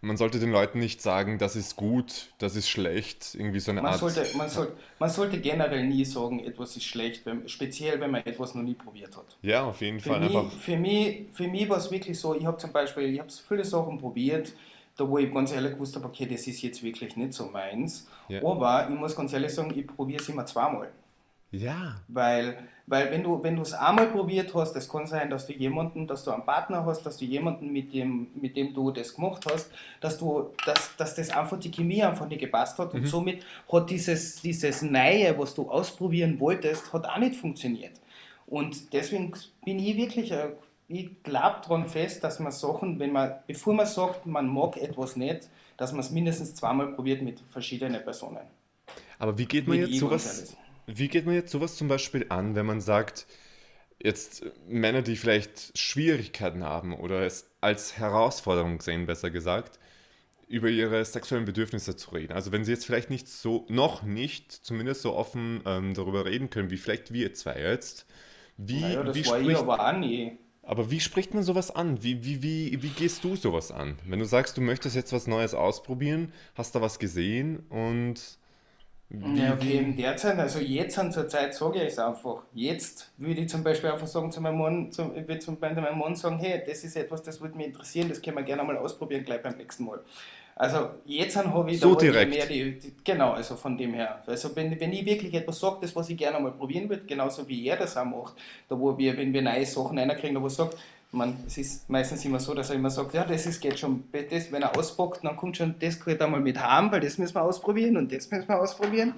man 0.06 0.18
sollte 0.18 0.40
den 0.40 0.52
Leuten 0.52 0.80
nicht 0.80 1.02
sagen, 1.02 1.38
das 1.38 1.56
ist 1.56 1.76
gut, 1.76 2.28
das 2.38 2.56
ist 2.56 2.70
schlecht, 2.70 3.34
irgendwie 3.34 3.60
so 3.60 3.72
eine 3.72 3.82
Man 3.82 3.92
Art. 3.92 4.00
sollte, 4.00 4.26
man, 4.38 4.50
soll, 4.50 4.72
man 5.00 5.10
sollte 5.10 5.40
generell 5.40 5.86
nie 5.88 6.06
sagen, 6.06 6.40
etwas 6.40 6.78
ist 6.78 6.86
schlecht, 6.86 7.26
wenn, 7.26 7.48
speziell 7.50 8.00
wenn 8.00 8.12
man 8.12 8.26
etwas 8.26 8.54
noch 8.56 8.64
nie 8.64 8.76
probiert 8.76 9.18
hat. 9.18 9.36
ja, 9.42 9.64
auf 9.64 9.82
jeden 9.82 10.00
Für 10.00 10.10
Fall 10.10 10.20
mich, 10.22 10.54
für 10.54 10.78
mich, 10.78 11.26
für 11.34 11.48
mich 11.48 11.68
war 11.68 11.78
es 11.78 11.92
wirklich 11.92 12.20
so, 12.20 12.36
ich 12.36 12.46
habe 12.46 12.58
zum 12.58 12.72
Beispiel, 12.72 13.14
ich 13.14 13.20
habe 13.20 13.30
viele 13.48 13.66
Sachen 13.66 13.98
probiert, 13.98 14.54
da 14.96 15.10
wo 15.10 15.18
ich 15.18 15.34
ganz 15.34 15.52
ehrlich 15.52 15.74
gewusst 15.74 15.96
habe, 15.96 16.06
okay, 16.06 16.26
das 16.26 16.48
ist 16.48 16.62
jetzt 16.62 16.82
wirklich 16.82 17.18
nicht 17.18 17.34
so 17.34 17.48
meins. 17.48 18.08
Ja. 18.30 18.40
Aber 18.44 18.88
ich 18.90 18.96
muss 18.96 19.16
ganz 19.16 19.34
ehrlich 19.34 19.54
sagen, 19.54 19.74
ich 19.76 19.86
probiere 19.86 20.22
es 20.22 20.30
immer 20.30 20.46
zweimal. 20.46 20.90
Ja, 21.58 22.02
Weil, 22.08 22.58
weil 22.86 23.12
wenn 23.12 23.24
du 23.24 23.42
wenn 23.42 23.56
du 23.56 23.62
es 23.62 23.74
einmal 23.74 24.08
probiert 24.08 24.54
hast, 24.54 24.76
es 24.76 24.90
kann 24.90 25.08
sein, 25.08 25.30
dass 25.30 25.48
du 25.48 25.54
jemanden, 25.54 26.06
dass 26.06 26.24
du 26.24 26.32
einen 26.32 26.46
Partner 26.46 26.86
hast, 26.86 27.06
dass 27.06 27.18
du 27.18 27.26
jemanden, 27.26 27.72
mit 27.72 27.94
dem, 27.94 28.28
mit 28.36 28.58
dem 28.58 28.74
du 28.74 28.92
das 28.92 29.16
gemacht 29.16 29.46
hast, 29.52 29.72
dass 30.02 30.18
du, 30.18 30.52
dass, 30.66 30.96
dass 30.98 31.16
das 31.16 31.30
einfach 31.30 31.60
die 31.60 31.72
Chemie 31.72 32.04
einfach 32.04 32.28
nicht 32.28 32.42
gepasst 32.42 32.78
hat 32.78 32.94
und 32.94 33.08
somit 33.08 33.46
hat 33.72 33.90
dieses, 33.90 34.42
dieses 34.42 34.82
Neue, 34.82 35.38
was 35.38 35.56
du 35.56 35.70
ausprobieren 35.70 36.40
wolltest, 36.40 36.92
hat 36.92 37.06
auch 37.06 37.18
nicht 37.18 37.36
funktioniert. 37.36 37.94
Und 38.48 38.94
deswegen 38.94 39.34
bin 39.64 39.80
ich 39.80 39.98
wirklich, 39.98 40.32
äh, 40.32 40.50
ich 40.88 41.24
glaube 41.24 41.62
daran 41.64 41.88
fest, 41.88 42.24
dass 42.24 42.40
man 42.40 42.52
Sachen, 42.52 43.00
wenn 43.00 43.12
man, 43.12 43.36
bevor 43.48 43.74
man 43.74 43.88
sagt, 43.88 44.26
man 44.26 44.48
mag 44.48 44.78
etwas 44.78 45.16
nicht, 45.16 45.50
dass 45.78 45.92
man 45.92 46.02
es 46.02 46.12
mindestens 46.12 46.54
zweimal 46.56 46.88
probiert 46.94 47.22
mit 47.22 47.40
verschiedenen 47.50 48.04
Personen. 48.04 48.46
aber 49.18 49.38
wie 49.38 49.46
geht 49.46 49.68
man 49.68 49.80
Mit 49.80 49.90
jetzt 49.90 50.00
sowas. 50.00 50.56
Wie 50.88 51.08
geht 51.08 51.26
man 51.26 51.36
jetzt 51.36 51.52
sowas 51.52 51.76
zum 51.76 51.88
Beispiel 51.88 52.26
an, 52.30 52.56
wenn 52.56 52.66
man 52.66 52.82
sagt, 52.82 53.28
jetzt 54.04 54.46
Männer, 54.68 55.02
die 55.02 55.16
vielleicht 55.16 55.78
Schwierigkeiten 55.78 56.64
haben 56.64 56.94
oder 56.94 57.22
es 57.26 57.52
als 57.62 57.98
Herausforderung 57.98 58.82
sehen, 58.82 59.06
besser 59.06 59.32
gesagt, 59.32 59.80
über 60.48 60.70
ihre 60.70 61.04
sexuellen 61.06 61.46
Bedürfnisse 61.46 61.96
zu 61.96 62.12
reden. 62.12 62.34
Also 62.34 62.52
wenn 62.52 62.66
sie 62.66 62.72
jetzt 62.72 62.86
vielleicht 62.86 63.10
nicht 63.10 63.28
so, 63.28 63.66
noch 63.70 64.04
nicht, 64.04 64.52
zumindest 64.52 65.02
so 65.02 65.16
offen 65.16 65.62
ähm, 65.66 65.94
darüber 65.96 66.26
reden 66.26 66.50
können, 66.52 66.70
wie 66.72 66.78
vielleicht 66.78 67.14
wir 67.14 67.34
zwei 67.34 67.60
jetzt. 67.62 68.06
Wie, 68.58 68.80
Naja, 68.80 69.04
das 69.04 69.16
wie 69.16 69.26
war 69.26 69.40
ich 69.42 69.58
spricht, 69.58 69.60
aber 69.60 69.80
auch 69.88 69.98
nie. 69.98 70.38
aber 70.64 70.90
wie 70.92 71.00
spricht 71.00 71.34
man 71.34 71.44
sowas 71.44 71.72
an? 71.72 72.04
Wie, 72.04 72.24
wie, 72.26 72.42
wie, 72.44 72.82
wie 72.84 72.90
gehst 72.90 73.24
du 73.24 73.36
sowas 73.36 73.72
an? 73.72 74.00
Wenn 74.06 74.20
du 74.20 74.26
sagst, 74.26 74.58
du 74.58 74.62
möchtest 74.62 74.96
jetzt 74.96 75.14
was 75.14 75.28
Neues 75.28 75.54
ausprobieren, 75.54 76.34
hast 76.56 76.76
da 76.76 76.82
was 76.82 77.00
gesehen 77.00 77.60
und 77.70 78.40
wie, 79.10 79.38
Ja, 79.38 79.54
okay, 79.54 79.78
in 79.78 79.96
der 79.96 80.18
Zeit, 80.18 80.38
also 80.40 80.60
jetzt 80.60 80.98
an 80.98 81.12
zur 81.12 81.28
Zeit 81.28 81.54
sage 81.54 81.80
ich 81.84 81.90
es 81.94 82.00
einfach. 82.00 82.44
Jetzt 82.54 83.12
würde 83.18 83.42
ich 83.42 83.50
zum 83.50 83.64
Beispiel 83.64 83.92
einfach 83.92 84.08
sagen 84.08 84.32
zu 84.32 84.42
meinem 84.42 84.58
Mann, 84.58 84.92
zum, 84.92 85.16
ich 85.16 85.28
würde 85.28 85.40
zum 85.40 85.60
Beispiel 85.60 85.82
meinem 85.82 86.00
Mann 86.00 86.16
sagen, 86.16 86.40
hey, 86.40 86.64
das 86.66 86.84
ist 86.84 86.96
etwas, 86.96 87.22
das 87.24 87.40
würde 87.42 87.56
mich 87.56 87.68
interessieren, 87.68 88.10
das 88.10 88.22
können 88.22 88.38
wir 88.38 88.44
gerne 88.44 88.64
mal 88.64 88.78
ausprobieren, 88.78 89.24
gleich 89.24 89.42
beim 89.42 89.58
nächsten 89.58 89.86
Mal. 89.86 90.00
Also 90.56 90.90
jetzt 91.06 91.36
habe 91.36 91.70
ich 91.72 91.80
So 91.80 91.96
da 91.96 92.06
ich 92.06 92.12
direkt. 92.12 92.30
mehr 92.30 92.46
die, 92.46 92.80
die, 92.80 92.94
genau, 93.04 93.34
also 93.34 93.56
von 93.58 93.78
dem 93.78 93.94
her. 93.94 94.24
Also 94.26 94.56
wenn, 94.56 94.80
wenn 94.80 94.94
ich 94.94 95.06
wirklich 95.06 95.34
etwas 95.34 95.60
sage, 95.60 95.80
das 95.82 95.94
was 95.96 96.10
ich 96.10 96.18
gerne 96.18 96.40
mal 96.40 96.54
probieren 96.54 96.90
würde, 96.90 97.06
genauso 97.06 97.48
wie 97.48 97.68
er 97.68 97.76
das 97.78 97.98
auch 97.98 98.06
macht, 98.06 98.36
da 98.70 98.80
wo 98.80 98.98
wir, 98.98 99.18
wenn 99.18 99.34
wir 99.34 99.42
neue 99.42 99.66
Sachen 99.66 100.00
reinkriegen, 100.00 100.36
da 100.36 100.42
wo 100.42 100.46
er 100.48 100.50
sagt, 100.50 100.78
man, 101.12 101.38
es 101.48 101.58
ist 101.58 101.90
meistens 101.90 102.26
immer 102.26 102.40
so, 102.40 102.54
dass 102.54 102.70
er 102.70 102.76
immer 102.76 102.90
sagt, 102.90 103.14
ja, 103.14 103.24
das 103.24 103.46
ist, 103.46 103.62
geht 103.62 103.80
schon, 103.80 104.04
das, 104.12 104.52
wenn 104.52 104.62
er 104.62 104.78
auspackt, 104.78 105.24
dann 105.24 105.38
kommt 105.38 105.58
schon, 105.58 105.76
das 105.80 106.00
gehört 106.00 106.22
einmal 106.22 106.42
mit 106.42 106.60
heim, 106.60 106.92
weil 106.92 107.00
das 107.00 107.18
müssen 107.18 107.36
wir 107.36 107.42
ausprobieren 107.42 107.98
und 107.98 108.12
das 108.12 108.30
müssen 108.30 108.48
wir 108.48 108.60
ausprobieren. 108.60 109.14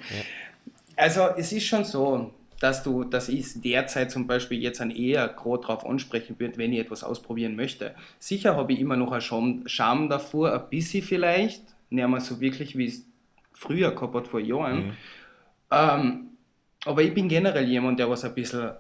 Also 0.96 1.22
es 1.38 1.52
ist 1.52 1.66
schon 1.66 1.84
so, 1.84 2.32
dass 2.60 2.84
du, 2.84 3.04
dass 3.04 3.30
ich 3.30 3.62
derzeit 3.62 4.12
zum 4.12 4.28
Beispiel 4.28 4.62
jetzt 4.62 4.82
an 4.82 4.92
eher 4.92 5.28
gerade 5.28 5.62
darauf 5.62 5.86
ansprechen 5.86 6.40
würde, 6.40 6.58
wenn 6.58 6.74
ich 6.74 6.80
etwas 6.80 7.04
ausprobieren 7.04 7.56
möchte. 7.56 7.94
Sicher 8.20 8.56
habe 8.56 8.74
ich 8.74 8.80
immer 8.80 8.96
noch 8.96 9.12
einen 9.12 9.22
Scham, 9.22 9.64
Scham 9.68 10.10
davor, 10.10 10.54
ein 10.54 10.70
bisschen 10.70 11.04
vielleicht, 11.04 11.64
nicht 11.90 12.08
mehr 12.08 12.20
so 12.20 12.40
wirklich, 12.40 12.78
wie 12.78 12.88
es 12.88 13.06
früher 13.54 13.92
gehabt 13.92 14.28
vor 14.28 14.40
Jahren. 14.40 14.98
Ähm, 15.72 16.30
aber 16.86 17.02
ich 17.02 17.14
bin 17.14 17.28
generell 17.28 17.68
jemand, 17.68 18.00
der 18.00 18.10
was 18.10 18.24
ein 18.24 18.34
bisschen 18.34 18.72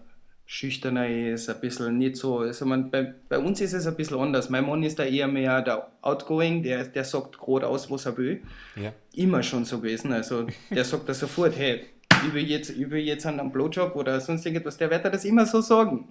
schüchterner 0.50 1.08
ist, 1.10 1.50
ein 1.50 1.60
bisschen 1.60 1.98
nicht 1.98 2.16
so. 2.16 2.40
Also 2.40 2.66
man, 2.66 2.90
bei, 2.90 3.14
bei 3.28 3.38
uns 3.38 3.60
ist 3.60 3.74
es 3.74 3.86
ein 3.86 3.96
bisschen 3.96 4.18
anders. 4.18 4.50
Mein 4.50 4.66
Mann 4.66 4.82
ist 4.82 4.98
da 4.98 5.04
eher 5.04 5.28
mehr 5.28 5.62
der 5.62 5.92
Outgoing, 6.02 6.64
der, 6.64 6.86
der 6.86 7.04
sagt 7.04 7.38
gerade 7.38 7.68
aus, 7.68 7.92
was 7.92 8.06
er 8.06 8.18
will 8.18 8.42
ja. 8.78 8.94
immer 9.14 9.44
schon 9.44 9.66
so 9.66 9.80
gewesen. 9.80 10.14
Also 10.14 10.48
der 10.72 10.86
sagt 10.86 11.10
da 11.10 11.14
sofort, 11.14 11.58
hey, 11.58 11.82
ich 12.26 12.34
will 12.34 12.48
jetzt, 12.48 12.70
ich 12.70 12.90
will 12.90 13.04
jetzt 13.04 13.26
einen 13.26 13.52
Blowjob 13.52 13.94
oder 13.98 14.22
sonst 14.22 14.46
irgendwas, 14.46 14.78
der 14.78 14.90
wird 14.90 15.04
das 15.04 15.26
immer 15.26 15.46
so 15.46 15.60
sagen. 15.60 16.08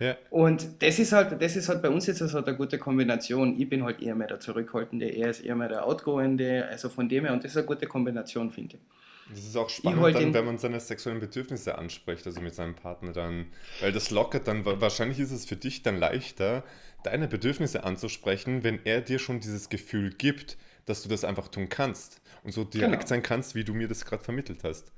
Ja. 0.00 0.16
Und 0.30 0.82
das 0.82 0.98
ist 0.98 1.12
halt, 1.12 1.40
das 1.40 1.54
ist 1.54 1.68
halt 1.68 1.82
bei 1.82 1.90
uns 1.90 2.06
jetzt 2.06 2.22
also 2.22 2.42
eine 2.42 2.56
gute 2.56 2.78
Kombination. 2.78 3.54
Ich 3.60 3.68
bin 3.68 3.84
halt 3.84 4.02
eher 4.02 4.14
mehr 4.14 4.28
der 4.28 4.40
Zurückhaltende, 4.40 5.06
er 5.06 5.28
ist 5.28 5.44
eher 5.44 5.56
mehr 5.56 5.68
der 5.68 5.86
Outgoende, 5.86 6.66
also 6.70 6.88
von 6.88 7.06
dem 7.06 7.26
her, 7.26 7.34
und 7.34 7.44
das 7.44 7.52
ist 7.52 7.58
eine 7.58 7.66
gute 7.66 7.86
Kombination, 7.86 8.50
finde 8.50 8.76
ich. 8.76 8.82
Das 9.30 9.40
ist 9.40 9.56
auch 9.56 9.70
spannend, 9.70 10.14
dann, 10.14 10.34
wenn 10.34 10.44
man 10.44 10.58
seine 10.58 10.80
sexuellen 10.80 11.20
Bedürfnisse 11.20 11.78
anspricht, 11.78 12.26
also 12.26 12.40
mit 12.40 12.54
seinem 12.54 12.74
Partner 12.74 13.12
dann, 13.12 13.46
weil 13.80 13.92
das 13.92 14.10
lockert 14.10 14.46
dann, 14.48 14.64
wahrscheinlich 14.64 15.18
ist 15.18 15.30
es 15.30 15.46
für 15.46 15.56
dich 15.56 15.82
dann 15.82 15.98
leichter, 15.98 16.62
deine 17.04 17.26
Bedürfnisse 17.26 17.84
anzusprechen, 17.84 18.64
wenn 18.64 18.80
er 18.84 19.00
dir 19.00 19.18
schon 19.18 19.40
dieses 19.40 19.68
Gefühl 19.68 20.10
gibt, 20.10 20.58
dass 20.86 21.02
du 21.02 21.08
das 21.08 21.24
einfach 21.24 21.48
tun 21.48 21.68
kannst 21.68 22.20
und 22.42 22.52
so 22.52 22.64
direkt 22.64 22.92
genau. 22.92 23.06
sein 23.06 23.22
kannst, 23.22 23.54
wie 23.54 23.64
du 23.64 23.72
mir 23.72 23.88
das 23.88 24.04
gerade 24.04 24.22
vermittelt 24.22 24.64
hast 24.64 24.92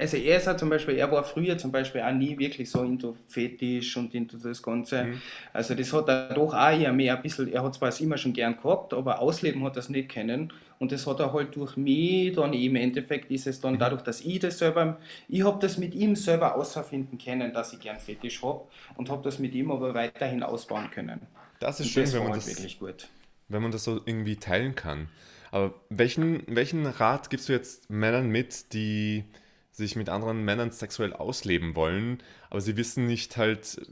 also 0.00 0.16
er 0.16 0.38
ist 0.38 0.46
halt 0.46 0.58
zum 0.58 0.70
Beispiel, 0.70 0.96
er 0.96 1.10
war 1.10 1.22
früher 1.24 1.58
zum 1.58 1.70
Beispiel 1.70 2.00
auch 2.00 2.12
nie 2.12 2.38
wirklich 2.38 2.70
so 2.70 2.82
into 2.82 3.16
Fetisch 3.28 3.96
und 3.96 4.14
into 4.14 4.38
das 4.38 4.62
Ganze. 4.62 5.04
Mhm. 5.04 5.22
Also 5.52 5.74
das 5.74 5.92
hat 5.92 6.08
er 6.08 6.34
doch 6.34 6.54
auch 6.54 6.70
eher 6.70 6.92
mehr 6.92 7.16
ein 7.16 7.22
bisschen, 7.22 7.52
er 7.52 7.62
hat 7.62 7.74
zwar 7.74 7.98
immer 8.00 8.16
schon 8.16 8.32
gern 8.32 8.56
gehabt, 8.56 8.94
aber 8.94 9.20
ausleben 9.20 9.62
hat 9.64 9.76
er 9.76 9.80
es 9.80 9.88
nicht 9.88 10.08
kennen. 10.08 10.52
Und 10.80 10.92
das 10.92 11.06
hat 11.06 11.20
er 11.20 11.32
halt 11.34 11.54
durch 11.54 11.76
mich 11.76 12.32
dann 12.32 12.54
im 12.54 12.74
Endeffekt 12.74 13.30
ist 13.30 13.46
es 13.46 13.60
dann 13.60 13.74
mhm. 13.74 13.78
dadurch, 13.78 14.00
dass 14.00 14.22
ich 14.22 14.38
das 14.38 14.58
selber, 14.58 14.98
ich 15.28 15.44
habe 15.44 15.60
das 15.60 15.76
mit 15.76 15.94
ihm 15.94 16.16
selber 16.16 16.56
außerfinden 16.56 17.18
können, 17.18 17.52
dass 17.52 17.74
ich 17.74 17.80
gern 17.80 18.00
Fetisch 18.00 18.42
habe 18.42 18.62
und 18.96 19.10
habe 19.10 19.22
das 19.22 19.38
mit 19.38 19.54
ihm 19.54 19.70
aber 19.70 19.92
weiterhin 19.92 20.42
ausbauen 20.42 20.90
können. 20.90 21.20
Das 21.58 21.80
ist 21.80 21.86
und 21.86 21.92
schön, 21.92 22.04
das 22.04 22.14
wenn 22.14 22.22
man 22.22 22.32
halt 22.32 22.42
das 22.42 22.48
wirklich 22.48 22.78
gut. 22.78 23.08
wenn 23.48 23.60
man 23.62 23.72
das 23.72 23.84
so 23.84 24.00
irgendwie 24.06 24.36
teilen 24.36 24.74
kann. 24.74 25.10
Aber 25.50 25.74
welchen, 25.90 26.44
welchen 26.46 26.86
Rat 26.86 27.28
gibst 27.28 27.50
du 27.50 27.52
jetzt 27.52 27.90
Männern 27.90 28.30
mit, 28.30 28.72
die 28.72 29.24
sich 29.72 29.96
mit 29.96 30.08
anderen 30.08 30.44
Männern 30.44 30.70
sexuell 30.70 31.12
ausleben 31.12 31.74
wollen, 31.74 32.22
aber 32.48 32.62
sie 32.62 32.78
wissen 32.78 33.06
nicht 33.06 33.36
halt, 33.36 33.82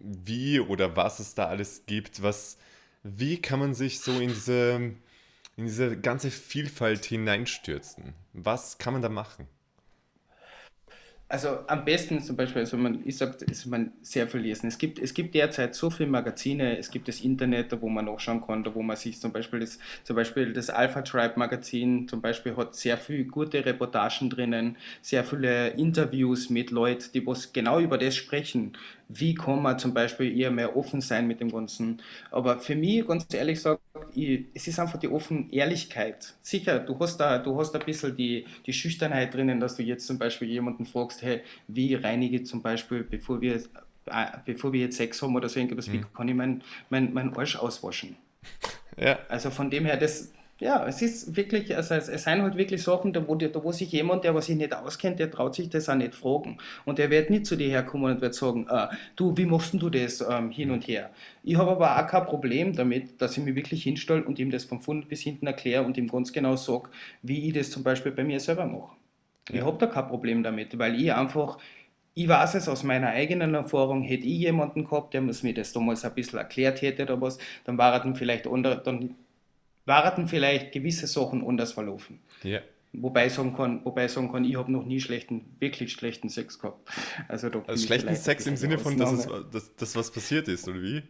wie 0.00 0.60
oder 0.60 0.96
was 0.96 1.18
es 1.18 1.34
da 1.34 1.46
alles 1.46 1.86
gibt. 1.86 2.22
Was, 2.22 2.56
wie 3.02 3.40
kann 3.40 3.58
man 3.58 3.74
sich 3.74 3.98
so 3.98 4.12
in 4.20 4.28
diese, 4.28 4.92
in 5.56 5.64
diese 5.64 5.98
ganze 5.98 6.30
Vielfalt 6.30 7.04
hineinstürzen? 7.04 8.14
Was 8.32 8.78
kann 8.78 8.92
man 8.92 9.02
da 9.02 9.08
machen? 9.08 9.48
also 11.28 11.58
am 11.66 11.84
besten 11.84 12.20
zum 12.20 12.36
Beispiel, 12.36 12.60
also 12.60 12.76
man, 12.76 13.00
ich 13.04 13.16
sage, 13.16 13.44
ist 13.46 13.66
man 13.66 13.92
sehr 14.00 14.28
viel 14.28 14.40
lesen. 14.40 14.68
Es 14.68 14.78
gibt, 14.78 15.00
es 15.00 15.12
gibt 15.12 15.34
derzeit 15.34 15.74
so 15.74 15.90
viele 15.90 16.08
Magazine, 16.08 16.78
es 16.78 16.90
gibt 16.90 17.08
das 17.08 17.20
Internet, 17.20 17.80
wo 17.80 17.88
man 17.88 18.04
nachschauen 18.04 18.40
kann, 18.40 18.62
da 18.62 18.72
wo 18.74 18.82
man 18.82 18.96
sich 18.96 19.20
zum 19.20 19.32
Beispiel 19.32 19.60
das, 19.60 19.78
zum 20.04 20.14
Beispiel 20.14 20.52
das 20.52 20.70
Alpha 20.70 21.02
Tribe 21.02 21.34
Magazin 21.36 22.06
zum 22.06 22.20
Beispiel 22.20 22.56
hat 22.56 22.76
sehr 22.76 22.96
viele 22.96 23.24
gute 23.24 23.64
Reportagen 23.64 24.30
drinnen, 24.30 24.76
sehr 25.02 25.24
viele 25.24 25.70
Interviews 25.70 26.48
mit 26.48 26.70
Leuten, 26.70 27.10
die 27.12 27.26
was 27.26 27.52
genau 27.52 27.80
über 27.80 27.98
das 27.98 28.14
sprechen, 28.14 28.76
wie 29.08 29.34
kann 29.34 29.62
man 29.62 29.78
zum 29.78 29.94
Beispiel 29.94 30.36
eher 30.36 30.50
mehr 30.50 30.76
offen 30.76 31.00
sein 31.00 31.26
mit 31.26 31.40
dem 31.40 31.50
Ganzen. 31.50 32.02
Aber 32.30 32.58
für 32.58 32.74
mich, 32.74 33.06
ganz 33.06 33.32
ehrlich 33.32 33.56
gesagt, 33.56 33.80
ich, 34.14 34.46
es 34.54 34.66
ist 34.66 34.78
einfach 34.78 34.98
die 34.98 35.08
offen 35.08 35.50
Ehrlichkeit. 35.50 36.34
Sicher, 36.40 36.80
du 36.80 36.98
hast 36.98 37.18
da, 37.18 37.38
du 37.38 37.58
hast 37.58 37.74
ein 37.74 37.84
bisschen 37.84 38.16
die, 38.16 38.46
die 38.66 38.72
Schüchternheit 38.72 39.34
drinnen, 39.34 39.60
dass 39.60 39.76
du 39.76 39.82
jetzt 39.82 40.06
zum 40.06 40.18
Beispiel 40.18 40.48
jemanden 40.48 40.86
fragst, 40.86 41.22
hey, 41.22 41.42
wie 41.68 41.94
reinige 41.94 42.38
ich 42.38 42.46
zum 42.46 42.62
Beispiel, 42.62 43.04
bevor 43.04 43.40
wir, 43.40 43.56
äh, 44.06 44.26
bevor 44.44 44.72
wir 44.72 44.80
jetzt 44.80 44.96
Sex 44.96 45.22
haben 45.22 45.36
oder 45.36 45.48
so 45.48 45.60
irgendwas, 45.60 45.86
mhm. 45.86 45.92
wie 45.92 46.04
kann 46.14 46.28
ich 46.28 46.34
meinen 46.34 46.62
mein, 46.90 47.12
mein 47.12 47.36
Arsch 47.36 47.56
auswaschen? 47.56 48.16
Ja. 48.96 49.18
Also 49.28 49.50
von 49.50 49.70
dem 49.70 49.84
her, 49.84 49.96
das, 49.96 50.32
ja, 50.58 50.86
es 50.86 51.02
ist 51.02 51.36
wirklich, 51.36 51.76
also 51.76 51.94
es, 51.94 52.08
es 52.08 52.24
sind 52.24 52.40
halt 52.40 52.56
wirklich 52.56 52.82
Sachen, 52.82 53.12
da 53.12 53.26
wo, 53.28 53.34
die, 53.34 53.52
da 53.52 53.62
wo 53.62 53.72
sich 53.72 53.92
jemand, 53.92 54.24
der 54.24 54.34
was 54.34 54.46
sich 54.46 54.56
nicht 54.56 54.74
auskennt, 54.74 55.18
der 55.18 55.30
traut 55.30 55.54
sich 55.54 55.68
das 55.68 55.88
auch 55.90 55.94
nicht 55.94 56.14
fragen. 56.14 56.56
Und 56.86 56.98
der 56.98 57.10
wird 57.10 57.28
nicht 57.28 57.44
zu 57.44 57.56
dir 57.56 57.68
herkommen 57.68 58.10
und 58.10 58.20
wird 58.22 58.34
sagen, 58.34 58.66
ah, 58.70 58.90
du, 59.16 59.36
wie 59.36 59.44
machst 59.44 59.74
du 59.74 59.90
das 59.90 60.22
ähm, 60.22 60.50
hin 60.50 60.70
und 60.70 60.88
her? 60.88 61.10
Ich 61.42 61.56
habe 61.56 61.72
aber 61.72 61.98
auch 61.98 62.06
kein 62.06 62.24
Problem 62.24 62.74
damit, 62.74 63.20
dass 63.20 63.36
ich 63.36 63.44
mich 63.44 63.54
wirklich 63.54 63.82
hinstelle 63.82 64.24
und 64.24 64.38
ihm 64.38 64.50
das 64.50 64.64
von 64.64 64.80
vorn 64.80 65.06
bis 65.06 65.20
hinten 65.20 65.46
erkläre 65.46 65.84
und 65.84 65.98
ihm 65.98 66.08
ganz 66.08 66.32
genau 66.32 66.56
sage, 66.56 66.88
wie 67.20 67.48
ich 67.48 67.52
das 67.52 67.70
zum 67.70 67.82
Beispiel 67.82 68.12
bei 68.12 68.24
mir 68.24 68.40
selber 68.40 68.64
mache. 68.64 68.96
Ja. 69.50 69.56
Ich 69.56 69.62
habe 69.62 69.76
da 69.78 69.86
kein 69.86 70.08
Problem 70.08 70.42
damit, 70.42 70.78
weil 70.78 70.98
ich 70.98 71.12
einfach, 71.12 71.58
ich 72.14 72.28
weiß 72.28 72.54
es 72.54 72.66
aus 72.66 72.82
meiner 72.82 73.08
eigenen 73.08 73.54
Erfahrung, 73.54 74.00
hätte 74.00 74.24
ich 74.24 74.38
jemanden 74.38 74.84
gehabt, 74.84 75.12
der 75.12 75.20
mir 75.20 75.52
das 75.52 75.74
damals 75.74 76.02
ein 76.06 76.14
bisschen 76.14 76.38
erklärt 76.38 76.80
hätte 76.80 77.02
oder 77.02 77.20
was, 77.20 77.36
dann 77.64 77.76
war 77.76 77.92
er 77.92 78.00
dann 78.00 78.16
vielleicht 78.16 78.46
andere, 78.46 78.82
dann 78.82 79.16
waren 79.86 80.28
vielleicht 80.28 80.72
gewisse 80.72 81.06
Sachen 81.06 81.46
anders 81.46 81.72
verlaufen. 81.72 82.20
Ja. 82.42 82.60
Wobei 82.92 83.26
ich 83.26 83.34
sagen 83.34 83.54
kann, 83.54 83.84
wobei 83.84 84.06
ich 84.06 84.12
sagen 84.12 84.32
kann, 84.32 84.44
ich 84.44 84.56
habe 84.56 84.70
noch 84.72 84.84
nie 84.84 85.00
schlechten, 85.00 85.44
wirklich 85.58 85.92
schlechten 85.92 86.28
Sex 86.28 86.58
gehabt. 86.58 86.88
Also, 87.28 87.48
also 87.66 87.86
schlechten 87.86 88.14
Sex 88.14 88.46
im 88.46 88.56
Sinne 88.56 88.78
von, 88.78 88.96
dass, 88.96 89.12
es, 89.12 89.28
dass, 89.50 89.76
dass 89.76 89.96
was 89.96 90.10
passiert 90.10 90.48
ist, 90.48 90.68
oder 90.68 90.80
wie? 90.80 91.02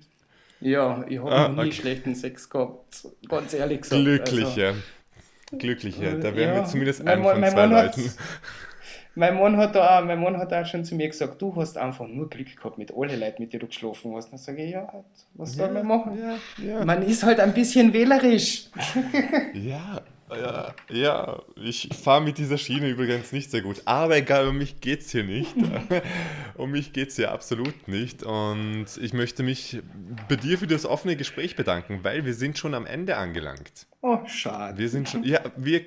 Ja, 0.60 1.04
ich 1.08 1.18
habe 1.18 1.30
ah, 1.30 1.48
noch 1.48 1.62
nie 1.62 1.68
okay. 1.68 1.80
schlechten 1.80 2.14
Sex 2.14 2.48
gehabt, 2.48 3.06
ganz 3.28 3.52
ehrlich 3.52 3.82
gesagt. 3.82 4.02
Glücklicher. 4.02 4.68
Also, 4.68 5.58
Glücklicher, 5.58 6.18
da 6.18 6.34
wären 6.34 6.56
ja, 6.56 6.62
wir 6.62 6.64
zumindest 6.64 7.06
ein 7.06 7.22
von 7.22 7.44
zwei 7.44 7.66
Leuten. 7.66 8.12
Mein 9.18 9.34
Mann, 9.38 9.56
hat 9.56 9.74
da 9.74 9.98
auch, 9.98 10.04
mein 10.04 10.20
Mann 10.20 10.36
hat 10.36 10.52
auch 10.52 10.66
schon 10.66 10.84
zu 10.84 10.94
mir 10.94 11.08
gesagt, 11.08 11.40
du 11.40 11.56
hast 11.56 11.78
einfach 11.78 12.06
nur 12.06 12.28
Glück 12.28 12.54
gehabt 12.54 12.76
mit 12.76 12.92
allen 12.94 13.18
Leuten, 13.18 13.42
mit 13.42 13.52
denen 13.52 13.60
du 13.60 13.66
geschlafen 13.66 14.14
hast. 14.14 14.30
Dann 14.30 14.38
sage 14.38 14.62
ich, 14.62 14.72
ja, 14.72 14.92
was 15.32 15.54
soll 15.54 15.68
ja, 15.68 15.72
man 15.72 15.86
machen? 15.86 16.18
Ja, 16.18 16.36
ja. 16.62 16.84
Man 16.84 17.02
ist 17.02 17.22
halt 17.22 17.40
ein 17.40 17.54
bisschen 17.54 17.92
wählerisch. 17.92 18.66
Ja, 19.54 20.02
ja, 20.30 20.74
ja, 20.90 21.42
ich 21.54 21.88
fahre 22.02 22.20
mit 22.20 22.38
dieser 22.38 22.58
Schiene 22.58 22.88
übrigens 22.88 23.32
nicht 23.32 23.50
sehr 23.50 23.62
gut. 23.62 23.80
Aber 23.84 24.16
egal, 24.16 24.48
um 24.48 24.58
mich 24.58 24.80
geht 24.80 25.00
es 25.00 25.10
hier 25.10 25.24
nicht. 25.24 25.54
um 26.56 26.72
mich 26.72 26.92
geht 26.92 27.10
es 27.10 27.16
hier 27.16 27.30
absolut 27.30 27.88
nicht. 27.88 28.22
Und 28.22 28.86
ich 29.00 29.12
möchte 29.12 29.42
mich 29.42 29.80
bei 30.28 30.36
dir 30.36 30.58
für 30.58 30.66
das 30.66 30.84
offene 30.84 31.16
Gespräch 31.16 31.54
bedanken, 31.56 32.00
weil 32.02 32.24
wir 32.24 32.34
sind 32.34 32.58
schon 32.58 32.74
am 32.74 32.86
Ende 32.86 33.16
angelangt. 33.16 33.86
Oh, 34.08 34.20
schade. 34.28 34.78
Wir 34.78 34.88
sind 34.88 35.08
schon, 35.08 35.24
ja, 35.24 35.40
wir, 35.56 35.84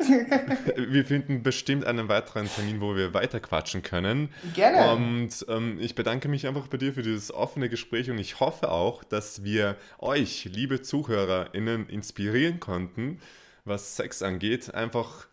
wir 0.76 1.04
finden 1.04 1.44
bestimmt 1.44 1.84
einen 1.84 2.08
weiteren 2.08 2.48
Termin, 2.48 2.80
wo 2.80 2.96
wir 2.96 3.14
weiter 3.14 3.38
quatschen 3.38 3.82
können. 3.82 4.30
Gerne. 4.54 4.90
Und 4.90 5.46
ähm, 5.48 5.78
ich 5.80 5.94
bedanke 5.94 6.26
mich 6.26 6.48
einfach 6.48 6.66
bei 6.66 6.78
dir 6.78 6.92
für 6.92 7.02
dieses 7.02 7.32
offene 7.32 7.68
Gespräch 7.68 8.10
und 8.10 8.18
ich 8.18 8.40
hoffe 8.40 8.72
auch, 8.72 9.04
dass 9.04 9.44
wir 9.44 9.76
euch, 10.00 10.46
liebe 10.52 10.82
ZuhörerInnen, 10.82 11.88
inspirieren 11.88 12.58
konnten, 12.58 13.20
was 13.64 13.94
Sex 13.94 14.20
angeht, 14.22 14.74
einfach 14.74 15.28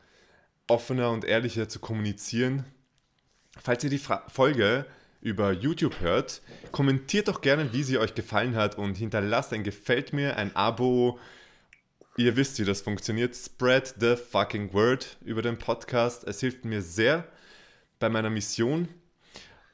offener 0.67 1.09
und 1.09 1.25
ehrlicher 1.25 1.67
zu 1.67 1.79
kommunizieren. 1.79 2.65
Falls 3.59 3.83
ihr 3.83 3.89
die 3.89 3.97
Fra 3.97 4.23
Folge 4.27 4.85
über 5.21 5.53
YouTube 5.53 6.01
hört, 6.01 6.43
kommentiert 6.71 7.29
doch 7.29 7.41
gerne, 7.41 7.73
wie 7.73 7.81
sie 7.81 7.97
euch 7.97 8.13
gefallen 8.13 8.55
hat 8.55 8.77
und 8.77 8.95
hinterlasst 8.95 9.53
ein 9.53 9.63
Gefällt 9.63 10.13
mir, 10.13 10.37
ein 10.37 10.55
Abo. 10.55 11.17
Ihr 12.19 12.35
wisst, 12.35 12.57
wie 12.57 12.65
das 12.65 12.81
funktioniert. 12.81 13.35
Spread 13.35 13.93
the 13.99 14.15
fucking 14.15 14.73
word 14.73 15.17
über 15.23 15.43
den 15.43 15.59
Podcast. 15.59 16.23
Es 16.23 16.39
hilft 16.39 16.65
mir 16.65 16.81
sehr 16.81 17.27
bei 17.99 18.09
meiner 18.09 18.31
Mission. 18.31 18.87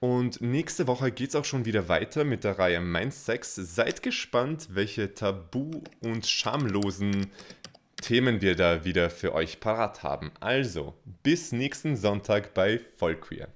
Und 0.02 0.42
nächste 0.42 0.86
Woche 0.88 1.14
geht 1.14 1.30
es 1.30 1.36
auch 1.38 1.46
schon 1.46 1.64
wieder 1.64 1.88
weiter 1.88 2.26
mit 2.26 2.44
der 2.44 2.60
Reihe 2.60 2.82
Mind 2.82 3.14
Sex. 3.14 3.56
Seid 3.56 4.04
gespannt, 4.04 4.68
welche 4.72 5.14
tabu- 5.14 5.86
und 6.02 6.28
schamlosen 6.28 7.32
Themen 8.02 8.42
wir 8.42 8.58
da 8.58 8.84
wieder 8.84 9.10
für 9.10 9.34
euch 9.34 9.62
parat 9.62 10.04
haben. 10.04 10.34
Also, 10.42 10.96
bis 11.24 11.54
nächsten 11.54 11.96
Sonntag 11.96 12.54
bei 12.54 12.82
Vollqueer. 12.98 13.48